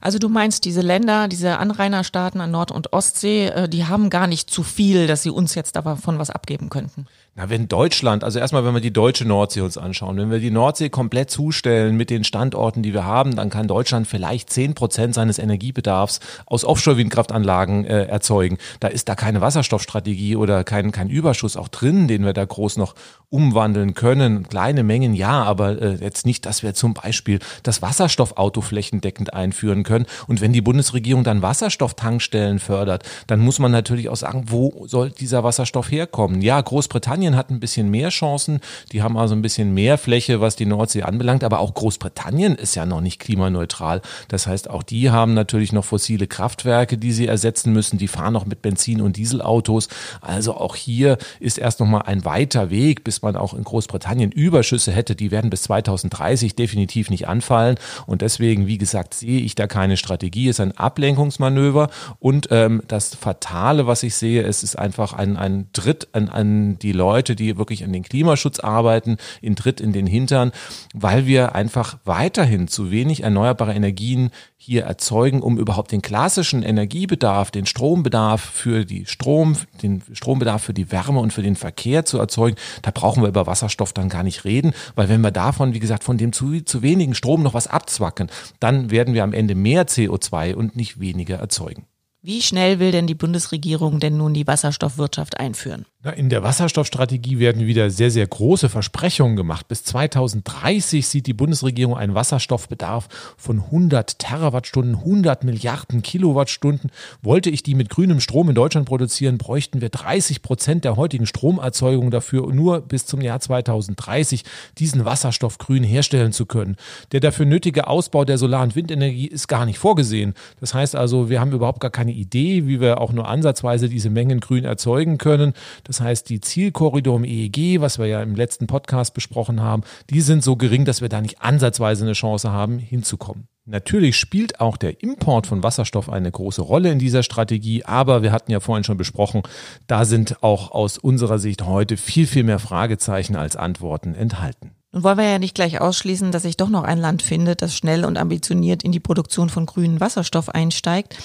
Also 0.02 0.20
du 0.20 0.28
meinst, 0.28 0.66
diese 0.66 0.82
Länder, 0.82 1.28
diese 1.28 1.60
Anrainerstaaten 1.60 2.42
an 2.42 2.52
Nord- 2.52 2.72
und 2.72 2.92
Ostsee, 2.92 3.48
äh, 3.48 3.70
die 3.70 3.86
haben 3.86 4.10
gar 4.10 4.28
nicht 4.28 4.50
zu 4.50 4.64
viel, 4.64 5.08
dass 5.08 5.24
sie 5.24 5.30
uns 5.30 5.56
jetzt 5.56 5.76
davon 5.76 6.20
was 6.20 6.30
abgeben 6.30 6.70
könnten? 6.70 7.06
Na, 7.34 7.50
wenn 7.50 7.70
Deutschland, 7.70 8.26
also 8.26 8.40
erstmal, 8.40 8.66
wenn 8.66 8.74
wir 8.74 8.82
die 8.82 8.92
deutsche 8.92 9.24
Nordsee 9.26 9.62
uns 9.62 9.78
anschauen, 9.78 10.18
wenn 10.18 10.32
wir 10.32 10.40
die 10.40 10.52
Nordsee 10.52 10.90
komplett 10.90 11.32
zustellen 11.32 11.96
mit 11.96 12.10
den 12.10 12.26
Standorten, 12.26 12.84
die 12.84 12.94
wir 12.94 13.06
haben, 13.06 13.38
dann 13.38 13.50
kann 13.50 13.70
Deutschland 13.70 14.06
vielleicht 14.06 14.50
zehn 14.50 14.74
Prozent 14.74 15.16
seines 15.16 15.40
Energiebedarfs 15.40 16.20
aus 16.46 16.66
Offshore-Windkraftanlagen 16.66 17.86
äh, 17.86 18.04
erzeugen. 18.04 18.58
Da 18.82 18.90
ist 18.90 19.08
da 19.08 19.16
keine 19.16 19.40
Wasserstoffstrategie 19.40 20.36
oder 20.36 20.66
kein, 20.66 20.92
kein 20.92 21.10
Überschuss 21.10 21.56
auch 21.56 21.70
drin, 21.70 22.10
den 22.10 22.26
wir 22.26 22.34
da 22.34 22.44
groß 22.44 22.76
noch 22.76 22.96
umwandeln 23.30 23.94
können. 23.94 24.50
Kleine 24.50 24.84
Mengen 24.84 25.14
ja, 25.14 25.42
aber 25.44 25.82
äh, 25.82 25.96
jetzt 26.02 26.26
nicht, 26.26 26.46
dass 26.46 26.64
wir 26.64 26.74
zum 26.74 26.94
Beispiel 26.94 27.40
das 27.64 27.82
Wasserstoffauto 27.82 28.60
flächendeckend 28.60 29.34
einführen 29.34 29.84
können. 29.84 30.06
Und 30.28 30.42
wenn 30.42 30.52
die 30.52 30.60
Bundesregierung 30.60 31.24
dann 31.24 31.42
Wasserstofftankstellen 31.42 32.60
fördert, 32.60 33.04
dann 33.28 33.40
muss 33.40 33.58
man 33.58 33.72
natürlich 33.72 34.10
auch 34.10 34.18
sagen, 34.18 34.48
wo 34.48 34.86
soll 34.86 35.12
dieser 35.12 35.46
Wasserstoff 35.46 35.90
herkommen? 35.90 36.42
Ja, 36.42 36.60
Großbritannien 36.60 37.21
Großbritannien 37.22 37.36
hat 37.36 37.52
ein 37.52 37.60
bisschen 37.60 37.90
mehr 37.90 38.10
Chancen. 38.10 38.60
Die 38.92 39.04
haben 39.04 39.18
also 39.18 39.36
ein 39.36 39.42
bisschen 39.42 39.74
mehr 39.74 39.98
Fläche, 39.98 40.42
was 40.42 40.56
die 40.56 40.66
Nordsee 40.66 41.04
anbelangt. 41.04 41.44
Aber 41.44 41.60
auch 41.60 41.74
Großbritannien 41.74 42.56
ist 42.56 42.76
ja 42.76 42.86
noch 42.86 43.02
nicht 43.02 43.20
klimaneutral. 43.20 44.02
Das 44.28 44.48
heißt, 44.48 44.70
auch 44.70 44.82
die 44.82 45.12
haben 45.12 45.34
natürlich 45.34 45.72
noch 45.72 45.86
fossile 45.86 46.26
Kraftwerke, 46.26 46.98
die 46.98 47.12
sie 47.12 47.28
ersetzen 47.28 47.74
müssen. 47.74 48.00
Die 48.00 48.08
fahren 48.08 48.34
noch 48.34 48.46
mit 48.46 48.62
Benzin- 48.62 49.02
und 49.02 49.18
Dieselautos. 49.18 49.88
Also 50.22 50.56
auch 50.56 50.76
hier 50.76 51.18
ist 51.40 51.60
erst 51.60 51.80
noch 51.80 51.88
mal 51.88 52.02
ein 52.02 52.26
weiter 52.26 52.70
Weg, 52.72 53.04
bis 53.04 53.22
man 53.22 53.36
auch 53.36 53.54
in 53.54 53.64
Großbritannien 53.64 54.32
Überschüsse 54.32 54.92
hätte. 54.92 55.16
Die 55.16 55.30
werden 55.30 55.50
bis 55.52 55.64
2030 55.64 56.56
definitiv 56.56 57.10
nicht 57.10 57.28
anfallen. 57.28 57.76
Und 58.08 58.22
deswegen, 58.22 58.66
wie 58.66 58.80
gesagt, 58.80 59.14
sehe 59.14 59.42
ich 59.42 59.54
da 59.54 59.68
keine 59.68 59.98
Strategie, 59.98 60.50
es 60.50 60.58
ist 60.58 60.62
ein 60.62 60.78
Ablenkungsmanöver 60.78 61.90
und 62.20 62.48
ähm, 62.52 62.82
das 62.88 63.14
Fatale, 63.16 63.86
was 63.86 64.04
ich 64.04 64.16
sehe, 64.16 64.44
es 64.44 64.64
ist 64.64 64.78
einfach 64.78 65.14
ein, 65.14 65.38
ein 65.38 65.68
Tritt 65.74 66.08
an, 66.14 66.30
an 66.30 66.80
die 66.80 66.92
Leute, 66.92 67.11
die 67.20 67.58
wirklich 67.58 67.84
an 67.84 67.94
den 67.94 68.04
Klimaschutz 68.04 68.60
arbeiten, 68.60 69.18
in 69.42 69.56
Tritt 69.56 69.82
in 69.82 69.94
den 69.94 70.08
Hintern, 70.08 70.52
weil 70.94 71.26
wir 71.26 71.54
einfach 71.56 72.00
weiterhin 72.06 72.68
zu 72.68 72.92
wenig 72.92 73.24
erneuerbare 73.24 73.74
Energien 73.74 74.32
hier 74.58 74.84
erzeugen, 74.84 75.42
um 75.42 75.58
überhaupt 75.58 75.92
den 75.92 76.02
klassischen 76.02 76.64
Energiebedarf, 76.64 77.52
den 77.52 77.66
Strombedarf 77.66 78.42
für 78.42 78.86
die 78.86 79.06
Strom, 79.06 79.58
den 79.82 80.02
Strombedarf 80.14 80.64
für 80.64 80.74
die 80.74 80.92
Wärme 80.92 81.20
und 81.20 81.34
für 81.34 81.42
den 81.42 81.56
Verkehr 81.56 82.06
zu 82.06 82.20
erzeugen. 82.20 82.58
Da 82.82 82.92
brauchen 82.92 83.24
wir 83.24 83.30
über 83.30 83.48
Wasserstoff 83.48 83.92
dann 83.92 84.10
gar 84.10 84.24
nicht 84.24 84.46
reden, 84.46 84.74
weil 84.96 85.10
wenn 85.10 85.22
wir 85.22 85.32
davon, 85.32 85.74
wie 85.74 85.80
gesagt, 85.80 86.04
von 86.04 86.18
dem 86.18 86.32
zu, 86.32 86.62
zu 86.62 86.82
wenigen 86.82 87.16
Strom 87.16 87.44
noch 87.44 87.54
was 87.54 87.68
abzwacken, 87.68 88.30
dann 88.60 88.92
werden 88.92 89.14
wir 89.14 89.24
am 89.24 89.34
Ende 89.34 89.56
mehr 89.56 89.88
CO2 89.88 90.54
und 90.54 90.76
nicht 90.76 91.00
weniger 91.00 91.38
erzeugen. 91.38 91.86
Wie 92.24 92.44
schnell 92.44 92.78
will 92.78 92.92
denn 92.92 93.08
die 93.08 93.16
Bundesregierung 93.16 94.00
denn 94.00 94.18
nun 94.18 94.36
die 94.36 94.46
Wasserstoffwirtschaft 94.46 95.40
einführen? 95.40 95.88
In 96.16 96.30
der 96.30 96.42
Wasserstoffstrategie 96.42 97.38
werden 97.38 97.68
wieder 97.68 97.92
sehr, 97.92 98.10
sehr 98.10 98.26
große 98.26 98.70
Versprechungen 98.70 99.36
gemacht. 99.36 99.68
Bis 99.68 99.84
2030 99.84 101.08
sieht 101.08 101.28
die 101.28 101.34
Bundesregierung 101.34 101.96
einen 101.96 102.16
Wasserstoffbedarf 102.16 103.08
von 103.38 103.60
100 103.60 104.18
Terawattstunden, 104.18 104.96
100 104.96 105.44
Milliarden 105.44 106.02
Kilowattstunden. 106.02 106.90
Wollte 107.22 107.52
ich 107.52 107.62
die 107.62 107.76
mit 107.76 107.92
grünem 107.92 108.20
Strom 108.20 108.50
in 108.50 108.56
Deutschland 108.56 108.88
produzieren, 108.88 109.38
bräuchten 109.38 109.80
wir 109.80 109.90
30 109.90 110.42
Prozent 110.42 110.86
der 110.86 110.96
heutigen 110.96 111.28
Stromerzeugung 111.28 112.10
dafür, 112.10 112.52
nur 112.52 112.82
bis 112.82 113.06
zum 113.06 113.22
Jahr 113.22 113.40
2030 113.40 114.44
diesen 114.80 115.06
Wasserstoff 115.06 115.60
grün 115.60 115.84
herstellen 115.84 116.32
zu 116.32 116.48
können. 116.48 116.78
Der 117.12 117.20
dafür 117.20 117.46
nötige 117.46 117.86
Ausbau 117.86 118.26
der 118.26 118.40
Solar- 118.40 118.64
und 118.64 118.76
Windenergie 118.76 119.28
ist 119.28 119.48
gar 119.48 119.68
nicht 119.68 119.78
vorgesehen. 119.78 120.34
Das 120.62 120.74
heißt 120.74 120.96
also, 120.96 121.30
wir 121.30 121.40
haben 121.40 121.52
überhaupt 121.52 121.80
gar 121.80 121.92
keine 121.92 122.12
Idee, 122.12 122.66
wie 122.66 122.82
wir 122.82 123.00
auch 123.00 123.14
nur 123.14 123.28
ansatzweise 123.28 123.88
diese 123.88 124.10
Mengen 124.10 124.40
grün 124.40 124.66
erzeugen 124.66 125.20
können. 125.20 125.54
Das 125.91 125.91
heißt, 126.00 126.30
die 126.30 126.40
Zielkorridor 126.40 127.18
im 127.18 127.26
EEG, 127.26 127.82
was 127.82 128.00
wir 128.00 128.06
ja 128.06 128.22
im 128.22 128.36
letzten 128.36 128.68
Podcast 128.68 129.14
besprochen 129.14 129.62
haben, 129.62 129.84
die 130.10 130.22
sind 130.22 130.44
so 130.44 130.56
gering, 130.56 130.86
dass 130.86 131.02
wir 131.02 131.10
da 131.10 131.20
nicht 131.20 131.42
ansatzweise 131.42 132.06
eine 132.06 132.14
Chance 132.14 132.52
haben, 132.52 132.80
hinzukommen. 132.80 133.48
Natürlich 133.66 134.18
spielt 134.18 134.60
auch 134.60 134.78
der 134.78 135.04
Import 135.04 135.48
von 135.48 135.64
Wasserstoff 135.64 136.10
eine 136.10 136.32
große 136.32 136.62
Rolle 136.62 136.92
in 136.92 137.00
dieser 137.00 137.24
Strategie, 137.24 137.84
aber 137.84 138.24
wir 138.24 138.32
hatten 138.32 138.52
ja 138.52 138.60
vorhin 138.60 138.84
schon 138.84 138.98
besprochen, 138.98 139.44
da 139.88 140.06
sind 140.06 140.42
auch 140.44 140.72
aus 140.72 140.98
unserer 140.98 141.38
Sicht 141.38 141.66
heute 141.66 141.98
viel, 141.98 142.26
viel 142.26 142.44
mehr 142.44 142.60
Fragezeichen 142.60 143.36
als 143.36 143.56
Antworten 143.56 144.16
enthalten. 144.16 144.72
Nun 144.94 145.04
wollen 145.04 145.18
wir 145.18 145.30
ja 145.30 145.40
nicht 145.40 145.56
gleich 145.56 145.80
ausschließen, 145.80 146.34
dass 146.34 146.44
sich 146.44 146.58
doch 146.58 146.68
noch 146.68 146.84
ein 146.84 146.98
Land 146.98 147.22
findet, 147.22 147.62
das 147.62 147.76
schnell 147.76 148.04
und 148.04 148.18
ambitioniert 148.18 148.84
in 148.84 148.92
die 148.92 149.00
Produktion 149.00 149.50
von 149.50 149.66
grünen 149.66 150.02
Wasserstoff 150.02 150.50
einsteigt. 150.50 151.18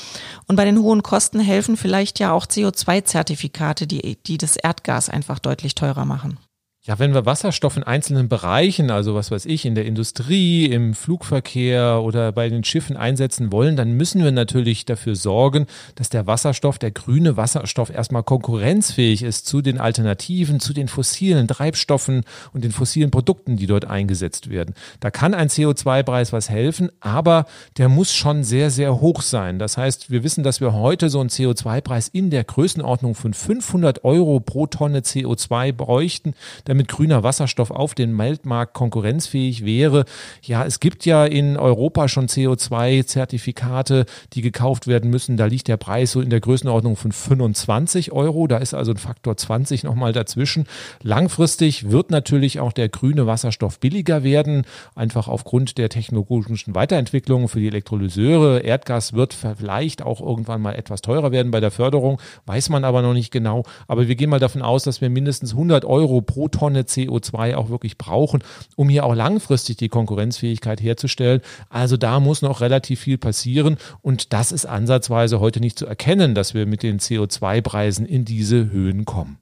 Und 0.47 0.55
bei 0.55 0.65
den 0.65 0.79
hohen 0.79 1.03
Kosten 1.03 1.41
helfen 1.41 1.77
vielleicht 1.77 2.21
ja 2.21 2.31
auch 2.31 2.47
CO2-Zertifikate, 2.47 3.89
die, 3.89 4.19
die 4.25 4.39
das 4.39 4.57
Erdgas 4.57 5.09
einfach 5.09 5.41
deutlich 5.41 5.75
teurer 5.75 6.05
machen. 6.05 6.39
Ja, 6.87 7.01
wenn 7.01 7.15
wir 7.15 7.27
Wasserstoff 7.27 7.77
in 7.77 7.83
einzelnen 7.83 8.29
Bereichen, 8.29 8.93
also 8.93 9.17
was 9.17 9.33
weiß 9.33 9.47
ich, 9.47 9.65
in 9.65 9.75
der 9.75 9.87
Industrie, 9.87 10.67
im 10.67 10.95
Flugverkehr 10.95 12.01
oder 12.01 12.31
bei 12.31 12.49
den 12.49 12.63
Schiffen 12.63 12.97
einsetzen 12.97 13.51
wollen, 13.51 13.75
dann 13.75 13.95
müssen 13.95 14.23
wir 14.23 14.31
natürlich 14.31 14.85
dafür 14.85 15.17
sorgen, 15.17 15.67
dass 15.97 16.11
der 16.11 16.29
Wasserstoff, 16.29 16.79
der 16.79 16.93
grüne 16.93 17.37
Wasserstoff 17.37 17.91
erstmal 17.91 18.23
konkurrenzfähig 18.23 19.25
ist 19.25 19.47
zu 19.47 19.63
den 19.63 19.81
Alternativen, 19.81 20.61
zu 20.61 20.73
den 20.73 20.87
fossilen 20.87 21.49
Treibstoffen 21.49 22.23
und 22.53 22.63
den 22.63 22.71
fossilen 22.71 23.11
Produkten, 23.11 23.57
die 23.57 23.67
dort 23.67 23.87
eingesetzt 23.87 24.49
werden. 24.49 24.77
Da 25.01 25.11
kann 25.11 25.35
ein 25.35 25.49
CO2-Preis 25.49 26.33
was 26.33 26.51
helfen, 26.51 26.93
aber 27.01 27.47
der 27.79 27.89
muss 27.89 28.15
schon 28.15 28.45
sehr, 28.45 28.71
sehr 28.71 29.01
hoch 29.01 29.23
sein. 29.23 29.59
Das 29.59 29.77
heißt, 29.77 30.13
wir 30.13 30.23
wissen, 30.23 30.45
dass 30.45 30.61
wir 30.61 30.73
heute 30.73 31.11
so 31.11 31.19
einen 31.19 31.31
CO2-Preis 31.31 32.07
in 32.07 32.31
der 32.31 32.45
Größenordnung 32.45 33.17
von 33.17 33.35
500 33.35 34.05
Euro 34.05 34.39
pro 34.39 34.69
Tonne 34.69 35.01
CO2 35.01 35.73
bräuchten, 35.73 36.35
damit 36.65 36.76
grüner 36.85 37.23
Wasserstoff 37.23 37.71
auf 37.71 37.95
den 37.95 38.17
Weltmarkt 38.19 38.75
konkurrenzfähig 38.75 39.65
wäre. 39.65 40.05
Ja, 40.43 40.65
es 40.65 40.81
gibt 40.81 41.05
ja 41.07 41.25
in 41.25 41.57
Europa 41.57 42.09
schon 42.09 42.27
CO2-Zertifikate, 42.27 44.07
die 44.33 44.43
gekauft 44.43 44.87
werden 44.87 45.11
müssen. 45.11 45.37
Da 45.37 45.47
liegt 45.47 45.69
der 45.69 45.77
Preis 45.77 46.13
so 46.13 46.21
in 46.21 46.31
der 46.31 46.41
Größenordnung 46.41 46.97
von 46.97 47.13
25 47.13 48.13
Euro. 48.13 48.47
Da 48.47 48.59
ist 48.59 48.75
also 48.75 48.93
ein 48.93 48.97
Faktor 48.97 49.37
20 49.37 49.85
nochmal 49.85 50.13
dazwischen. 50.13 50.67
Langfristig 51.03 51.91
wird 51.91 52.11
natürlich 52.11 52.61
auch 52.61 52.73
der 52.73 52.89
grüne 52.89 53.27
Wasserstoff 53.27 53.81
billiger 53.81 54.23
werden, 54.23 54.65
einfach 54.95 55.29
aufgrund 55.29 55.79
der 55.79 55.89
technologischen 55.89 56.75
Weiterentwicklung 56.75 57.49
für 57.49 57.61
die 57.61 57.69
Elektrolyseure. 57.69 58.61
Erdgas 58.61 59.13
wird 59.13 59.35
vielleicht 59.35 60.03
auch 60.03 60.21
irgendwann 60.21 60.61
mal 60.61 60.75
etwas 60.75 61.01
teurer 61.03 61.33
werden 61.33 61.51
bei 61.51 61.61
der 61.61 61.71
Förderung, 61.71 62.21
weiß 62.47 62.69
man 62.69 62.85
aber 62.85 63.03
noch 63.03 63.15
nicht 63.15 63.31
genau. 63.31 63.65
Aber 63.87 64.09
wir 64.09 64.17
gehen 64.17 64.31
mal 64.31 64.41
davon 64.41 64.63
aus, 64.63 64.85
dass 64.85 65.01
wir 65.01 65.11
mindestens 65.11 65.53
100 65.53 65.85
Euro 65.85 66.21
pro 66.21 66.49
Tonne 66.49 66.66
Tonne 66.67 66.83
CO2 66.83 67.55
auch 67.55 67.69
wirklich 67.69 67.97
brauchen, 67.97 68.43
um 68.75 68.89
hier 68.89 69.05
auch 69.05 69.15
langfristig 69.15 69.77
die 69.77 69.89
Konkurrenzfähigkeit 69.89 70.83
herzustellen. 70.83 71.41
Also 71.69 71.97
da 71.97 72.19
muss 72.19 72.43
noch 72.43 72.61
relativ 72.61 73.01
viel 73.01 73.19
passieren 73.19 73.77
und 74.03 74.33
das 74.33 74.51
ist 74.51 74.67
ansatzweise 74.67 75.39
heute 75.39 75.61
nicht 75.61 75.79
zu 75.79 75.87
erkennen, 75.87 76.35
dass 76.35 76.55
wir 76.55 76.67
mit 76.67 76.83
den 76.83 76.99
CO2-Preisen 76.99 78.05
in 78.05 78.25
diese 78.25 78.71
Höhen 78.71 79.05
kommen. 79.05 79.39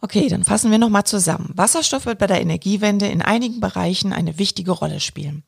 Okay, 0.00 0.28
dann 0.28 0.44
fassen 0.44 0.70
wir 0.70 0.78
nochmal 0.78 1.04
zusammen. 1.04 1.50
Wasserstoff 1.56 2.06
wird 2.06 2.18
bei 2.18 2.26
der 2.28 2.40
Energiewende 2.40 3.06
in 3.06 3.22
einigen 3.22 3.58
Bereichen 3.58 4.12
eine 4.12 4.38
wichtige 4.38 4.70
Rolle 4.70 5.00
spielen. 5.00 5.42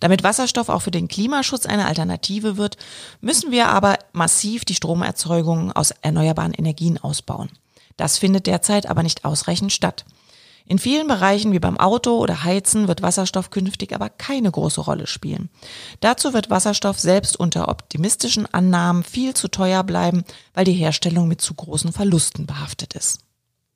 Damit 0.00 0.24
Wasserstoff 0.24 0.70
auch 0.70 0.82
für 0.82 0.90
den 0.90 1.06
Klimaschutz 1.06 1.66
eine 1.66 1.86
Alternative 1.86 2.56
wird, 2.56 2.78
müssen 3.20 3.52
wir 3.52 3.68
aber 3.68 3.96
massiv 4.12 4.64
die 4.64 4.74
Stromerzeugung 4.74 5.70
aus 5.70 5.92
erneuerbaren 6.02 6.54
Energien 6.54 6.98
ausbauen. 6.98 7.50
Das 7.98 8.16
findet 8.16 8.46
derzeit 8.46 8.86
aber 8.86 9.02
nicht 9.02 9.24
ausreichend 9.24 9.72
statt. 9.72 10.04
In 10.68 10.78
vielen 10.78 11.06
Bereichen 11.06 11.52
wie 11.52 11.58
beim 11.58 11.78
Auto 11.78 12.18
oder 12.18 12.44
Heizen 12.44 12.88
wird 12.88 13.00
Wasserstoff 13.00 13.48
künftig 13.48 13.94
aber 13.94 14.10
keine 14.10 14.50
große 14.50 14.82
Rolle 14.82 15.06
spielen. 15.06 15.48
Dazu 16.00 16.34
wird 16.34 16.50
Wasserstoff 16.50 17.00
selbst 17.00 17.40
unter 17.40 17.68
optimistischen 17.68 18.44
Annahmen 18.44 19.02
viel 19.02 19.32
zu 19.32 19.48
teuer 19.48 19.82
bleiben, 19.82 20.24
weil 20.52 20.66
die 20.66 20.72
Herstellung 20.72 21.26
mit 21.26 21.40
zu 21.40 21.54
großen 21.54 21.92
Verlusten 21.92 22.44
behaftet 22.44 22.92
ist. 22.92 23.20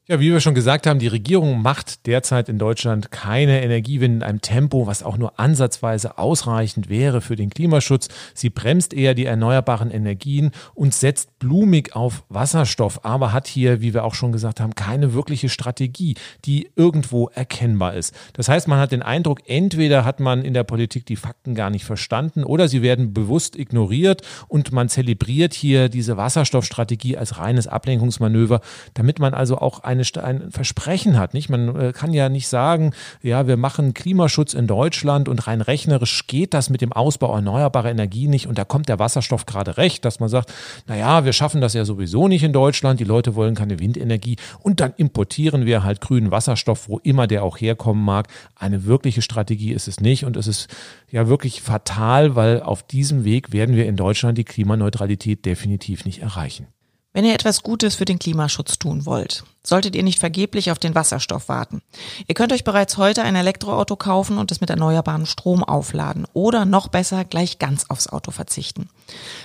Ja, 0.09 0.18
wie 0.18 0.32
wir 0.32 0.40
schon 0.40 0.57
gesagt 0.57 0.88
haben, 0.88 0.98
die 0.98 1.07
Regierung 1.07 1.62
macht 1.62 2.09
derzeit 2.09 2.48
in 2.48 2.59
Deutschland 2.59 3.12
keine 3.12 3.62
Energiewende 3.62 4.16
in 4.16 4.22
einem 4.24 4.40
Tempo, 4.40 4.88
was 4.88 5.05
auch 5.05 5.16
nur 5.16 5.38
ansatzweise 5.38 6.18
ausreichend 6.18 6.88
wäre 6.88 7.20
für 7.20 7.36
den 7.36 7.50
Klimaschutz. 7.50 8.09
Sie 8.34 8.50
bremst 8.50 8.94
eher 8.94 9.14
die 9.14 9.26
erneuerbaren 9.26 9.92
Energien 9.92 10.50
und 10.74 10.92
setzt 10.92 11.38
blumig 11.38 11.94
auf 11.94 12.24
Wasserstoff, 12.28 13.05
aber 13.05 13.32
hat 13.32 13.46
hier, 13.46 13.80
wie 13.80 13.94
wir 13.94 14.03
auch 14.03 14.14
schon 14.14 14.32
gesagt 14.32 14.59
haben, 14.59 14.74
keine 14.74 15.14
wirkliche 15.14 15.48
Strategie, 15.48 16.16
die 16.44 16.72
irgendwo 16.74 17.28
erkennbar 17.28 17.94
ist. 17.94 18.12
Das 18.32 18.48
heißt, 18.48 18.66
man 18.66 18.80
hat 18.80 18.90
den 18.90 19.03
Eindruck, 19.03 19.42
entweder 19.46 20.05
hat 20.05 20.18
man 20.18 20.42
in 20.44 20.53
der 20.53 20.64
Politik 20.64 21.07
die 21.07 21.14
Fakten 21.14 21.55
gar 21.55 21.70
nicht 21.70 21.84
verstanden 21.84 22.42
oder 22.42 22.66
sie 22.66 22.82
werden 22.82 23.14
bewusst 23.14 23.55
ignoriert 23.55 24.22
und 24.48 24.72
man 24.72 24.88
zelebriert 24.88 25.55
hier 25.55 25.88
diese 25.88 26.16
Wasserstoffstrategie 26.16 27.16
als 27.16 27.38
reines 27.38 27.68
Ablenkungsmanöver, 27.68 28.62
damit 28.94 29.20
man 29.20 29.32
also 29.32 29.59
auch 29.59 29.84
eine, 29.93 30.24
ein 30.24 30.51
Versprechen 30.51 31.18
hat. 31.18 31.34
Nicht? 31.34 31.49
Man 31.49 31.76
äh, 31.76 31.93
kann 31.93 32.12
ja 32.12 32.28
nicht 32.28 32.49
sagen, 32.49 32.93
ja, 33.22 33.47
wir 33.47 33.57
machen 33.57 33.95
Klimaschutz 33.95 34.55
in 34.55 34.66
Deutschland 34.66 35.28
und 35.28 35.47
rein 35.47 35.61
rechnerisch 35.61 36.26
geht 36.26 36.55
das 36.55 36.70
mit 36.70 36.80
dem 36.80 36.93
Ausbau 36.93 37.34
erneuerbarer 37.34 37.90
Energie 37.90 38.28
nicht 38.28 38.47
und 38.47 38.59
da 38.59 38.64
kommt 38.64 38.88
der 38.88 38.99
Wasserstoff 38.99 39.47
gerade 39.47 39.76
recht, 39.76 40.05
dass 40.05 40.20
man 40.20 40.28
sagt, 40.28 40.53
naja, 40.86 41.24
wir 41.24 41.32
schaffen 41.32 41.61
das 41.61 41.74
ja 41.74 41.84
sowieso 41.84 42.28
nicht 42.28 42.43
in 42.43 42.53
Deutschland, 42.53 43.01
die 43.01 43.05
Leute 43.05 43.34
wollen 43.34 43.55
keine 43.55 43.78
Windenergie 43.78 44.36
und 44.61 44.80
dann 44.80 44.93
importieren 44.97 45.66
wir 45.66 45.84
halt 45.84 46.01
grünen 46.01 46.30
Wasserstoff, 46.30 46.88
wo 46.88 46.99
immer 46.99 47.26
der 47.26 47.45
auch 47.45 47.61
herkommen 47.61 48.05
mag. 48.05 48.28
Eine 48.57 48.84
wirkliche 48.86 49.22
Strategie 49.22 49.72
ist 49.72 49.88
es 49.88 50.01
nicht 50.01 50.24
und 50.24 50.36
es 50.36 50.47
ist 50.47 50.68
ja 51.11 51.28
wirklich 51.28 51.62
fatal, 51.62 52.34
weil 52.34 52.62
auf 52.62 52.82
diesem 52.82 53.24
Weg 53.24 53.53
werden 53.53 53.76
wir 53.76 53.86
in 53.86 53.97
Deutschland 53.97 54.38
die 54.38 54.45
Klimaneutralität 54.45 55.45
definitiv 55.45 56.05
nicht 56.05 56.22
erreichen. 56.22 56.66
Wenn 57.14 57.26
ihr 57.26 57.34
etwas 57.34 57.62
Gutes 57.62 57.94
für 57.94 58.06
den 58.06 58.18
Klimaschutz 58.18 58.78
tun 58.78 59.04
wollt, 59.04 59.44
solltet 59.62 59.94
ihr 59.94 60.02
nicht 60.02 60.18
vergeblich 60.18 60.70
auf 60.70 60.78
den 60.78 60.94
Wasserstoff 60.94 61.50
warten. 61.50 61.82
Ihr 62.26 62.34
könnt 62.34 62.54
euch 62.54 62.64
bereits 62.64 62.96
heute 62.96 63.22
ein 63.22 63.36
Elektroauto 63.36 63.96
kaufen 63.96 64.38
und 64.38 64.50
es 64.50 64.62
mit 64.62 64.70
erneuerbarem 64.70 65.26
Strom 65.26 65.62
aufladen 65.62 66.26
oder 66.32 66.64
noch 66.64 66.88
besser 66.88 67.26
gleich 67.26 67.58
ganz 67.58 67.84
aufs 67.90 68.08
Auto 68.08 68.30
verzichten. 68.30 68.88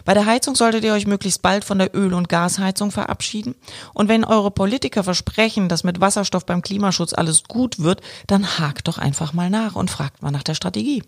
Bei 0.06 0.14
der 0.14 0.26
Heizung 0.26 0.56
solltet 0.56 0.86
ihr 0.86 0.94
euch 0.94 1.08
möglichst 1.08 1.42
bald 1.42 1.66
von 1.66 1.78
der 1.78 1.94
Öl- 1.94 2.14
und 2.14 2.30
Gasheizung 2.30 2.92
verabschieden 2.92 3.54
und 3.94 4.08
wenn 4.08 4.24
eure 4.24 4.50
Politiker 4.52 5.04
versprechen, 5.04 5.68
dass 5.68 5.84
mit 5.84 6.00
Wasserstoff 6.00 6.46
beim 6.46 6.62
Klimaschutz 6.62 7.12
alles 7.12 7.44
gut 7.44 7.80
wird, 7.80 8.00
dann 8.28 8.60
hakt 8.60 8.88
doch 8.88 8.98
einfach 8.98 9.34
mal 9.34 9.50
nach 9.50 9.76
und 9.76 9.92
fragt 9.92 10.22
mal 10.22 10.32
nach 10.32 10.44
der 10.44 10.56
Strategie. 10.56 11.04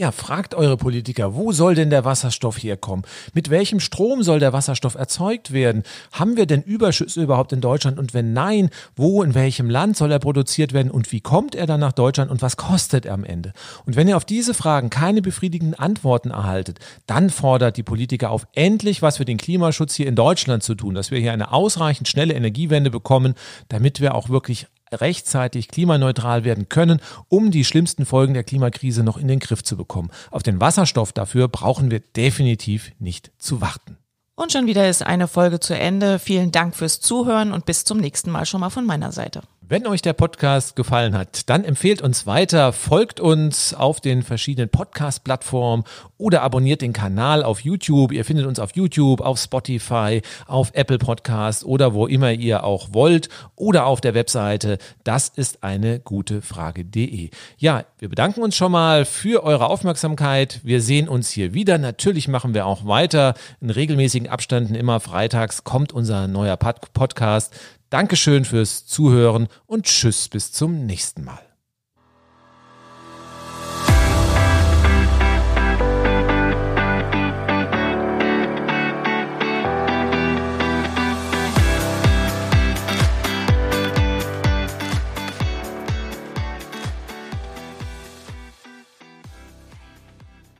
Ja, 0.00 0.12
fragt 0.12 0.54
eure 0.54 0.78
Politiker, 0.78 1.34
wo 1.34 1.52
soll 1.52 1.74
denn 1.74 1.90
der 1.90 2.06
Wasserstoff 2.06 2.56
herkommen? 2.56 3.04
Mit 3.34 3.50
welchem 3.50 3.80
Strom 3.80 4.22
soll 4.22 4.40
der 4.40 4.54
Wasserstoff 4.54 4.94
erzeugt 4.94 5.52
werden? 5.52 5.82
Haben 6.10 6.38
wir 6.38 6.46
denn 6.46 6.62
Überschüsse 6.62 7.22
überhaupt 7.22 7.52
in 7.52 7.60
Deutschland? 7.60 7.98
Und 7.98 8.14
wenn 8.14 8.32
nein, 8.32 8.70
wo, 8.96 9.22
in 9.22 9.34
welchem 9.34 9.68
Land 9.68 9.98
soll 9.98 10.10
er 10.10 10.18
produziert 10.18 10.72
werden? 10.72 10.90
Und 10.90 11.12
wie 11.12 11.20
kommt 11.20 11.54
er 11.54 11.66
dann 11.66 11.80
nach 11.80 11.92
Deutschland? 11.92 12.30
Und 12.30 12.40
was 12.40 12.56
kostet 12.56 13.04
er 13.04 13.12
am 13.12 13.24
Ende? 13.24 13.52
Und 13.84 13.94
wenn 13.94 14.08
ihr 14.08 14.16
auf 14.16 14.24
diese 14.24 14.54
Fragen 14.54 14.88
keine 14.88 15.20
befriedigenden 15.20 15.78
Antworten 15.78 16.30
erhaltet, 16.30 16.78
dann 17.06 17.28
fordert 17.28 17.76
die 17.76 17.82
Politiker 17.82 18.30
auf, 18.30 18.46
endlich 18.54 19.02
was 19.02 19.18
für 19.18 19.26
den 19.26 19.36
Klimaschutz 19.36 19.94
hier 19.94 20.06
in 20.06 20.14
Deutschland 20.16 20.62
zu 20.62 20.76
tun, 20.76 20.94
dass 20.94 21.10
wir 21.10 21.18
hier 21.18 21.34
eine 21.34 21.52
ausreichend 21.52 22.08
schnelle 22.08 22.32
Energiewende 22.32 22.88
bekommen, 22.88 23.34
damit 23.68 24.00
wir 24.00 24.14
auch 24.14 24.30
wirklich 24.30 24.66
rechtzeitig 24.92 25.68
klimaneutral 25.68 26.44
werden 26.44 26.68
können, 26.68 27.00
um 27.28 27.50
die 27.50 27.64
schlimmsten 27.64 28.06
Folgen 28.06 28.34
der 28.34 28.44
Klimakrise 28.44 29.02
noch 29.02 29.18
in 29.18 29.28
den 29.28 29.38
Griff 29.38 29.62
zu 29.62 29.76
bekommen. 29.76 30.10
Auf 30.30 30.42
den 30.42 30.60
Wasserstoff 30.60 31.12
dafür 31.12 31.48
brauchen 31.48 31.90
wir 31.90 32.00
definitiv 32.00 32.92
nicht 32.98 33.32
zu 33.38 33.60
warten. 33.60 33.96
Und 34.34 34.52
schon 34.52 34.66
wieder 34.66 34.88
ist 34.88 35.02
eine 35.02 35.28
Folge 35.28 35.60
zu 35.60 35.76
Ende. 35.76 36.18
Vielen 36.18 36.50
Dank 36.50 36.74
fürs 36.74 37.00
Zuhören 37.00 37.52
und 37.52 37.66
bis 37.66 37.84
zum 37.84 37.98
nächsten 37.98 38.30
Mal 38.30 38.46
schon 38.46 38.60
mal 38.60 38.70
von 38.70 38.86
meiner 38.86 39.12
Seite. 39.12 39.42
Wenn 39.70 39.86
euch 39.86 40.02
der 40.02 40.14
Podcast 40.14 40.74
gefallen 40.74 41.16
hat, 41.16 41.48
dann 41.48 41.62
empfehlt 41.62 42.02
uns 42.02 42.26
weiter, 42.26 42.72
folgt 42.72 43.20
uns 43.20 43.72
auf 43.72 44.00
den 44.00 44.24
verschiedenen 44.24 44.68
Podcast-Plattformen 44.68 45.84
oder 46.18 46.42
abonniert 46.42 46.82
den 46.82 46.92
Kanal 46.92 47.44
auf 47.44 47.60
YouTube. 47.60 48.10
Ihr 48.10 48.24
findet 48.24 48.46
uns 48.46 48.58
auf 48.58 48.74
YouTube, 48.74 49.20
auf 49.20 49.38
Spotify, 49.38 50.22
auf 50.48 50.72
Apple 50.74 50.98
Podcast 50.98 51.64
oder 51.64 51.94
wo 51.94 52.08
immer 52.08 52.32
ihr 52.32 52.64
auch 52.64 52.88
wollt 52.94 53.28
oder 53.54 53.86
auf 53.86 54.00
der 54.00 54.14
Webseite. 54.14 54.78
Das 55.04 55.28
ist 55.28 55.62
eine 55.62 56.00
gute 56.00 56.42
Frage.de. 56.42 57.30
Ja, 57.56 57.84
wir 58.00 58.08
bedanken 58.08 58.42
uns 58.42 58.56
schon 58.56 58.72
mal 58.72 59.04
für 59.04 59.44
eure 59.44 59.68
Aufmerksamkeit. 59.68 60.58
Wir 60.64 60.82
sehen 60.82 61.08
uns 61.08 61.30
hier 61.30 61.54
wieder. 61.54 61.78
Natürlich 61.78 62.26
machen 62.26 62.54
wir 62.54 62.66
auch 62.66 62.86
weiter 62.86 63.34
in 63.60 63.70
regelmäßigen 63.70 64.28
Abständen. 64.28 64.74
Immer 64.74 64.98
freitags 64.98 65.62
kommt 65.62 65.92
unser 65.92 66.26
neuer 66.26 66.56
Podcast. 66.56 67.54
Dankeschön 67.90 68.44
fürs 68.44 68.86
Zuhören 68.86 69.48
und 69.66 69.84
tschüss 69.84 70.28
bis 70.28 70.52
zum 70.52 70.86
nächsten 70.86 71.24
Mal. 71.24 71.49